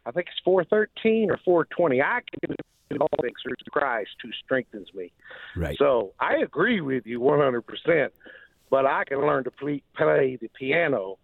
I 0.07 0.13
think 0.13 0.27
it's 0.29 0.41
four 0.45 0.65
thirteen 0.65 1.31
or 1.31 1.39
four 1.45 1.65
twenty. 1.65 2.01
I 2.01 2.21
can 2.31 2.55
do 2.91 2.97
all 3.01 3.09
things 3.21 3.37
through 3.43 3.55
Christ 3.71 4.11
who 4.23 4.31
strengthens 4.45 4.89
me. 4.95 5.13
Right. 5.57 5.77
So 5.79 6.13
I 6.21 6.37
agree 6.37 6.81
with 6.81 7.07
you 7.07 7.21
one 7.21 7.41
hundred 7.41 7.63
percent. 7.63 8.13
But 8.71 8.85
I 8.85 9.05
can 9.05 9.21
learn 9.21 9.45
to 9.45 9.51
play, 9.51 9.83
play 9.97 10.39
the 10.41 10.49
piano. 10.49 11.19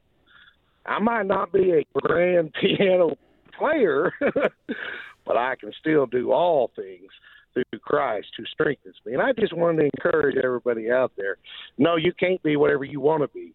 I 0.86 0.98
might 0.98 1.26
not 1.26 1.52
be 1.52 1.72
a 1.72 1.84
grand 2.00 2.54
piano 2.60 3.16
player, 3.56 4.12
but 5.26 5.36
I 5.36 5.54
can 5.56 5.72
still 5.78 6.06
do 6.06 6.32
all 6.32 6.70
things 6.74 7.10
through 7.54 7.78
Christ 7.80 8.28
who 8.36 8.44
strengthens 8.46 8.96
me. 9.06 9.14
And 9.14 9.22
I 9.22 9.32
just 9.32 9.56
wanted 9.56 9.78
to 9.78 9.90
encourage 9.94 10.36
everybody 10.36 10.90
out 10.90 11.12
there. 11.16 11.38
No, 11.78 11.96
you 11.96 12.12
can't 12.12 12.42
be 12.42 12.56
whatever 12.56 12.84
you 12.84 13.00
want 13.00 13.22
to 13.22 13.28
be, 13.28 13.54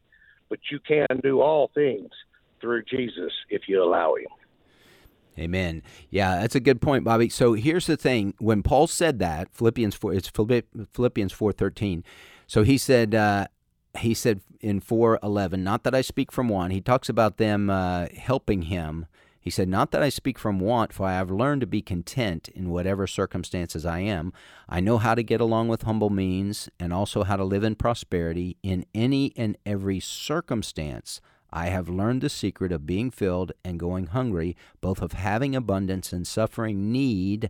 but 0.50 0.60
you 0.72 0.80
can 0.80 1.08
do 1.22 1.42
all 1.42 1.70
things 1.76 2.10
through 2.62 2.84
Jesus 2.84 3.32
if 3.50 3.64
you 3.68 3.84
allow 3.84 4.16
him. 4.16 4.28
Amen. 5.38 5.84
Yeah, 6.10 6.42
that's 6.42 6.56
a 6.56 6.60
good 6.60 6.82
point, 6.82 7.06
Bobby. 7.06 7.30
So 7.30 7.54
here's 7.54 7.88
the 7.88 7.96
thing: 7.96 8.34
when 8.40 8.62
Paul 8.62 8.88
said 8.88 9.20
that, 9.20 9.54
Philippians 9.54 9.96
four, 9.96 10.14
it's 10.14 10.30
Philippians 10.30 11.32
four 11.32 11.54
thirteen. 11.54 12.04
So 12.46 12.64
he 12.64 12.78
said, 12.78 13.16
uh, 13.16 13.48
he 14.00 14.14
said 14.14 14.42
in 14.60 14.82
four 14.82 15.18
eleven, 15.24 15.64
not 15.64 15.84
that 15.84 15.96
I 15.96 16.02
speak 16.02 16.32
from 16.32 16.50
one. 16.50 16.72
He 16.72 16.82
talks 16.82 17.08
about 17.08 17.38
them 17.38 17.70
uh, 17.70 18.08
helping 18.18 18.64
him 18.64 19.06
he 19.42 19.50
said, 19.50 19.70
Not 19.70 19.92
that 19.92 20.04
I 20.04 20.10
speak 20.10 20.38
from 20.38 20.60
want, 20.60 20.92
for 20.92 21.06
I 21.06 21.14
have 21.14 21.32
learned 21.32 21.62
to 21.62 21.68
be 21.68 21.82
content 21.82 22.50
in 22.50 22.70
whatever 22.70 23.08
circumstances 23.08 23.86
I 23.86 24.00
am. 24.00 24.34
I 24.68 24.80
know 24.80 24.98
how 24.98 25.16
to 25.16 25.24
get 25.24 25.40
along 25.40 25.70
with 25.70 25.84
humble 25.84 26.10
means, 26.10 26.70
and 26.80 26.92
also 26.92 27.24
how 27.24 27.38
to 27.38 27.44
live 27.44 27.64
in 27.64 27.76
prosperity. 27.76 28.58
In 28.64 28.86
any 28.94 29.32
and 29.38 29.58
every 29.66 30.00
circumstance, 30.00 31.22
I 31.52 31.68
have 31.68 31.90
learned 31.90 32.22
the 32.22 32.30
secret 32.30 32.72
of 32.72 32.86
being 32.86 33.12
filled 33.12 33.54
and 33.64 33.80
going 33.80 34.08
hungry, 34.08 34.56
both 34.82 35.02
of 35.02 35.14
having 35.14 35.56
abundance 35.56 36.12
and 36.12 36.28
suffering 36.28 36.92
need. 36.92 37.50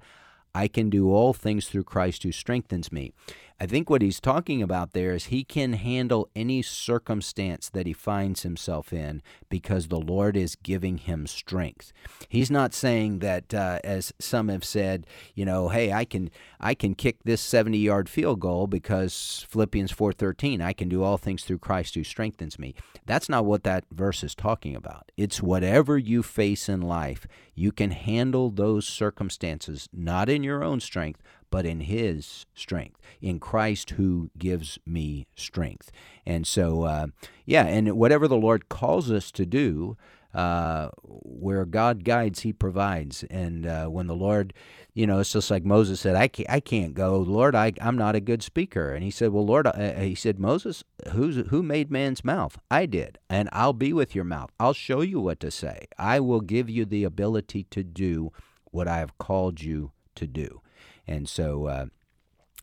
I 0.53 0.67
can 0.67 0.89
do 0.89 1.11
all 1.11 1.33
things 1.33 1.67
through 1.67 1.83
Christ 1.83 2.23
who 2.23 2.31
strengthens 2.31 2.91
me. 2.91 3.13
I 3.61 3.65
think 3.65 3.89
what 3.89 4.01
he's 4.01 4.21
talking 4.21 4.61
about 4.61 4.93
there 4.93 5.13
is 5.13 5.25
he 5.25 5.43
can 5.43 5.73
handle 5.73 6.29
any 6.33 6.61
circumstance 6.61 7.69
that 7.69 7.85
he 7.85 7.93
finds 7.93 8.43
himself 8.43 8.93
in 8.93 9.21
because 9.49 9.87
the 9.87 9.99
Lord 9.99 10.37
is 10.37 10.55
giving 10.55 10.97
him 10.97 11.27
strength. 11.27 11.91
He's 12.29 12.49
not 12.49 12.73
saying 12.73 13.19
that, 13.19 13.53
uh, 13.53 13.79
as 13.83 14.13
some 14.17 14.47
have 14.47 14.63
said, 14.63 15.05
you 15.35 15.43
know, 15.43 15.67
hey, 15.69 15.91
I 15.91 16.05
can 16.05 16.31
I 16.61 16.73
can 16.73 16.95
kick 16.95 17.17
this 17.23 17.41
seventy-yard 17.41 18.07
field 18.07 18.39
goal 18.39 18.67
because 18.67 19.45
Philippians 19.49 19.91
four 19.91 20.13
thirteen, 20.13 20.61
I 20.61 20.71
can 20.71 20.87
do 20.87 21.03
all 21.03 21.17
things 21.17 21.43
through 21.43 21.59
Christ 21.59 21.95
who 21.95 22.03
strengthens 22.03 22.57
me. 22.57 22.75
That's 23.05 23.27
not 23.27 23.45
what 23.45 23.63
that 23.63 23.83
verse 23.91 24.23
is 24.23 24.35
talking 24.35 24.75
about. 24.75 25.11
It's 25.17 25.41
whatever 25.41 25.97
you 25.97 26.23
face 26.23 26.69
in 26.69 26.81
life, 26.81 27.27
you 27.55 27.71
can 27.73 27.91
handle 27.91 28.51
those 28.51 28.87
circumstances 28.87 29.89
not 29.91 30.29
in 30.29 30.43
your 30.43 30.63
own 30.63 30.79
strength, 30.79 31.21
but 31.49 31.65
in 31.65 31.81
His 31.81 32.45
strength, 32.53 32.99
in 33.21 33.39
Christ 33.39 33.91
who 33.91 34.29
gives 34.37 34.79
me 34.85 35.27
strength. 35.35 35.91
And 36.25 36.45
so, 36.45 36.83
uh, 36.83 37.07
yeah, 37.45 37.65
and 37.65 37.93
whatever 37.93 38.27
the 38.27 38.37
Lord 38.37 38.69
calls 38.69 39.11
us 39.11 39.31
to 39.31 39.45
do, 39.45 39.97
uh, 40.33 40.89
where 41.03 41.65
God 41.65 42.03
guides, 42.03 42.41
He 42.41 42.53
provides. 42.53 43.23
And 43.29 43.65
uh, 43.65 43.87
when 43.87 44.07
the 44.07 44.15
Lord, 44.15 44.53
you 44.93 45.07
know, 45.07 45.19
it's 45.19 45.33
just 45.33 45.49
like 45.49 45.65
Moses 45.65 45.99
said, 45.99 46.15
I 46.15 46.27
can't, 46.27 46.49
I 46.49 46.59
can't 46.59 46.93
go, 46.93 47.17
Lord, 47.17 47.55
I, 47.55 47.73
I'm 47.81 47.97
not 47.97 48.15
a 48.15 48.19
good 48.19 48.43
speaker. 48.43 48.93
And 48.93 49.03
He 49.03 49.11
said, 49.11 49.31
Well, 49.31 49.45
Lord, 49.45 49.65
uh, 49.67 49.93
He 49.95 50.15
said, 50.15 50.39
Moses, 50.39 50.83
who's, 51.11 51.47
who 51.47 51.63
made 51.63 51.89
man's 51.89 52.23
mouth? 52.23 52.57
I 52.69 52.85
did. 52.85 53.17
And 53.29 53.49
I'll 53.51 53.73
be 53.73 53.91
with 53.93 54.13
your 54.13 54.23
mouth. 54.23 54.51
I'll 54.59 54.73
show 54.73 55.01
you 55.01 55.19
what 55.19 55.39
to 55.39 55.51
say. 55.51 55.87
I 55.97 56.19
will 56.19 56.41
give 56.41 56.69
you 56.69 56.85
the 56.85 57.03
ability 57.03 57.63
to 57.71 57.83
do 57.83 58.31
what 58.71 58.87
I 58.87 58.99
have 58.99 59.17
called 59.17 59.61
you 59.61 59.91
to 60.15 60.27
do. 60.27 60.61
And 61.09 61.27
so 61.27 61.65
uh, 61.65 61.85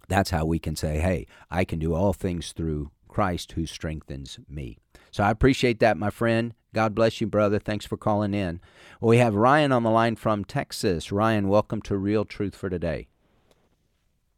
that's 0.06 0.30
how 0.30 0.46
we 0.46 0.60
can 0.60 0.76
say, 0.76 0.98
hey, 0.98 1.26
I 1.50 1.64
can 1.64 1.80
do 1.80 1.94
all 1.94 2.12
things 2.12 2.52
through 2.52 2.92
Christ 3.08 3.52
who 3.52 3.66
strengthens 3.66 4.38
me. 4.48 4.78
So 5.10 5.24
I 5.24 5.32
appreciate 5.32 5.80
that, 5.80 5.96
my 5.96 6.10
friend. 6.10 6.54
God 6.72 6.94
bless 6.94 7.20
you, 7.20 7.26
brother. 7.26 7.58
Thanks 7.58 7.86
for 7.86 7.96
calling 7.96 8.34
in. 8.34 8.60
Well, 9.00 9.08
we 9.08 9.18
have 9.18 9.34
Ryan 9.34 9.72
on 9.72 9.82
the 9.82 9.90
line 9.90 10.14
from 10.14 10.44
Texas. 10.44 11.10
Ryan, 11.10 11.48
welcome 11.48 11.82
to 11.82 11.96
Real 11.96 12.24
Truth 12.24 12.54
for 12.54 12.70
Today. 12.70 13.08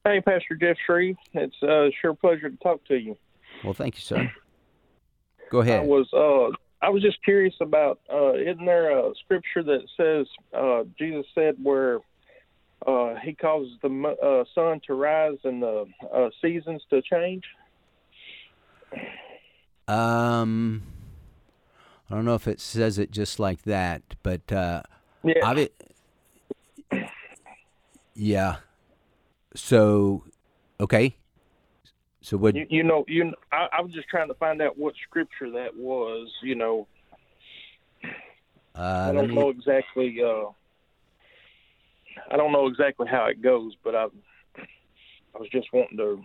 Hey, 0.04 0.22
Pastor 0.22 0.54
Jeff 0.58 0.78
Shreve. 0.86 1.16
It's 1.34 1.62
a 1.62 1.90
sure 2.00 2.14
pleasure 2.14 2.48
to 2.48 2.56
talk 2.58 2.82
to 2.86 2.96
you. 2.96 3.14
Well, 3.62 3.74
thank 3.74 3.96
you, 3.96 4.00
sir. 4.00 4.32
Go 5.50 5.60
ahead. 5.60 5.80
I 5.80 5.84
was 5.84 6.08
uh, 6.14 6.56
I 6.80 6.88
was 6.88 7.02
just 7.02 7.22
curious 7.24 7.54
about 7.60 8.00
uh, 8.10 8.34
isn't 8.34 8.64
there 8.64 8.90
a 8.90 9.12
scripture 9.22 9.62
that 9.64 9.80
says 9.98 10.26
uh, 10.56 10.84
Jesus 10.98 11.26
said 11.34 11.56
where 11.62 11.98
uh, 12.86 13.14
he 13.16 13.34
causes 13.34 13.72
the 13.82 13.88
uh, 14.22 14.44
sun 14.54 14.80
to 14.86 14.94
rise 14.94 15.38
and 15.44 15.62
the 15.62 15.86
uh, 16.12 16.28
seasons 16.40 16.82
to 16.90 17.02
change? 17.02 17.44
Um, 19.86 20.82
I 22.10 22.14
don't 22.14 22.24
know 22.24 22.34
if 22.34 22.46
it 22.46 22.60
says 22.60 22.98
it 22.98 23.10
just 23.10 23.38
like 23.38 23.62
that, 23.62 24.02
but 24.22 24.52
uh, 24.52 24.82
yeah. 25.24 25.66
yeah. 28.14 28.56
So, 29.54 30.24
okay. 30.80 31.16
So 32.20 32.36
what? 32.36 32.54
You, 32.54 32.66
you 32.68 32.82
know, 32.82 33.04
you. 33.08 33.32
I, 33.52 33.68
I, 33.72 33.80
was 33.80 33.92
just 33.92 34.08
trying 34.08 34.28
to 34.28 34.34
find 34.34 34.60
out 34.60 34.78
what 34.78 34.94
scripture 35.06 35.50
that 35.50 35.74
was. 35.76 36.28
You 36.42 36.54
know, 36.54 36.86
uh, 38.74 39.08
I 39.08 39.12
don't 39.12 39.34
know 39.34 39.48
exactly. 39.48 40.18
Uh, 40.22 40.50
I 42.30 42.36
don't 42.36 42.52
know 42.52 42.66
exactly 42.66 43.06
how 43.08 43.26
it 43.26 43.42
goes, 43.42 43.74
but 43.82 43.94
I 43.94 44.06
I 45.34 45.38
was 45.38 45.48
just 45.50 45.68
wanting 45.72 45.98
to 45.98 46.22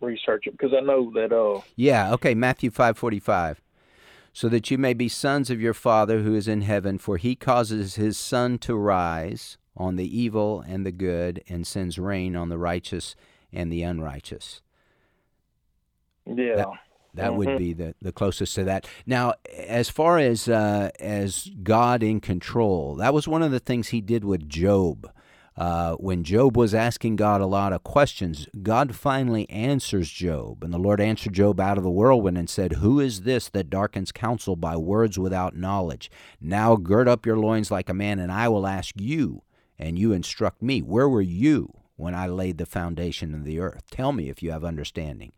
research 0.00 0.46
it 0.46 0.52
because 0.52 0.72
I 0.76 0.80
know 0.80 1.10
that. 1.14 1.32
Uh, 1.32 1.62
yeah. 1.76 2.12
Okay. 2.14 2.34
Matthew 2.34 2.70
five 2.70 2.98
forty 2.98 3.20
five. 3.20 3.60
So 4.32 4.48
that 4.48 4.68
you 4.68 4.78
may 4.78 4.94
be 4.94 5.08
sons 5.08 5.48
of 5.48 5.60
your 5.60 5.74
Father 5.74 6.22
who 6.22 6.34
is 6.34 6.48
in 6.48 6.62
heaven, 6.62 6.98
for 6.98 7.18
he 7.18 7.36
causes 7.36 7.94
his 7.94 8.18
sun 8.18 8.58
to 8.58 8.74
rise 8.74 9.58
on 9.76 9.94
the 9.94 10.18
evil 10.18 10.64
and 10.66 10.84
the 10.84 10.90
good, 10.92 11.42
and 11.48 11.66
sends 11.66 11.98
rain 11.98 12.34
on 12.34 12.48
the 12.48 12.58
righteous 12.58 13.14
and 13.52 13.72
the 13.72 13.84
unrighteous. 13.84 14.60
Yeah. 16.26 16.56
That, 16.56 16.68
that 17.14 17.30
mm-hmm. 17.30 17.36
would 17.36 17.58
be 17.58 17.72
the, 17.72 17.94
the 18.02 18.12
closest 18.12 18.54
to 18.56 18.64
that. 18.64 18.86
Now, 19.06 19.34
as 19.56 19.88
far 19.88 20.18
as 20.18 20.48
uh, 20.48 20.90
as 21.00 21.50
God 21.62 22.02
in 22.02 22.20
control, 22.20 22.96
that 22.96 23.14
was 23.14 23.28
one 23.28 23.42
of 23.42 23.50
the 23.50 23.60
things 23.60 23.88
He 23.88 24.00
did 24.00 24.24
with 24.24 24.48
Job. 24.48 25.10
Uh, 25.56 25.94
when 25.94 26.24
Job 26.24 26.56
was 26.56 26.74
asking 26.74 27.14
God 27.14 27.40
a 27.40 27.46
lot 27.46 27.72
of 27.72 27.84
questions, 27.84 28.48
God 28.62 28.96
finally 28.96 29.48
answers 29.48 30.10
Job. 30.10 30.64
And 30.64 30.74
the 30.74 30.78
Lord 30.78 31.00
answered 31.00 31.32
Job 31.32 31.60
out 31.60 31.78
of 31.78 31.84
the 31.84 31.90
whirlwind 31.90 32.36
and 32.36 32.50
said, 32.50 32.72
Who 32.74 32.98
is 32.98 33.20
this 33.20 33.48
that 33.50 33.70
darkens 33.70 34.10
counsel 34.10 34.56
by 34.56 34.76
words 34.76 35.16
without 35.16 35.56
knowledge? 35.56 36.10
Now 36.40 36.74
gird 36.74 37.06
up 37.06 37.24
your 37.24 37.38
loins 37.38 37.70
like 37.70 37.88
a 37.88 37.94
man, 37.94 38.18
and 38.18 38.32
I 38.32 38.48
will 38.48 38.66
ask 38.66 38.94
you, 39.00 39.42
and 39.78 39.96
you 39.96 40.12
instruct 40.12 40.60
me. 40.60 40.80
Where 40.80 41.08
were 41.08 41.22
you 41.22 41.72
when 41.94 42.16
I 42.16 42.26
laid 42.26 42.58
the 42.58 42.66
foundation 42.66 43.32
of 43.32 43.44
the 43.44 43.60
earth? 43.60 43.84
Tell 43.92 44.10
me 44.10 44.28
if 44.28 44.42
you 44.42 44.50
have 44.50 44.64
understanding. 44.64 45.32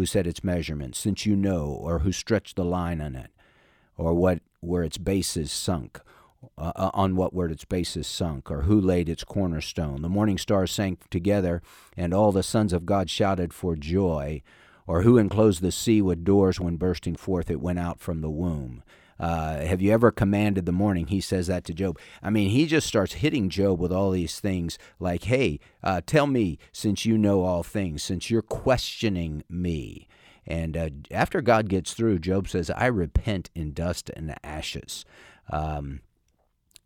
Who 0.00 0.06
set 0.06 0.26
its 0.26 0.42
measurements, 0.42 0.98
since 0.98 1.26
you 1.26 1.36
know, 1.36 1.66
or 1.66 1.98
who 1.98 2.10
stretched 2.10 2.56
the 2.56 2.64
line 2.64 3.02
on 3.02 3.14
it, 3.14 3.30
or 3.98 4.14
what 4.14 4.40
where 4.60 4.82
its 4.82 4.96
base 4.96 5.36
is 5.36 5.52
sunk? 5.52 6.00
uh, 6.56 6.72
uh 6.74 6.90
on 6.94 7.16
what 7.16 7.34
word 7.34 7.52
its 7.52 7.66
basis 7.66 8.08
sunk, 8.08 8.50
or 8.50 8.62
who 8.62 8.80
laid 8.80 9.10
its 9.10 9.24
cornerstone. 9.24 10.00
The 10.00 10.08
morning 10.08 10.38
stars 10.38 10.72
sang 10.72 10.96
together, 11.10 11.60
and 11.98 12.14
all 12.14 12.32
the 12.32 12.42
sons 12.42 12.72
of 12.72 12.86
God 12.86 13.10
shouted 13.10 13.52
for 13.52 13.76
joy. 13.76 14.40
Or 14.86 15.02
who 15.02 15.18
enclosed 15.18 15.60
the 15.60 15.70
sea 15.70 16.00
with 16.00 16.24
doors 16.24 16.58
when 16.58 16.76
bursting 16.76 17.14
forth 17.14 17.50
it 17.50 17.60
went 17.60 17.78
out 17.78 18.00
from 18.00 18.22
the 18.22 18.30
womb. 18.30 18.82
Uh, 19.20 19.58
have 19.66 19.82
you 19.82 19.92
ever 19.92 20.10
commanded 20.10 20.64
the 20.64 20.72
morning? 20.72 21.06
He 21.08 21.20
says 21.20 21.46
that 21.48 21.64
to 21.64 21.74
Job. 21.74 21.98
I 22.22 22.30
mean, 22.30 22.48
he 22.50 22.64
just 22.66 22.86
starts 22.86 23.14
hitting 23.14 23.50
Job 23.50 23.78
with 23.78 23.92
all 23.92 24.10
these 24.10 24.40
things 24.40 24.78
like, 24.98 25.24
hey, 25.24 25.60
uh, 25.84 26.00
tell 26.06 26.26
me, 26.26 26.58
since 26.72 27.04
you 27.04 27.18
know 27.18 27.42
all 27.42 27.62
things, 27.62 28.02
since 28.02 28.30
you're 28.30 28.40
questioning 28.40 29.44
me. 29.48 30.08
And 30.46 30.76
uh, 30.76 30.88
after 31.10 31.42
God 31.42 31.68
gets 31.68 31.92
through, 31.92 32.20
Job 32.20 32.48
says, 32.48 32.70
I 32.70 32.86
repent 32.86 33.50
in 33.54 33.74
dust 33.74 34.10
and 34.16 34.34
ashes. 34.42 35.04
Um, 35.50 36.00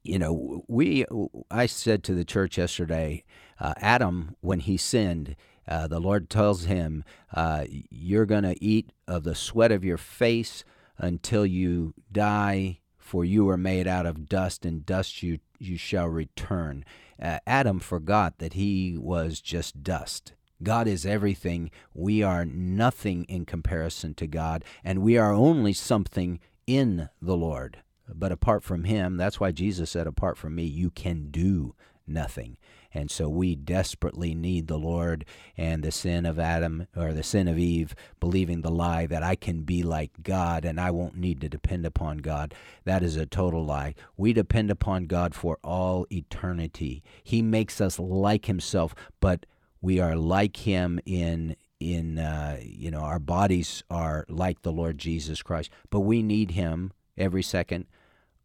you 0.02 0.18
know, 0.18 0.64
we, 0.66 1.06
I 1.50 1.66
said 1.66 2.02
to 2.04 2.14
the 2.14 2.24
church 2.24 2.58
yesterday, 2.58 3.24
uh, 3.60 3.74
Adam, 3.78 4.36
when 4.40 4.60
he 4.60 4.76
sinned, 4.76 5.36
uh, 5.66 5.86
the 5.86 6.00
Lord 6.00 6.28
tells 6.28 6.64
him, 6.64 7.04
uh, 7.32 7.64
You're 7.70 8.26
going 8.26 8.42
to 8.42 8.62
eat 8.62 8.90
of 9.08 9.24
the 9.24 9.34
sweat 9.34 9.72
of 9.72 9.84
your 9.84 9.96
face 9.96 10.64
until 10.98 11.44
you 11.44 11.94
die, 12.10 12.80
for 12.98 13.24
you 13.24 13.48
are 13.48 13.56
made 13.56 13.86
out 13.86 14.06
of 14.06 14.28
dust, 14.28 14.64
and 14.64 14.86
dust 14.86 15.22
you, 15.22 15.38
you 15.58 15.76
shall 15.76 16.06
return. 16.08 16.84
Uh, 17.20 17.38
Adam 17.46 17.80
forgot 17.80 18.38
that 18.38 18.54
he 18.54 18.96
was 18.98 19.40
just 19.40 19.82
dust. 19.82 20.32
God 20.62 20.86
is 20.86 21.04
everything. 21.04 21.70
We 21.92 22.22
are 22.22 22.44
nothing 22.44 23.24
in 23.24 23.44
comparison 23.44 24.14
to 24.14 24.26
God, 24.26 24.64
and 24.82 25.02
we 25.02 25.18
are 25.18 25.32
only 25.32 25.72
something 25.72 26.40
in 26.66 27.08
the 27.20 27.36
Lord. 27.36 27.78
But 28.08 28.32
apart 28.32 28.62
from 28.62 28.84
him, 28.84 29.16
that's 29.16 29.40
why 29.40 29.52
Jesus 29.52 29.90
said, 29.90 30.06
Apart 30.06 30.36
from 30.36 30.54
me, 30.54 30.64
you 30.64 30.90
can 30.90 31.30
do 31.30 31.74
nothing. 32.06 32.58
And 32.94 33.10
so 33.10 33.28
we 33.28 33.56
desperately 33.56 34.34
need 34.34 34.68
the 34.68 34.78
Lord 34.78 35.24
and 35.56 35.82
the 35.82 35.90
sin 35.90 36.24
of 36.24 36.38
Adam 36.38 36.86
or 36.96 37.12
the 37.12 37.24
sin 37.24 37.48
of 37.48 37.58
Eve, 37.58 37.94
believing 38.20 38.62
the 38.62 38.70
lie 38.70 39.06
that 39.06 39.22
I 39.22 39.34
can 39.34 39.62
be 39.62 39.82
like 39.82 40.22
God 40.22 40.64
and 40.64 40.80
I 40.80 40.92
won't 40.92 41.16
need 41.16 41.40
to 41.40 41.48
depend 41.48 41.84
upon 41.84 42.18
God. 42.18 42.54
That 42.84 43.02
is 43.02 43.16
a 43.16 43.26
total 43.26 43.64
lie. 43.64 43.96
We 44.16 44.32
depend 44.32 44.70
upon 44.70 45.06
God 45.06 45.34
for 45.34 45.58
all 45.64 46.06
eternity. 46.12 47.02
He 47.24 47.42
makes 47.42 47.80
us 47.80 47.98
like 47.98 48.46
Himself, 48.46 48.94
but 49.20 49.44
we 49.80 49.98
are 49.98 50.16
like 50.16 50.58
Him 50.58 51.00
in 51.04 51.56
in 51.80 52.18
uh, 52.18 52.58
you 52.62 52.90
know 52.90 53.00
our 53.00 53.18
bodies 53.18 53.82
are 53.90 54.24
like 54.28 54.62
the 54.62 54.72
Lord 54.72 54.96
Jesus 54.96 55.42
Christ, 55.42 55.70
but 55.90 56.00
we 56.00 56.22
need 56.22 56.52
Him 56.52 56.92
every 57.18 57.42
second 57.42 57.86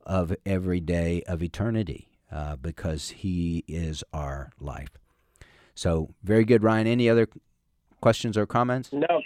of 0.06 0.36
every 0.46 0.80
day 0.80 1.22
of 1.28 1.44
eternity 1.44 2.09
uh, 2.32 2.56
because 2.56 3.10
He 3.10 3.64
is 3.68 4.04
our 4.14 4.52
life. 4.60 4.90
So, 5.76 6.14
very 6.24 6.46
good, 6.46 6.64
Ryan. 6.64 6.88
Any 6.88 7.10
other 7.10 7.28
questions 8.02 8.38
or 8.38 8.46
comments? 8.46 8.92
No. 8.92 9.22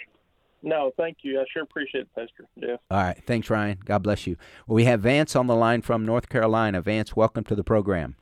No, 0.62 0.92
thank 0.96 1.18
you. 1.22 1.38
I 1.38 1.44
sure 1.52 1.62
appreciate 1.62 2.02
it, 2.02 2.14
Pastor 2.14 2.46
Jeff. 2.58 2.80
All 2.90 3.02
right. 3.02 3.22
Thanks, 3.26 3.50
Ryan. 3.50 3.78
God 3.84 4.02
bless 4.02 4.26
you. 4.26 4.36
Well, 4.66 4.76
we 4.76 4.84
have 4.84 5.00
Vance 5.00 5.36
on 5.36 5.46
the 5.46 5.54
line 5.54 5.82
from 5.82 6.06
North 6.06 6.30
Carolina. 6.30 6.80
Vance, 6.80 7.14
welcome 7.14 7.44
to 7.44 7.54
the 7.54 7.62
program. 7.62 8.16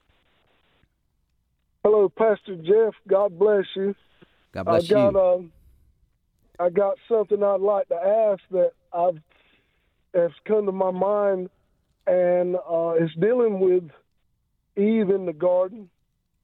Hello, 1.85 2.09
Pastor 2.09 2.57
Jeff. 2.57 2.95
God 3.07 3.39
bless 3.39 3.65
you. 3.77 3.95
God 4.51 4.65
bless 4.65 4.91
I 4.91 4.95
got, 4.95 5.13
you. 5.13 5.21
Um, 5.21 5.53
I 6.59 6.71
got 6.71 6.97
something 7.09 7.43
I'd 7.43 7.61
like 7.61 7.89
to 7.89 7.95
ask 7.95 8.43
that 8.51 8.73
I've 8.93 9.19
has 10.15 10.31
come 10.45 10.67
to 10.67 10.73
my 10.73 10.91
mind, 10.91 11.49
and 12.07 12.57
uh, 12.57 12.95
it's 12.99 13.15
dealing 13.15 13.61
with 13.61 13.85
Eve 14.77 15.11
in 15.11 15.27
the 15.27 15.33
garden. 15.33 15.89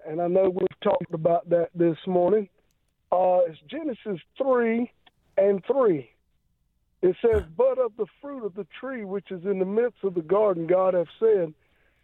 And 0.06 0.20
I 0.20 0.28
know 0.28 0.50
we've 0.50 0.80
talked 0.82 1.12
about 1.12 1.48
that 1.50 1.68
this 1.74 1.96
morning. 2.06 2.48
Uh, 3.10 3.40
it's 3.46 3.58
Genesis 3.70 4.20
3 4.40 4.90
and 5.36 5.62
3. 5.66 6.10
It 7.00 7.16
says, 7.22 7.42
But 7.56 7.78
of 7.78 7.92
the 7.96 8.06
fruit 8.20 8.44
of 8.44 8.54
the 8.54 8.66
tree 8.80 9.04
which 9.04 9.30
is 9.30 9.44
in 9.44 9.58
the 9.58 9.64
midst 9.64 9.98
of 10.02 10.14
the 10.14 10.22
garden, 10.22 10.66
God 10.66 10.94
hath 10.94 11.06
said, 11.18 11.54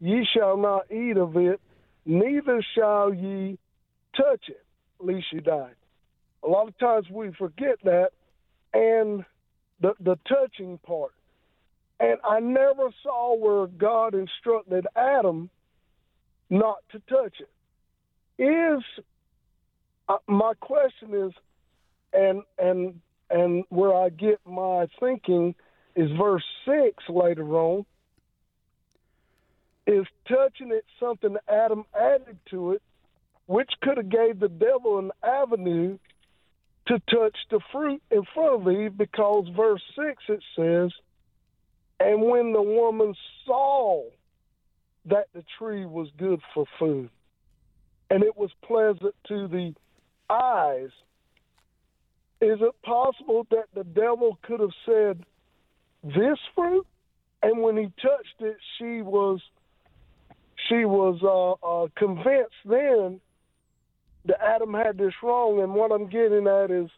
Ye 0.01 0.27
shall 0.37 0.57
not 0.57 0.91
eat 0.91 1.16
of 1.16 1.37
it, 1.37 1.61
neither 2.05 2.64
shall 2.77 3.12
ye 3.12 3.59
touch 4.16 4.49
it, 4.49 4.64
lest 5.01 5.25
ye 5.33 5.41
die. 5.41 5.72
A 6.43 6.49
lot 6.49 6.68
of 6.68 6.79
times 6.79 7.07
we 7.11 7.33
forget 7.39 7.79
that 7.85 8.11
and 8.72 9.25
the, 9.81 9.95
the 10.01 10.18
touching 10.29 10.79
part. 10.79 11.12
And 12.01 12.18
I 12.25 12.41
never 12.41 12.91
saw 13.03 13.37
where 13.37 13.66
God 13.66 14.14
instructed 14.14 14.87
Adam 14.97 15.49
not 16.51 16.79
to 16.93 17.01
touch 17.09 17.41
it. 17.41 18.43
Is 18.43 18.83
uh, 20.09 20.19
my 20.27 20.53
question 20.61 21.15
is, 21.15 21.33
and 22.13 22.43
and 22.59 23.01
and 23.31 23.65
where 23.69 23.95
I 23.95 24.09
get 24.09 24.41
my 24.47 24.87
thinking 25.01 25.55
is 25.95 26.11
verse 26.19 26.45
six 26.65 27.05
later 27.09 27.49
on. 27.57 27.87
Is 29.87 30.07
touching 30.27 30.73
it 30.73 30.85
something 30.99 31.37
Adam 31.47 31.85
added 31.95 32.39
to 32.51 32.73
it, 32.73 32.83
which 33.47 33.71
could 33.83 33.99
have 33.99 34.09
gave 34.09 34.41
the 34.41 34.49
devil 34.49 34.99
an 34.99 35.11
avenue 35.23 35.99
to 36.87 36.99
touch 37.11 37.37
the 37.51 37.61
fruit 37.71 38.03
in 38.11 38.23
front 38.35 38.63
of 38.63 38.73
Eve, 38.73 38.97
because 38.97 39.47
verse 39.55 39.83
six 39.95 40.23
it 40.29 40.43
says, 40.57 40.91
and 42.01 42.23
when 42.23 42.53
the 42.53 42.63
woman 42.63 43.15
saw 43.47 44.03
that 45.07 45.27
the 45.35 45.45
tree 45.59 45.85
was 45.85 46.09
good 46.19 46.41
for 46.55 46.65
food 46.79 47.11
and 48.11 48.23
it 48.23 48.37
was 48.37 48.51
pleasant 48.63 49.15
to 49.29 49.49
the 49.49 49.75
eyes, 50.31 50.91
is 52.41 52.59
it 52.61 52.83
possible 52.83 53.47
that 53.51 53.67
the 53.75 53.85
devil 53.85 54.39
could 54.43 54.61
have 54.61 54.75
said, 54.87 55.25
This 56.03 56.39
fruit? 56.55 56.87
And 57.43 57.61
when 57.61 57.77
he 57.77 57.85
touched 58.01 58.41
it, 58.41 58.57
she 58.79 59.03
was 59.03 59.41
she 60.69 60.85
was 60.85 61.19
uh, 61.23 61.67
uh, 61.67 61.89
convinced 61.97 62.55
then 62.65 63.21
that 64.27 64.41
Adam 64.41 64.73
had 64.73 64.97
this 64.97 65.13
wrong. 65.23 65.61
And 65.61 65.75
what 65.75 65.91
I'm 65.91 66.09
getting 66.09 66.47
at 66.47 66.71
is 66.71 66.91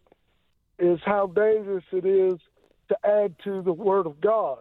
is 0.78 1.00
how 1.04 1.28
dangerous 1.28 1.84
it 1.92 2.04
is 2.04 2.38
to 2.88 2.96
add 3.04 3.34
to 3.44 3.62
the 3.62 3.72
Word 3.72 4.06
of 4.06 4.20
God. 4.20 4.58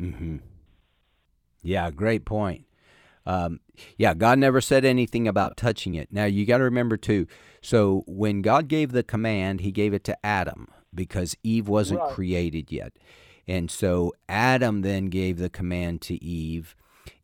Mm-hmm. 0.00 0.36
Yeah, 1.62 1.90
great 1.90 2.24
point. 2.24 2.64
Um, 3.28 3.60
yeah, 3.98 4.14
God 4.14 4.38
never 4.38 4.62
said 4.62 4.86
anything 4.86 5.28
about 5.28 5.58
touching 5.58 5.94
it. 5.94 6.08
Now, 6.10 6.24
you 6.24 6.46
got 6.46 6.58
to 6.58 6.64
remember, 6.64 6.96
too, 6.96 7.26
so 7.60 8.02
when 8.06 8.40
God 8.40 8.68
gave 8.68 8.92
the 8.92 9.02
command, 9.02 9.60
he 9.60 9.70
gave 9.70 9.92
it 9.92 10.02
to 10.04 10.26
Adam 10.26 10.66
because 10.94 11.36
Eve 11.42 11.68
wasn't 11.68 12.00
right. 12.00 12.10
created 12.10 12.72
yet. 12.72 12.94
And 13.46 13.70
so 13.70 14.14
Adam 14.28 14.80
then 14.80 15.06
gave 15.06 15.38
the 15.38 15.50
command 15.50 16.00
to 16.02 16.22
Eve, 16.24 16.74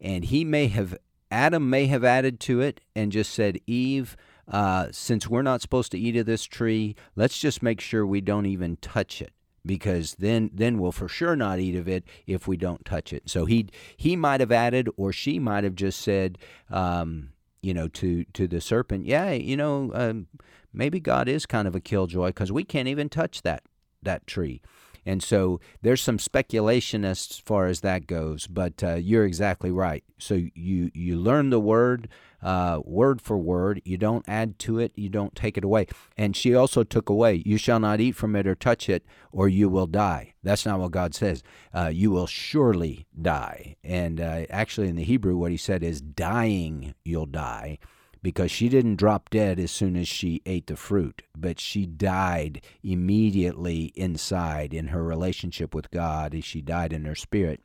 and 0.01 0.25
he 0.25 0.45
may 0.45 0.69
have, 0.69 0.97
Adam 1.31 1.69
may 1.71 1.87
have 1.87 2.05
added 2.05 2.39
to 2.41 2.61
it 2.61 2.81
and 2.95 3.11
just 3.11 3.33
said, 3.33 3.59
Eve, 3.67 4.17
uh, 4.47 4.89
since 4.91 5.27
we're 5.29 5.43
not 5.43 5.63
supposed 5.63 5.91
to 5.93 5.99
eat 5.99 6.17
of 6.17 6.27
this 6.27 6.45
tree, 6.45 6.97
let's 7.17 7.39
just 7.39 7.63
make 7.63 7.81
sure 7.81 8.07
we 8.07 8.21
don't 8.21 8.47
even 8.47 8.77
touch 8.77 9.21
it 9.21 9.34
because 9.67 10.15
then 10.17 10.51
then 10.53 10.79
we'll 10.79 10.93
for 10.93 11.09
sure 11.09 11.37
not 11.37 11.59
eat 11.59 11.77
of 11.77 11.89
it 11.89 12.05
if 12.27 12.47
we 12.47 12.57
don't 12.57 12.85
touch 12.85 13.13
it. 13.13 13.29
So 13.29 13.45
he 13.45 13.69
he 13.97 14.17
might 14.17 14.41
have 14.41 14.53
added, 14.53 14.89
or 14.97 15.13
she 15.13 15.39
might 15.39 15.65
have 15.65 15.75
just 15.75 16.01
said, 16.01 16.39
um, 16.71 17.31
you 17.63 17.75
know, 17.75 17.89
to 17.89 18.25
to 18.25 18.47
the 18.47 18.61
serpent, 18.61 19.07
yeah, 19.07 19.33
you 19.33 19.57
know, 19.57 19.91
um, 19.95 20.27
maybe 20.73 21.01
God 21.01 21.29
is 21.29 21.47
kind 21.47 21.67
of 21.67 21.75
a 21.75 21.81
killjoy 21.81 22.29
because 22.29 22.53
we 22.53 22.65
can't 22.65 22.89
even 22.89 23.09
touch 23.09 23.43
that 23.43 23.63
that 24.03 24.27
tree. 24.27 24.61
And 25.07 25.23
so 25.23 25.61
there's 25.83 26.03
some 26.03 26.19
speculation 26.19 27.05
as 27.05 27.27
far 27.45 27.67
as 27.67 27.81
that 27.81 28.07
goes, 28.07 28.47
but 28.47 28.83
uh, 28.83 28.95
you're 28.95 29.25
exactly 29.25 29.71
right. 29.71 30.05
So 30.19 30.35
you 30.55 30.91
you 30.95 31.17
learn 31.17 31.51
the 31.51 31.61
word 31.61 32.09
uh, 32.45 32.81
word 32.85 33.23
for 33.23 33.39
word. 33.39 33.81
You 33.85 33.97
don't 33.97 34.25
add 34.29 34.59
to 34.61 34.79
it. 34.79 34.93
You 34.95 35.09
don't 35.09 35.35
take 35.35 35.57
it 35.57 35.65
away. 35.65 35.87
And 36.17 36.37
she 36.37 36.55
also 36.55 36.85
took 36.85 37.09
away, 37.09 37.43
"You 37.45 37.57
shall 37.57 37.81
not 37.81 38.01
eat 38.01 38.13
from 38.13 38.37
it 38.37 38.47
or 38.47 38.55
touch 38.55 38.89
it, 38.89 39.05
or 39.33 39.49
you 39.49 39.69
will 39.69 39.87
die." 39.87 40.35
That's 40.43 40.67
not 40.67 40.79
what 40.79 40.93
God 40.93 41.15
says. 41.15 41.43
Uh, 41.73 41.91
you 41.93 42.11
will 42.11 42.27
surely 42.27 43.07
die. 43.21 43.77
And 43.83 44.21
uh, 44.21 44.45
actually, 44.51 44.89
in 44.89 44.97
the 44.97 45.05
Hebrew, 45.05 45.37
what 45.37 45.51
He 45.51 45.57
said 45.57 45.83
is, 45.83 46.01
"Dying, 46.01 46.95
you'll 47.03 47.27
die." 47.27 47.79
Because 48.25 48.51
she 48.51 48.71
didn't 48.71 48.97
drop 48.97 49.29
dead 49.29 49.61
as 49.61 49.71
soon 49.71 49.97
as 49.97 50.09
she 50.09 50.41
ate 50.47 50.67
the 50.67 50.77
fruit, 50.77 51.23
but 51.37 51.61
she 51.61 51.85
died 51.85 52.63
immediately 52.83 53.93
inside 53.95 54.73
in 54.73 54.89
her 54.89 55.05
relationship 55.05 55.75
with 55.75 55.91
God. 55.91 56.43
She 56.43 56.63
died 56.63 56.95
in 56.95 57.05
her 57.05 57.15
spirit 57.15 57.61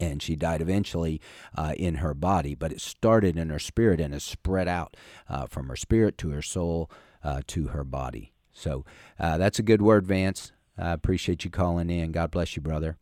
and 0.00 0.22
she 0.22 0.34
died 0.34 0.62
eventually 0.62 1.20
uh, 1.54 1.74
in 1.76 1.96
her 1.96 2.14
body. 2.14 2.54
But 2.54 2.72
it 2.72 2.80
started 2.80 3.36
in 3.36 3.50
her 3.50 3.58
spirit 3.58 4.00
and 4.00 4.14
has 4.14 4.24
spread 4.24 4.66
out 4.66 4.96
uh, 5.28 5.46
from 5.46 5.68
her 5.68 5.76
spirit 5.76 6.16
to 6.18 6.30
her 6.30 6.42
soul 6.42 6.90
uh, 7.22 7.42
to 7.48 7.68
her 7.68 7.84
body. 7.84 8.32
So 8.54 8.86
uh, 9.20 9.36
that's 9.36 9.58
a 9.58 9.62
good 9.62 9.82
word, 9.82 10.06
Vance. 10.06 10.52
I 10.78 10.92
appreciate 10.92 11.44
you 11.44 11.50
calling 11.50 11.90
in. 11.90 12.12
God 12.12 12.30
bless 12.30 12.56
you, 12.56 12.62
brother. 12.62 12.96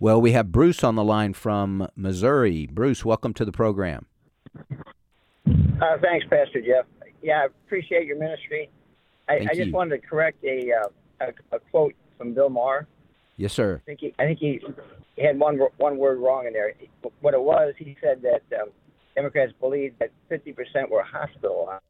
Well, 0.00 0.20
we 0.20 0.32
have 0.32 0.50
Bruce 0.50 0.82
on 0.82 0.96
the 0.96 1.04
line 1.04 1.34
from 1.34 1.86
Missouri. 1.94 2.66
Bruce, 2.66 3.04
welcome 3.04 3.32
to 3.34 3.44
the 3.44 3.52
program. 3.52 4.06
Uh, 5.46 5.98
thanks, 6.02 6.26
Pastor 6.28 6.60
Jeff. 6.60 6.86
Yeah, 7.22 7.42
I 7.42 7.44
appreciate 7.46 8.06
your 8.06 8.18
ministry. 8.18 8.70
I, 9.28 9.34
I 9.34 9.54
just 9.54 9.66
you. 9.68 9.72
wanted 9.72 10.00
to 10.00 10.06
correct 10.06 10.42
a, 10.44 10.72
uh, 10.72 10.88
a 11.52 11.56
a 11.56 11.58
quote 11.70 11.94
from 12.16 12.34
Bill 12.34 12.48
Maher. 12.48 12.86
Yes, 13.36 13.52
sir. 13.52 13.80
I 13.82 13.86
think 13.86 14.00
he, 14.00 14.14
I 14.18 14.24
think 14.24 14.38
he, 14.38 14.60
had 15.22 15.38
one 15.38 15.58
one 15.78 15.98
word 15.98 16.18
wrong 16.18 16.46
in 16.46 16.52
there. 16.52 16.72
What 17.20 17.34
it 17.34 17.40
was, 17.40 17.74
he 17.78 17.96
said 18.00 18.22
that 18.22 18.42
um, 18.60 18.68
Democrats 19.14 19.52
believed 19.60 19.98
that 19.98 20.10
50 20.28 20.52
percent 20.52 20.90
were 20.90 21.02
hospitalized. 21.02 21.82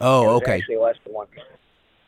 Oh, 0.00 0.22
It 0.22 0.26
was 0.26 0.42
okay. 0.42 0.56
Actually, 0.58 0.76
less 0.76 0.96
than 1.04 1.14
one 1.14 1.26
percent. 1.28 1.48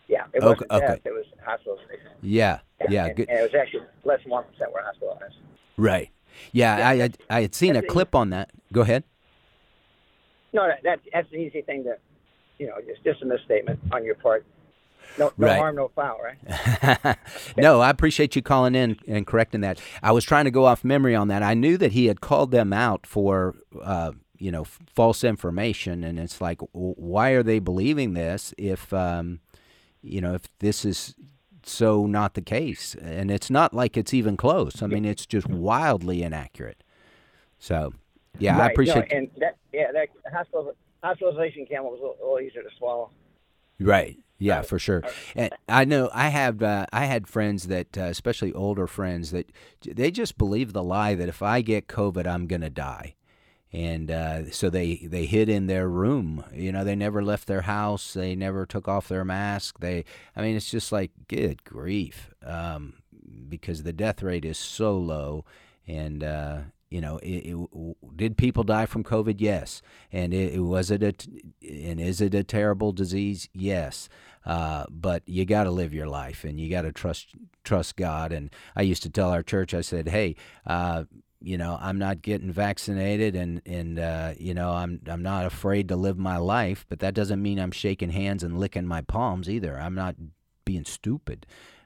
Yeah, 0.08 0.24
it 0.34 0.42
Okay, 0.42 0.46
wasn't 0.46 0.70
okay. 0.70 0.86
death; 0.86 1.00
it 1.04 1.12
was 1.12 1.24
hospitalization. 1.44 2.10
Yeah, 2.20 2.58
yeah, 2.88 3.06
and, 3.06 3.16
good. 3.16 3.28
and 3.28 3.38
it 3.38 3.42
was 3.42 3.54
actually 3.54 3.84
less 4.04 4.20
than 4.22 4.30
one 4.30 4.44
percent 4.44 4.72
were 4.72 4.82
hospitalized. 4.82 5.36
Right. 5.76 6.10
Yeah, 6.52 6.86
I, 6.86 7.04
I 7.04 7.10
I 7.30 7.40
had 7.42 7.54
seen 7.54 7.76
a 7.76 7.82
clip 7.82 8.14
on 8.14 8.30
that. 8.30 8.50
Go 8.72 8.82
ahead. 8.82 9.04
No, 10.54 10.66
that, 10.66 10.80
that's 10.82 11.02
that's 11.12 11.30
an 11.32 11.40
easy 11.40 11.60
thing 11.62 11.84
to, 11.84 11.96
you 12.58 12.66
know, 12.68 12.76
just 12.86 13.04
just 13.04 13.20
a 13.22 13.26
misstatement 13.26 13.78
on 13.92 14.04
your 14.04 14.14
part. 14.14 14.46
No, 15.18 15.32
no 15.36 15.46
Right. 15.48 15.58
harm, 15.58 15.76
no 15.76 15.90
foul, 15.94 16.18
right? 16.24 17.16
no, 17.56 17.80
I 17.80 17.90
appreciate 17.90 18.34
you 18.34 18.42
calling 18.42 18.74
in 18.74 18.96
and 19.06 19.26
correcting 19.26 19.60
that. 19.60 19.80
I 20.02 20.10
was 20.12 20.24
trying 20.24 20.44
to 20.46 20.50
go 20.50 20.64
off 20.64 20.82
memory 20.82 21.14
on 21.14 21.28
that. 21.28 21.42
I 21.42 21.54
knew 21.54 21.76
that 21.76 21.92
he 21.92 22.06
had 22.06 22.20
called 22.20 22.50
them 22.50 22.72
out 22.72 23.06
for, 23.06 23.54
uh, 23.80 24.12
you 24.38 24.50
know, 24.50 24.64
false 24.64 25.22
information, 25.22 26.02
and 26.02 26.18
it's 26.18 26.40
like, 26.40 26.60
why 26.72 27.30
are 27.30 27.44
they 27.44 27.60
believing 27.60 28.14
this 28.14 28.52
if, 28.58 28.92
um, 28.92 29.38
you 30.02 30.20
know, 30.20 30.34
if 30.34 30.48
this 30.58 30.84
is 30.84 31.14
so 31.62 32.06
not 32.06 32.34
the 32.34 32.42
case? 32.42 32.96
And 33.00 33.30
it's 33.30 33.50
not 33.50 33.72
like 33.72 33.96
it's 33.96 34.14
even 34.14 34.36
close. 34.36 34.82
I 34.82 34.88
mean, 34.88 35.04
it's 35.04 35.26
just 35.26 35.48
wildly 35.48 36.24
inaccurate. 36.24 36.82
So, 37.58 37.92
yeah, 38.38 38.56
I 38.56 38.58
Right, 38.58 38.66
no, 38.66 38.72
appreciate. 38.72 39.12
and 39.12 39.30
that, 39.38 39.56
yeah, 39.72 39.92
that 39.92 40.08
hospital, 40.32 40.72
hospitalization 41.02 41.66
camel 41.66 41.90
was 41.90 42.00
a 42.00 42.02
little, 42.02 42.16
a 42.20 42.24
little 42.24 42.40
easier 42.40 42.62
to 42.62 42.70
swallow. 42.78 43.10
Right. 43.80 44.18
Yeah, 44.38 44.62
for 44.62 44.78
sure. 44.80 45.02
And 45.36 45.52
I 45.68 45.84
know 45.84 46.10
I 46.12 46.28
have 46.28 46.60
uh, 46.62 46.86
I 46.92 47.04
had 47.06 47.28
friends 47.28 47.68
that, 47.68 47.96
uh, 47.96 48.02
especially 48.02 48.52
older 48.52 48.86
friends, 48.86 49.30
that 49.30 49.50
they 49.86 50.10
just 50.10 50.36
believe 50.36 50.72
the 50.72 50.82
lie 50.82 51.14
that 51.14 51.28
if 51.28 51.40
I 51.40 51.60
get 51.62 51.86
COVID, 51.86 52.26
I'm 52.26 52.46
gonna 52.48 52.68
die, 52.68 53.14
and 53.72 54.10
uh, 54.10 54.50
so 54.50 54.68
they 54.68 55.06
they 55.06 55.26
hid 55.26 55.48
in 55.48 55.66
their 55.68 55.88
room. 55.88 56.44
You 56.52 56.72
know, 56.72 56.82
they 56.84 56.96
never 56.96 57.22
left 57.22 57.46
their 57.46 57.62
house. 57.62 58.12
They 58.12 58.34
never 58.34 58.66
took 58.66 58.88
off 58.88 59.08
their 59.08 59.24
mask. 59.24 59.78
They, 59.78 60.04
I 60.36 60.42
mean, 60.42 60.56
it's 60.56 60.70
just 60.70 60.90
like 60.90 61.12
good 61.28 61.62
grief, 61.64 62.30
um, 62.44 62.94
because 63.48 63.84
the 63.84 63.92
death 63.92 64.20
rate 64.22 64.44
is 64.44 64.58
so 64.58 64.98
low, 64.98 65.44
and 65.86 66.24
uh, 66.24 66.58
you 66.94 67.00
know, 67.00 67.18
it, 67.24 67.52
it, 67.52 67.96
did 68.14 68.36
people 68.36 68.62
die 68.62 68.86
from 68.86 69.02
COVID? 69.02 69.36
Yes. 69.38 69.82
And 70.12 70.32
it, 70.32 70.54
it 70.54 70.60
was 70.60 70.92
it 70.92 71.02
a 71.02 71.12
and 71.68 72.00
is 72.00 72.20
it 72.20 72.36
a 72.36 72.44
terrible 72.44 72.92
disease? 72.92 73.48
Yes. 73.52 74.08
Uh, 74.46 74.84
but 74.88 75.24
you 75.26 75.44
got 75.44 75.64
to 75.64 75.72
live 75.72 75.92
your 75.92 76.06
life, 76.06 76.44
and 76.44 76.60
you 76.60 76.70
got 76.70 76.82
to 76.82 76.92
trust 76.92 77.34
trust 77.64 77.96
God. 77.96 78.30
And 78.30 78.48
I 78.76 78.82
used 78.82 79.02
to 79.02 79.10
tell 79.10 79.30
our 79.30 79.42
church, 79.42 79.74
I 79.74 79.80
said, 79.80 80.08
hey. 80.08 80.36
Uh, 80.64 81.04
you 81.40 81.58
know, 81.58 81.76
I'm 81.78 81.98
not 81.98 82.22
getting 82.22 82.50
vaccinated, 82.52 83.34
and 83.36 83.60
and 83.66 83.98
uh, 83.98 84.32
you 84.38 84.54
know, 84.54 84.70
I'm 84.70 85.00
I'm 85.06 85.22
not 85.22 85.44
afraid 85.44 85.88
to 85.88 85.96
live 85.96 86.16
my 86.16 86.38
life. 86.38 86.86
But 86.88 87.00
that 87.00 87.12
doesn't 87.12 87.42
mean 87.42 87.58
I'm 87.58 87.72
shaking 87.72 88.10
hands 88.10 88.42
and 88.42 88.58
licking 88.58 88.86
my 88.86 89.02
palms 89.02 89.50
either. 89.50 89.78
I'm 89.78 89.94
not 89.94 90.14
being 90.64 90.86
stupid, 90.86 91.44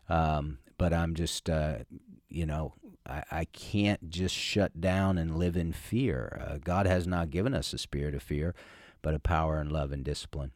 um, 0.09 0.59
but 0.77 0.93
I'm 0.93 1.17
just 1.17 1.51
uh, 1.51 1.79
you 2.29 2.47
know, 2.47 2.75
I, 3.09 3.25
I 3.31 3.45
can't 3.47 4.11
just 4.11 4.35
shut 4.35 4.81
down 4.81 5.19
and 5.19 5.39
live 5.39 5.57
in 5.57 5.73
fear. 5.73 6.41
Uh, 6.47 6.59
God 6.63 6.87
has 6.87 7.07
not 7.07 7.31
given 7.31 7.55
us 7.55 7.73
a 7.73 7.79
spirit 7.79 8.15
of 8.15 8.23
fear, 8.23 8.55
but 9.03 9.15
a 9.15 9.19
power 9.19 9.59
and 9.59 9.73
love 9.73 9.93
and 9.93 10.05
discipline. 10.05 10.53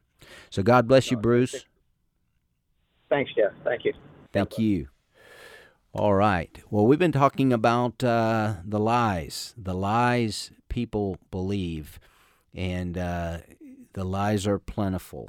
So 0.50 0.62
God 0.62 0.86
bless 0.86 1.10
you, 1.10 1.16
Bruce. 1.16 1.66
Thanks, 3.08 3.30
Jeff. 3.34 3.52
Thank 3.64 3.84
you. 3.84 3.92
Thank 4.32 4.58
you. 4.58 4.88
All 5.92 6.14
right. 6.14 6.58
Well, 6.70 6.86
we've 6.86 6.98
been 6.98 7.12
talking 7.12 7.52
about 7.52 8.02
uh, 8.02 8.54
the 8.64 8.78
lies, 8.78 9.54
the 9.58 9.74
lies 9.74 10.50
people 10.70 11.18
believe, 11.30 12.00
and 12.54 12.96
uh, 12.96 13.38
the 13.92 14.04
lies 14.04 14.46
are 14.46 14.58
plentiful. 14.58 15.28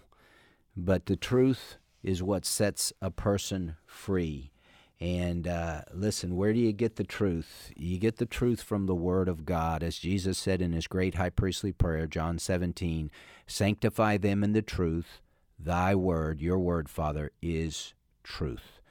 But 0.77 1.07
the 1.07 1.17
truth 1.17 1.75
is 2.01 2.23
what 2.23 2.45
sets 2.45 2.93
a 3.01 3.11
person 3.11 3.75
free. 3.85 4.52
And 4.99 5.47
uh, 5.47 5.81
listen, 5.93 6.35
where 6.35 6.53
do 6.53 6.59
you 6.59 6.71
get 6.71 6.95
the 6.95 7.03
truth? 7.03 7.71
You 7.75 7.97
get 7.97 8.17
the 8.17 8.25
truth 8.25 8.61
from 8.61 8.85
the 8.85 8.95
Word 8.95 9.27
of 9.27 9.45
God. 9.45 9.83
As 9.83 9.97
Jesus 9.97 10.37
said 10.37 10.61
in 10.61 10.71
his 10.71 10.87
great 10.87 11.15
high 11.15 11.29
priestly 11.29 11.73
prayer, 11.73 12.07
John 12.07 12.39
17, 12.39 13.11
sanctify 13.45 14.17
them 14.17 14.43
in 14.43 14.53
the 14.53 14.61
truth. 14.61 15.19
Thy 15.59 15.95
word, 15.95 16.41
your 16.41 16.59
word, 16.59 16.89
Father, 16.89 17.31
is 17.41 17.93
truth. 18.23 18.81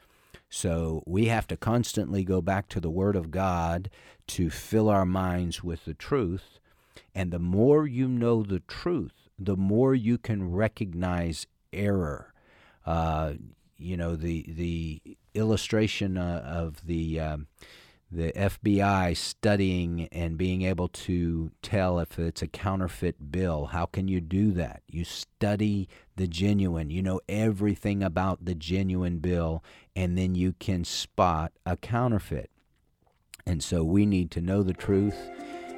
So 0.49 1.03
we 1.07 1.27
have 1.27 1.47
to 1.49 1.57
constantly 1.57 2.25
go 2.25 2.43
back 2.43 2.69
to 2.69 2.81
the 2.81 2.91
Word 2.91 3.17
of 3.17 3.31
God 3.31 3.89
to 4.29 4.51
fill 4.51 4.91
our 4.91 5.07
minds 5.07 5.65
with 5.65 5.87
the 5.87 5.95
truth. 5.95 6.59
And 7.15 7.31
the 7.31 7.39
more 7.39 7.87
you 7.87 8.07
know 8.07 8.43
the 8.43 8.61
truth, 8.61 9.31
the 9.39 9.57
more 9.57 9.95
you 9.95 10.19
can 10.19 10.51
recognize 10.51 11.47
error. 11.73 12.35
Uh, 12.85 13.35
you 13.79 13.97
know 13.97 14.15
the 14.15 14.45
the 14.49 15.17
illustration 15.35 16.17
uh, 16.17 16.43
of 16.45 16.87
the 16.87 17.21
um, 17.21 17.47
the 18.13 18.31
FBI 18.33 19.17
studying 19.17 20.07
and 20.13 20.37
being 20.37 20.63
able 20.63 20.89
to 20.89 21.51
tell 21.63 21.99
if 21.99 22.19
it's 22.19 22.43
a 22.43 22.47
counterfeit 22.47 23.33
bill. 23.33 23.67
How 23.67 23.87
can 23.87 24.07
you 24.07 24.21
do 24.21 24.53
that? 24.53 24.83
You 24.87 25.05
study 25.05 25.89
the 26.17 26.27
genuine. 26.27 26.91
You 26.91 27.03
know 27.03 27.21
everything 27.27 28.03
about 28.03 28.45
the 28.45 28.55
genuine 28.55 29.19
bill, 29.19 29.65
and 29.97 30.19
then 30.19 30.35
you 30.35 30.53
can 30.59 30.85
spot 30.85 31.53
a 31.65 31.79
counterfeit. 31.79 32.51
And 33.47 33.65
so 33.65 33.83
we 33.83 34.05
need 34.05 34.31
to 34.33 34.43
know 34.43 34.63
the 34.63 34.75
truth 34.75 35.17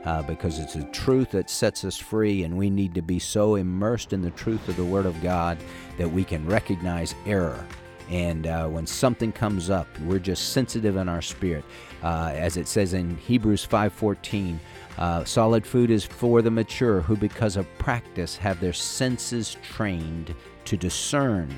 uh, 0.05 0.23
because 0.23 0.59
it's 0.59 0.75
the 0.75 0.85
truth 0.85 1.31
that 1.31 1.49
sets 1.49 1.85
us 1.85 1.97
free, 1.97 2.43
and 2.43 2.59
we 2.59 2.69
need 2.69 2.95
to 2.95 3.03
be 3.03 3.21
so 3.21 3.55
immersed 3.55 4.13
in 4.13 4.23
the 4.23 4.31
truth 4.33 4.69
of 4.69 4.77
the 4.77 4.85
Word 4.85 5.07
of 5.07 5.23
God 5.23 5.57
that 5.99 6.11
we 6.11 6.25
can 6.25 6.45
recognize 6.47 7.15
error. 7.27 7.65
And 8.11 8.47
uh, 8.47 8.69
when 8.69 8.87
something 8.87 9.33
comes 9.33 9.71
up, 9.71 9.87
we're 10.01 10.19
just 10.19 10.53
sensitive 10.53 10.97
in 10.97 11.09
our 11.09 11.23
spirit, 11.23 11.65
uh, 12.03 12.33
as 12.35 12.57
it 12.57 12.69
says 12.69 12.95
in 12.95 13.17
Hebrews 13.17 13.67
5:14. 13.67 14.59
Uh, 14.97 15.25
solid 15.25 15.67
food 15.67 15.91
is 15.91 16.05
for 16.05 16.43
the 16.43 16.51
mature, 16.51 17.01
who 17.01 17.17
because 17.17 17.57
of 17.57 17.67
practice 17.79 18.37
have 18.37 18.61
their 18.61 18.73
senses 18.73 19.57
trained 19.63 20.35
to 20.67 20.77
discern 20.77 21.53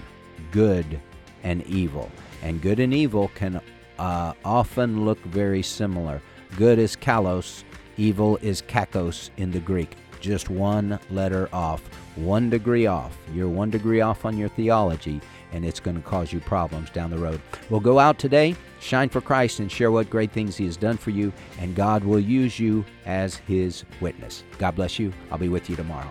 good 0.53 1.01
and 1.43 1.65
evil. 1.67 2.11
And 2.43 2.63
good 2.63 2.81
and 2.81 2.95
evil 2.95 3.31
can 3.35 3.61
uh, 3.99 4.33
often 4.45 5.05
look 5.05 5.19
very 5.25 5.63
similar. 5.63 6.21
Good 6.57 6.79
is 6.79 6.97
kalos, 6.97 7.65
evil 7.97 8.39
is 8.39 8.63
kakos 8.63 9.31
in 9.37 9.51
the 9.51 9.61
Greek. 9.61 9.97
Just 10.21 10.49
one 10.49 10.99
letter 11.11 11.49
off, 11.53 11.83
one 12.17 12.51
degree 12.51 12.87
off. 12.87 13.17
You're 13.35 13.49
one 13.49 13.71
degree 13.71 14.01
off 14.01 14.25
on 14.25 14.37
your 14.37 14.49
theology, 14.49 15.21
and 15.53 15.65
it's 15.65 15.81
going 15.81 15.97
to 15.97 16.03
cause 16.03 16.33
you 16.33 16.41
problems 16.41 16.91
down 16.91 17.11
the 17.11 17.19
road. 17.19 17.41
Well, 17.71 17.81
go 17.81 17.99
out 17.99 18.19
today, 18.19 18.57
shine 18.81 19.09
for 19.09 19.21
Christ, 19.21 19.61
and 19.61 19.71
share 19.71 19.91
what 19.91 20.11
great 20.11 20.33
things 20.33 20.57
He 20.57 20.65
has 20.67 20.77
done 20.77 20.97
for 20.97 21.11
you, 21.11 21.33
and 21.59 21.75
God 21.75 22.05
will 22.05 22.21
use 22.21 22.59
you 22.59 22.85
as 23.05 23.37
His 23.37 23.85
witness. 24.01 24.45
God 24.59 24.77
bless 24.77 24.99
you. 24.99 25.13
I'll 25.31 25.39
be 25.39 25.49
with 25.49 25.71
you 25.71 25.77
tomorrow. 25.77 26.11